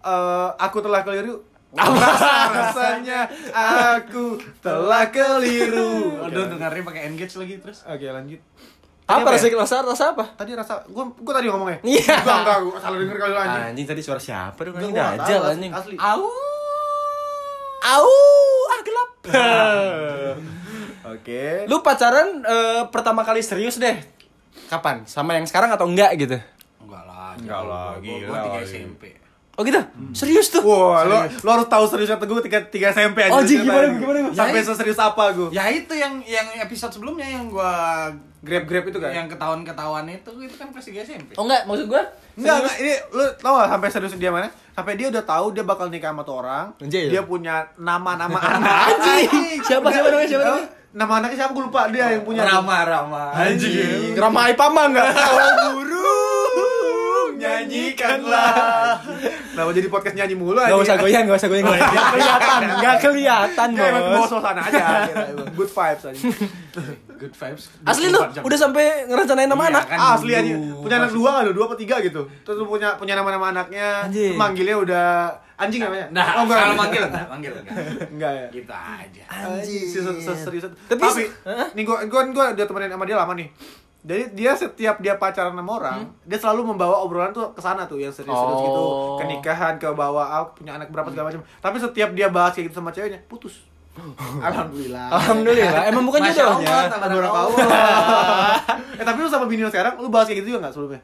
eh, 0.00 0.48
aku 0.56 0.78
telah 0.80 1.02
keliru. 1.04 1.51
Rasa 1.72 2.32
rasanya 2.56 3.20
aku 3.50 4.36
telah 4.60 5.08
keliru. 5.08 6.20
Aduh, 6.20 6.44
dengarnya 6.52 6.84
pakai 6.84 7.02
engage 7.08 7.34
lagi 7.34 7.56
terus. 7.58 7.80
Oke 7.84 8.04
lanjut. 8.04 8.40
Apa 9.02 9.28
rasa 9.28 9.46
ya? 9.46 9.56
rasa 9.56 9.76
rasa 9.82 10.04
apa? 10.12 10.24
Tadi 10.36 10.52
rasa 10.52 10.84
gua 10.86 11.08
gua 11.14 11.32
tadi 11.34 11.48
ngomongnya. 11.48 11.80
Iya. 11.82 12.16
Enggak 12.22 12.38
enggak 12.38 12.58
gua 12.62 12.76
salah 12.78 12.98
denger 12.98 13.16
kali 13.18 13.32
anjing. 13.34 13.62
Anjing 13.68 13.86
tadi 13.88 14.00
suara 14.00 14.20
siapa 14.20 14.60
dong? 14.60 14.72
Gua 14.72 14.80
Anjing 14.80 14.92
nggak 14.92 15.10
dajal 15.18 15.40
tahu, 15.40 15.52
anjing. 15.52 15.72
Asli. 15.72 15.94
Au. 15.96 16.22
Au, 17.82 18.08
ah 18.68 18.80
gelap. 18.80 19.10
Oke. 21.12 21.66
Lu 21.66 21.82
pacaran 21.82 22.28
eh, 22.40 22.82
pertama 22.88 23.26
kali 23.26 23.42
serius 23.42 23.76
deh. 23.76 23.98
Kapan? 24.68 25.02
Sama 25.04 25.34
yang 25.34 25.44
sekarang 25.44 25.68
atau 25.68 25.84
enggak 25.84 26.14
gitu? 26.14 26.38
Enggak 26.78 27.02
lah. 27.02 27.34
Enggak 27.34 27.62
lah, 27.64 27.88
Gua- 27.98 28.22
Gua 28.22 28.38
3 28.54 28.62
iya. 28.62 28.86
SMP. 28.86 29.02
Oh 29.52 29.62
gitu? 29.62 29.76
Serius 30.12 30.48
tuh? 30.48 30.60
Wah, 30.60 31.04
lo 31.04 31.16
lo 31.22 31.50
harus 31.50 31.68
tahu 31.68 31.84
seriusnya 31.84 32.16
teguh 32.16 32.40
tiga 32.40 32.64
tiga 32.66 32.88
SMP 32.88 33.20
aja. 33.20 33.30
Oh, 33.30 33.40
Cerita 33.40 33.68
gimana, 33.68 33.86
gimana, 33.92 34.18
gimana? 34.22 34.32
Sampai 34.32 34.58
Ya, 34.58 34.64
seserius 34.64 34.96
apa 34.96 35.24
gua? 35.30 35.48
Ya 35.50 35.64
itu 35.68 35.92
yang 35.92 36.24
yang 36.24 36.46
episode 36.56 36.88
sebelumnya 36.90 37.26
yang 37.26 37.46
gua 37.46 38.08
Grab 38.40 38.64
grab 38.64 38.84
itu 38.84 38.98
kan? 38.98 39.12
yang 39.12 39.28
ketahuan-ketahuan 39.28 40.02
itu 40.08 40.30
itu 40.40 40.54
kan 40.56 40.66
pas 40.68 40.80
3 40.80 40.98
SMP. 40.98 41.30
Oh 41.36 41.44
enggak, 41.44 41.62
maksud 41.62 41.86
gua 41.86 42.02
Enggak, 42.32 42.56
enggak, 42.58 42.76
ini 42.80 42.92
lu 43.12 43.24
tau 43.36 43.52
gak 43.54 43.70
sampai 43.70 43.88
serius 43.88 44.12
dia 44.16 44.30
mana? 44.30 44.48
Sampai 44.72 44.96
dia 44.96 45.06
udah 45.06 45.22
tahu 45.22 45.46
dia 45.52 45.62
bakal 45.62 45.86
nikah 45.86 46.10
sama 46.10 46.22
tuh 46.22 46.36
orang. 46.38 46.72
Anjir. 46.80 47.06
Dia 47.06 47.22
punya 47.22 47.54
nama-nama 47.76 48.40
anak. 48.50 48.72
Anjing. 48.88 49.60
Siapa, 49.60 49.86
siapa 49.86 50.08
namanya, 50.08 50.26
siapa 50.26 50.44
namanya? 50.44 50.68
Nama 50.92 51.12
anaknya 51.14 51.36
siapa 51.38 51.52
gue 51.52 51.64
lupa 51.64 51.80
dia 51.88 52.04
yang 52.10 52.22
punya. 52.22 52.42
Rama 52.42 52.76
Rama. 52.82 53.24
Anjing. 53.32 54.16
Rama 54.16 54.40
Ipama 54.48 54.82
enggak? 54.88 55.06
Oh, 55.22 55.76
burung 55.76 56.11
nyanyikanlah. 57.62 58.98
Kenapa 59.52 59.70
jadi 59.70 59.88
podcast 59.88 60.14
nyanyi 60.14 60.34
mulu 60.34 60.58
Enggak 60.58 60.80
usah 60.80 60.96
goyang, 60.96 61.22
enggak 61.24 61.38
usah 61.38 61.48
goyang. 61.48 61.66
Enggak 61.66 61.86
kelihatan, 62.10 62.60
enggak 62.78 62.96
kelihatan, 62.98 63.68
Dia 63.72 63.84
emang 63.88 64.02
bawa 64.02 64.18
Bos. 64.18 64.28
suasana 64.28 64.60
aja. 64.62 64.84
Good 65.52 65.70
vibes 65.70 66.04
aja. 66.04 66.20
Good 67.16 67.34
vibes. 67.34 67.64
Asli 67.82 68.06
lu 68.08 68.18
24 68.18 68.34
jam. 68.34 68.42
udah 68.42 68.58
sampai 68.58 68.84
ngerencanain 69.06 69.46
nama 69.46 69.62
Iya, 69.62 69.70
anak? 69.70 69.84
kan 69.86 69.98
Asli 70.16 70.32
aja. 70.32 70.54
Punya 70.74 70.96
anak 70.98 71.10
dua 71.12 71.30
ada 71.38 71.50
dua 71.50 71.64
apa 71.66 71.76
tiga 71.76 71.96
gitu. 72.00 72.20
Terus 72.42 72.56
lu 72.56 72.66
punya 72.66 72.96
punya 72.96 73.14
nama-nama 73.14 73.50
anaknya. 73.50 74.08
Manggilnya 74.34 74.76
udah 74.76 75.08
anjing 75.54 75.78
namanya. 75.78 76.10
Nah, 76.10 76.26
oh, 76.34 76.42
enggak. 76.42 76.58
kalau 76.58 76.74
manggil 76.74 77.02
enggak, 77.06 77.26
manggil 77.30 77.52
enggak. 77.54 77.76
Enggak 78.10 78.32
ya. 78.34 78.46
Kita 78.50 78.76
aja. 78.98 79.22
Anjing, 79.30 79.84
serius. 79.86 80.64
Tapi 80.90 80.98
Tapi, 80.98 81.24
nih 81.78 81.82
gua 81.86 82.02
gua 82.10 82.22
gua 82.32 82.44
udah 82.50 82.66
temenin 82.66 82.90
sama 82.90 83.04
dia 83.06 83.14
lama 83.14 83.32
nih. 83.36 83.46
Jadi 84.02 84.34
dia 84.34 84.50
setiap 84.52 84.98
dia 84.98 85.14
pacaran 85.14 85.54
sama 85.54 85.72
orang, 85.72 85.98
dia 86.22 86.34
selalu 86.34 86.66
membawa 86.68 86.98
obrolan 87.00 87.30
tuh 87.30 87.54
ke 87.54 87.62
sana 87.62 87.86
tuh 87.86 87.96
yang 87.96 88.10
serius-serius 88.10 88.34
Oh. 88.50 88.66
gitu, 88.66 88.84
ke 89.16 89.24
nikahan, 89.28 89.78
ke 89.78 89.86
bawa 89.88 90.22
ah, 90.28 90.44
punya 90.48 90.74
anak 90.74 90.90
berapa 90.90 91.06
segala 91.06 91.30
macam. 91.30 91.42
Tapi 91.56 91.76
setiap 91.78 92.10
dia 92.10 92.26
bahas 92.26 92.50
kayak 92.50 92.66
gitu 92.66 92.76
sama 92.76 92.90
ceweknya, 92.90 93.22
putus. 93.24 93.62
Alhamdulillah. 94.42 95.06
Alhamdulillah. 95.08 95.82
Emang 95.86 96.02
bukan 96.02 96.18
Masya 96.18 96.34
Allah, 96.34 96.58
jodohnya. 96.58 96.74
Allah. 96.90 97.30
Allah. 97.30 97.66
eh 99.00 99.04
tapi 99.04 99.18
lu 99.18 99.30
sama 99.30 99.46
bini 99.46 99.62
lu 99.62 99.70
sekarang, 99.70 99.94
lu 99.96 100.10
bahas 100.10 100.26
kayak 100.26 100.42
gitu 100.42 100.50
juga 100.50 100.66
nggak 100.66 100.74
sebelumnya? 100.74 101.02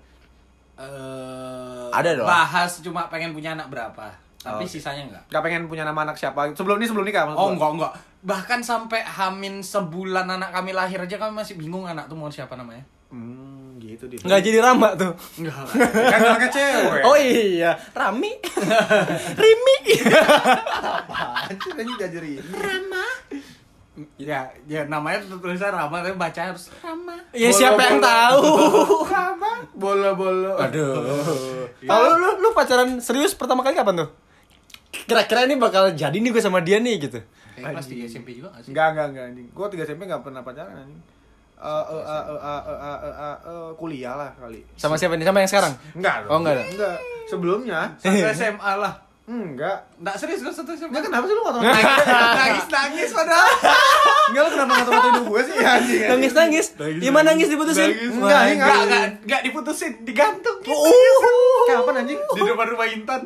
Eh, 0.79 1.87
Ada 1.91 2.11
dong. 2.19 2.27
Bahas 2.27 2.71
cuma 2.81 3.07
pengen 3.07 3.31
punya 3.31 3.55
anak 3.55 3.67
berapa. 3.69 4.07
Tapi 4.39 4.63
Oh, 4.63 4.71
sisanya 4.71 5.03
enggak. 5.03 5.23
Gak 5.29 5.43
pengen 5.43 5.67
punya 5.67 5.83
nama 5.83 6.07
anak 6.07 6.15
siapa? 6.15 6.55
Sebelum 6.55 6.79
ini 6.79 6.87
sebelum 6.87 7.03
nikah 7.03 7.27
maksud 7.27 7.39
Oh 7.39 7.51
enggak 7.51 7.71
enggak. 7.75 7.93
Bahkan 8.19 8.61
sampai 8.67 9.07
hamin 9.07 9.63
sebulan 9.63 10.27
anak 10.27 10.51
kami 10.51 10.75
lahir 10.75 10.99
aja 10.99 11.17
kami 11.19 11.39
masih 11.39 11.55
bingung 11.55 11.87
anak 11.87 12.11
tuh 12.11 12.19
mau 12.19 12.31
siapa 12.31 12.59
namanya. 12.59 12.83
Hmm, 13.09 13.81
gitu 13.81 14.05
dia. 14.05 14.21
Enggak 14.21 14.41
jadi 14.45 14.59
Rama 14.61 14.93
tuh. 14.99 15.13
Enggak. 15.41 15.65
kan 16.13 16.21
anaknya 16.21 16.49
cewek. 16.53 17.03
Oh 17.09 17.17
iya, 17.17 17.73
Rami. 17.97 18.33
Rimi. 19.43 19.77
apaan 20.13 21.55
sih 21.57 21.71
anjing 21.73 21.97
diajarin? 21.97 22.43
ya, 24.15 24.47
ya 24.71 24.87
namanya 24.87 25.25
tuh 25.27 25.41
tulisan 25.43 25.75
Rama 25.75 26.05
tapi 26.05 26.15
baca 26.15 26.41
harus 26.53 26.71
Rama. 26.85 27.17
Ya 27.35 27.51
siapa 27.51 27.81
yang 27.81 27.99
tahu? 27.99 28.45
Sama 29.13 29.65
bolo-bolo. 29.75 30.59
Aduh. 30.61 31.67
Kalau 31.83 32.19
lu, 32.19 32.31
lu 32.43 32.49
pacaran 32.53 32.99
serius 33.01 33.33
pertama 33.35 33.65
kali 33.65 33.75
kapan 33.75 34.07
tuh? 34.07 34.11
Kira-kira 34.89 35.45
ini 35.49 35.57
bakal 35.57 35.93
jadi 35.93 36.17
nih 36.17 36.33
gue 36.33 36.43
sama 36.43 36.61
dia 36.61 36.81
nih 36.81 37.09
gitu. 37.09 37.21
Kayak 37.61 37.75
kelas 37.75 37.87
3 37.89 38.07
SMP 38.09 38.29
juga 38.33 38.49
gak 38.51 38.63
sih? 38.63 38.71
Enggak, 38.71 38.87
enggak, 38.89 39.07
enggak 39.09 39.25
anjing. 39.29 39.47
Gua 39.51 39.67
3 39.67 39.83
SMP 39.83 40.03
enggak 40.05 40.23
pernah 40.23 40.41
pacaran 40.41 40.75
anjing. 40.77 41.01
Eh 41.59 41.67
eh 41.67 42.03
eh 42.07 42.25
eh 42.25 42.39
eh 42.39 42.63
eh 42.63 42.79
eh, 42.79 43.15
eh, 43.19 43.37
eh, 43.45 43.71
kuliah 43.75 44.15
lah 44.15 44.31
kali. 44.33 44.61
Sama 44.75 44.95
siapa 44.95 45.15
nih? 45.15 45.25
Sama 45.25 45.39
yang 45.39 45.51
sekarang? 45.51 45.73
Enggak 45.93 46.15
Oh, 46.27 46.39
enggak 46.39 46.55
ada. 46.55 46.65
Enggak. 46.65 46.97
Sebelumnya 47.27 47.81
Satu 47.97 48.27
SMA 48.33 48.73
lah. 48.77 48.95
enggak. 49.27 49.77
Enggak 49.99 50.17
serius 50.17 50.41
kan 50.41 50.55
satu 50.55 50.73
SMA. 50.73 50.89
Enggak 50.89 51.05
kenapa 51.05 51.25
sih 51.25 51.35
lu 51.35 51.43
ngatur 51.43 51.61
nangis 51.61 52.67
nangis 52.69 53.11
padahal. 53.13 53.49
Enggak 54.29 54.41
lu 54.41 54.51
kenapa 54.51 54.73
ngatur 54.73 54.93
hidup 54.95 55.25
gue 55.27 55.43
sih 55.43 55.55
anjing. 55.59 56.01
Nangis 56.09 56.33
nangis. 56.33 56.67
Gimana 56.97 57.27
nangis 57.29 57.49
diputusin? 57.49 57.91
Enggak, 58.09 58.15
enggak. 58.15 58.49
Enggak 58.49 58.77
enggak 58.81 59.03
enggak 59.21 59.41
diputusin, 59.43 59.93
digantung 60.01 60.57
gitu. 60.63 60.73
Kapan 61.67 61.95
anjing? 61.99 62.21
Di 62.23 62.41
depan 62.41 62.67
rumah 62.69 62.87
Intan. 62.87 63.23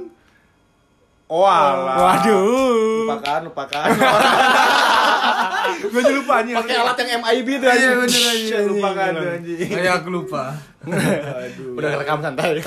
Oh, 1.27 1.45
alah. 1.45 1.97
Waduh. 2.19 3.09
Lupakan, 3.09 3.41
lupakan. 3.49 3.87
gue 5.83 6.03
juga 6.03 6.13
lupa 6.15 6.33
anjing. 6.41 6.57
Pakai 6.57 6.77
alat 6.77 6.97
yang 6.99 7.11
MIB 7.21 7.49
tuh 7.57 7.67
Iya 7.67 7.73
anjing. 7.73 7.97
bener. 7.97 8.23
Anjing, 8.23 8.65
Lupakan 8.69 9.11
tuh 9.11 9.29
anjing. 9.33 9.69
Kayak 9.71 9.95
aku 9.99 10.09
lupa. 10.11 10.43
Aduh. 10.85 11.79
Udah 11.79 11.91
rekam 11.97 12.19
santai. 12.21 12.59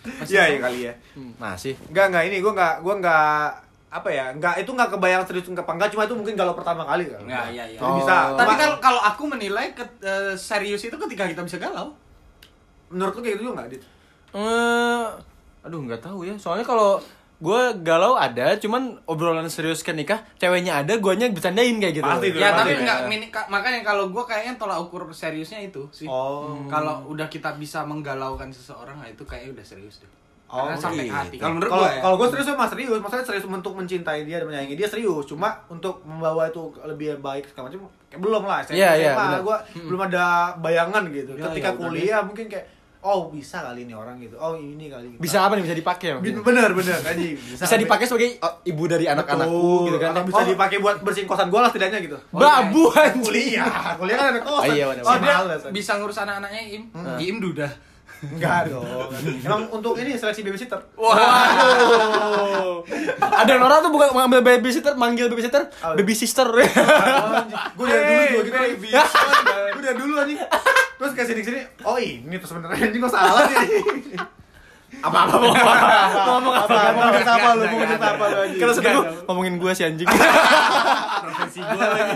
Iya, 0.00 0.42
iya 0.48 0.58
kali 0.58 0.78
ya. 0.88 0.92
Masih. 1.36 1.76
Enggak, 1.92 2.08
enggak 2.08 2.24
ini 2.24 2.40
gue 2.40 2.48
enggak 2.48 2.80
gue 2.80 2.94
enggak 2.96 3.52
apa 3.92 4.08
ya? 4.08 4.32
Enggak 4.32 4.56
itu 4.56 4.72
enggak 4.72 4.88
kebayang 4.88 5.28
serius 5.28 5.44
enggak 5.44 5.68
apa 5.68 5.76
enggak 5.76 5.90
cuma 5.92 6.08
itu 6.08 6.16
mungkin 6.16 6.34
galau 6.34 6.56
pertama 6.56 6.88
kali 6.88 7.04
kan. 7.04 7.20
Enggak, 7.20 7.44
iya 7.52 7.64
iya. 7.68 7.76
Jadi 7.76 7.92
bisa. 8.00 8.16
Tapi 8.32 8.52
kalau 8.56 8.76
kalau 8.80 9.00
aku 9.04 9.28
menilai 9.28 9.76
ke, 9.76 9.84
eh, 10.00 10.32
serius 10.32 10.80
itu 10.80 10.96
ketika 10.96 11.28
kita 11.28 11.44
bisa 11.44 11.60
galau. 11.60 11.92
menurut 12.88 13.12
lu 13.12 13.20
kayak 13.20 13.36
gitu 13.36 13.44
juga 13.44 13.54
enggak, 13.60 13.68
Dit? 13.70 13.82
Eh, 14.32 15.06
aduh 15.60 15.80
nggak 15.84 16.00
tahu 16.00 16.24
ya. 16.24 16.34
Soalnya 16.34 16.64
kalau 16.64 16.96
gue 17.40 17.60
galau 17.80 18.14
ada, 18.14 18.52
cuman 18.56 19.00
obrolan 19.04 19.48
serius 19.48 19.80
ke 19.80 19.90
nikah, 19.90 20.20
ceweknya 20.36 20.84
ada, 20.84 21.00
guanya 21.00 21.24
bercandain 21.26 21.72
kayak 21.74 21.94
gitu. 21.96 22.04
Pasti. 22.04 22.28
Ya, 22.30 22.52
pasti 22.52 22.58
tapi 22.60 22.70
ya. 22.70 22.78
enggak 22.78 22.98
mini- 23.08 23.32
ka- 23.32 23.48
makanya 23.48 23.80
kalau 23.80 24.12
gua 24.12 24.28
kayaknya 24.28 24.60
tolak 24.60 24.76
ukur 24.78 25.08
seriusnya 25.08 25.56
itu 25.58 25.88
sih. 25.90 26.04
Oh. 26.04 26.60
Kalau 26.68 27.08
udah 27.08 27.26
kita 27.26 27.56
bisa 27.56 27.80
menggalaukan 27.82 28.52
seseorang, 28.52 29.00
nah 29.00 29.08
itu 29.08 29.24
kayaknya 29.24 29.56
udah 29.56 29.64
serius 29.64 30.04
deh. 30.04 30.10
Oh, 30.50 30.66
Karena 30.66 30.76
sampai 30.76 31.06
gitu. 31.06 31.14
ke 31.14 31.16
hati. 31.16 31.36
Kalau 31.38 31.54
menurut 31.54 31.70
Kalau 31.70 31.80
gua 31.80 31.88
ya. 31.88 32.00
kalau 32.02 32.16
gue 32.18 32.28
serius 32.28 32.46
mah 32.50 32.68
serius, 32.68 32.98
maksudnya 32.98 33.24
serius 33.24 33.44
untuk 33.46 33.72
mencintai 33.72 34.20
dia 34.26 34.36
dan 34.36 34.46
menyayangi 34.50 34.74
dia 34.74 34.88
serius. 34.90 35.24
Cuma 35.24 35.48
untuk 35.70 36.02
membawa 36.02 36.50
itu 36.50 36.60
lebih 36.82 37.22
baik 37.22 37.48
segala 37.48 37.70
macam 37.70 37.86
kayak 38.10 38.20
belum 38.20 38.42
lah. 38.42 38.60
Iya, 38.66 38.90
iya, 38.98 39.12
benar. 39.14 39.40
gue 39.40 39.56
belum 39.86 40.00
ada 40.10 40.24
bayangan 40.58 41.06
gitu. 41.08 41.38
Ya, 41.38 41.46
Ketika 41.48 41.70
ya, 41.70 41.78
kuliah 41.78 42.20
mungkin 42.20 42.50
kayak 42.50 42.66
oh 43.00 43.28
bisa 43.28 43.60
kali 43.60 43.82
ini 43.82 43.92
orang 43.92 44.20
gitu. 44.20 44.36
Oh 44.36 44.52
ini 44.54 44.86
kali. 44.86 45.16
Gitu. 45.16 45.20
Bisa 45.20 45.42
apa 45.42 45.56
nih 45.56 45.64
bisa 45.64 45.72
dipakai? 45.72 46.20
Bener 46.20 46.70
bener 46.70 46.98
anjing. 47.00 47.36
Bisa 47.60 47.74
dipakai 47.74 48.04
sebagai 48.04 48.36
oh, 48.38 48.60
ibu 48.62 48.84
dari 48.84 49.04
anak-anakku 49.04 49.88
gitu 49.88 49.96
kan. 49.96 50.12
Atau 50.12 50.24
bisa 50.24 50.36
Oh, 50.36 50.46
dipakai 50.46 50.76
buat 50.78 50.96
bersihin 51.00 51.24
kosan 51.24 51.48
gue 51.48 51.56
lah 51.56 51.68
setidaknya 51.68 51.98
gitu. 52.00 52.16
Babu 52.30 52.92
anjing. 52.92 53.24
Kuliah, 53.24 53.96
kuliah 53.96 54.16
kan 54.16 54.26
ada 54.30 54.40
kosan. 54.40 54.60
Oh, 54.60 54.64
iya, 54.68 54.84
bener. 54.86 55.02
Oh, 55.02 55.16
dia 55.16 55.34
males, 55.34 55.60
anjing. 55.60 55.72
bisa 55.72 55.92
ngurus 55.96 56.18
anak-anaknya 56.18 56.62
Im. 56.70 56.82
Im 57.16 57.36
duda. 57.38 57.68
Enggak 58.20 58.68
dong. 58.68 58.84
Emang 59.40 59.64
untuk 59.70 59.96
ini 59.96 60.12
seleksi 60.12 60.44
babysitter. 60.44 60.76
Waduh. 60.92 62.84
Ada 63.16 63.52
orang 63.56 63.80
tuh 63.80 63.88
bukan 63.88 64.12
ngambil 64.12 64.40
babysitter, 64.44 64.92
manggil 64.92 65.32
babysitter, 65.32 65.72
baby 65.96 66.12
sister. 66.12 66.44
Gue 66.44 67.86
dari 67.86 68.04
dulu 68.30 68.44
juga 68.44 68.58
gitu. 68.68 68.76
baby. 68.76 68.88
Gue 69.72 69.82
dari 69.82 69.96
dulu 69.96 70.14
anjing. 70.16 70.36
Terus 71.00 71.12
kasih 71.16 71.32
di 71.32 71.44
sini. 71.48 71.60
Oh 71.80 71.96
ini 71.96 72.36
tuh 72.36 72.48
sebenarnya 72.52 72.76
anjing 72.92 73.00
kok 73.00 73.08
salah 73.08 73.48
nih. 73.48 73.68
apa 75.00 75.18
apa 75.24 75.32
apa 75.32 75.48
apa 75.48 76.20
ngomong 76.28 76.54
apa? 76.60 76.76
Mau 76.76 76.92
ngomongin 76.92 77.24
apa 77.24 77.48
lu? 77.56 77.62
Mau 77.64 77.78
nggak, 77.80 78.04
apa 78.04 78.24
lu 78.28 78.36
anjing? 78.44 78.60
kalau 78.60 78.74
sedih 78.76 78.92
ngomongin 79.24 79.54
gue 79.56 79.72
si 79.72 79.82
anjing 79.88 80.08
Profesi 81.24 81.60
gua 81.64 81.86
lagi. 81.88 82.12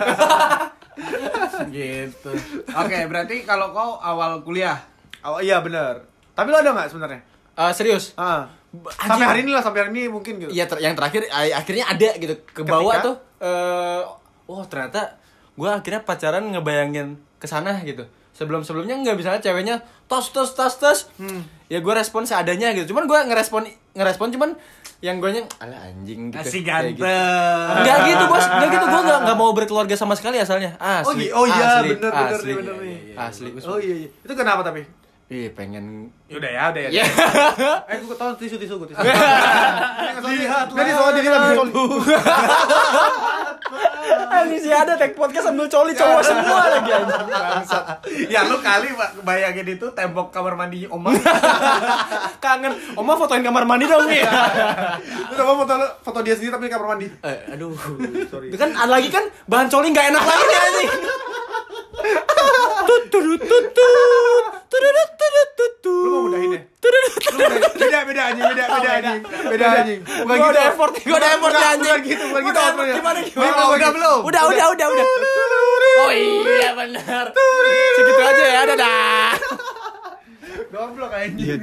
gitu. 1.81 2.31
Oke, 2.77 2.99
berarti 3.09 3.37
kalau 3.49 3.73
kau 3.73 3.97
awal 4.05 4.45
kuliah 4.45 4.77
Oh 5.25 5.41
iya 5.41 5.65
benar. 5.65 6.05
Tapi 6.37 6.53
lu 6.53 6.61
ada 6.61 6.77
nggak 6.77 6.93
sebenarnya? 6.93 7.21
Eh, 7.57 7.73
serius. 7.73 8.13
Anjing. 8.21 8.53
Sampai 9.01 9.27
hari 9.33 9.41
ini 9.49 9.57
lah, 9.57 9.63
sampai 9.65 9.81
hari 9.87 9.91
ini 9.97 10.13
mungkin 10.13 10.37
gitu. 10.45 10.51
Iya 10.53 10.69
ter- 10.69 10.83
yang 10.85 10.93
terakhir 10.93 11.25
akhirnya 11.33 11.89
ada 11.89 12.11
gitu 12.21 12.35
ke 12.53 12.61
bawah 12.69 13.01
tuh 13.01 13.17
eh 13.41 14.03
oh 14.45 14.63
ternyata 14.69 15.24
gue 15.55 15.69
akhirnya 15.69 16.03
pacaran 16.03 16.51
ngebayangin 16.51 17.15
ke 17.39 17.47
sana 17.47 17.79
gitu 17.83 18.05
sebelum 18.35 18.67
sebelumnya 18.67 18.99
nggak 18.99 19.15
misalnya 19.15 19.39
ceweknya 19.39 19.77
tos 20.05 20.35
tos 20.35 20.53
tos 20.53 20.75
tos 20.77 20.99
ya 21.71 21.79
gue 21.79 21.95
respon 21.95 22.27
seadanya 22.27 22.75
gitu 22.75 22.91
cuman 22.91 23.07
gue 23.07 23.19
ngerespon 23.31 23.63
ngerespon 23.95 24.35
cuman 24.35 24.51
yang 24.99 25.21
gue 25.21 25.31
nya 25.31 25.43
ala 25.61 25.77
anjing 25.85 26.33
gitu 26.33 26.41
Asik 26.41 26.65
Kayak 26.65 26.97
gitu. 26.97 27.05
ganteng. 27.05 27.77
Enggak 27.77 27.99
gitu 28.09 28.25
bos, 28.25 28.41
enggak 28.49 28.71
gitu 28.73 28.87
gue 28.89 29.01
nggak 29.05 29.19
nggak 29.21 29.37
mau 29.37 29.51
berkeluarga 29.53 29.95
sama 30.01 30.17
sekali 30.17 30.41
asalnya. 30.41 30.81
Oh, 30.81 31.13
Asli. 31.13 31.29
iya, 31.29 31.33
oh 31.37 31.45
iya, 31.45 31.65
asli, 31.77 31.89
bener 31.93 32.09
bener 32.09 32.33
asli. 32.33 32.49
nih, 32.49 32.57
bener 32.57 32.75
nih. 32.81 32.97
Asli. 33.13 33.49
Oh 33.69 33.77
iya 33.77 33.95
iya. 34.01 34.09
Itu 34.25 34.33
kenapa 34.33 34.65
tapi? 34.65 34.81
Iya 35.29 35.53
pengen. 35.53 36.09
Udah 36.33 36.49
ya, 36.49 36.63
udah 36.73 36.83
ya. 36.89 36.91
Ya. 36.91 37.05
Eh, 37.85 38.01
gue 38.01 38.17
tahu 38.17 38.33
tisu 38.41 38.57
tisu 38.57 38.81
gue 38.81 38.89
tisu. 38.97 39.05
Lihat, 40.25 40.67
Tadi 40.73 40.91
soal 40.97 41.13
diri 41.13 41.29
lagi 41.29 41.53
Ini 44.45 44.57
sih 44.59 44.69
ada 44.69 44.95
tag 44.95 45.13
podcast 45.13 45.49
sambil 45.49 45.67
coli 45.67 45.93
cowok 45.93 46.23
semua 46.27 46.63
lagi 46.69 46.91
anjing. 46.91 47.27
Ya 48.29 48.45
lu 48.45 48.59
kali 48.59 48.93
bayangin 49.21 49.67
itu 49.71 49.87
tembok 49.91 50.29
kamar 50.29 50.55
mandi 50.55 50.85
Oma. 50.87 51.11
Kangen. 52.45 52.73
Oma 52.93 53.15
fotoin 53.15 53.41
kamar 53.41 53.65
mandi 53.65 53.85
dong 53.85 54.05
nih. 54.05 54.21
Itu 55.25 55.35
coba 55.35 55.53
foto 55.57 55.73
lu- 55.77 55.95
foto 56.01 56.19
dia 56.21 56.35
sendiri 56.35 56.53
tapi 56.53 56.67
kamar 56.67 56.87
mandi. 56.93 57.07
Eh, 57.09 57.39
aduh. 57.51 57.73
Itu 58.45 58.57
kan 58.57 58.71
ada 58.73 58.91
lagi 58.91 59.09
kan 59.09 59.25
bahan 59.45 59.67
coli 59.67 59.89
nggak 59.89 60.07
enak 60.11 60.23
lagi 60.23 60.45
nih 60.45 60.59
anjing. 60.61 60.91
Tut 61.95 63.03
tut 63.11 63.41
tut 63.41 63.67
tut. 63.71 64.45
Tudut, 64.75 65.11
tudut, 65.15 65.49
tut, 65.57 65.73
tut. 65.83 66.05
Lu 66.05 66.29
Lu 66.29 66.39
beda- 67.39 68.05
Beda 68.05 68.23
anjing, 68.29 68.45
beda 68.45 68.65
beda 68.69 68.91
anjing. 68.93 69.21
Beda 69.25 69.67
Gua 70.25 70.35
gitu. 70.37 70.51
ada 70.51 70.63
effort 70.69 70.93
gua 71.01 71.17
ada 71.17 71.29
effort 71.33 71.53
Bukan- 71.55 71.73
anjing. 71.73 71.91
Bukan 71.95 72.01
gitu, 72.05 72.25
Udah, 72.45 72.65
outronya. 72.69 72.95
gimana, 72.95 73.19
gimana? 73.25 73.63
Udah 73.71 73.91
belum? 73.91 74.19
Udah, 74.25 74.43
udah, 74.45 74.67
udah, 74.69 74.87
udah. 74.93 75.07
Oh 75.95 76.11
iya 76.13 76.71
benar. 76.75 77.27
Segitu 77.97 78.23
aja 78.23 78.45
ya, 78.45 78.61
dadah. 78.67 79.33
Goblok 80.71 81.13
anjing. 81.13 81.61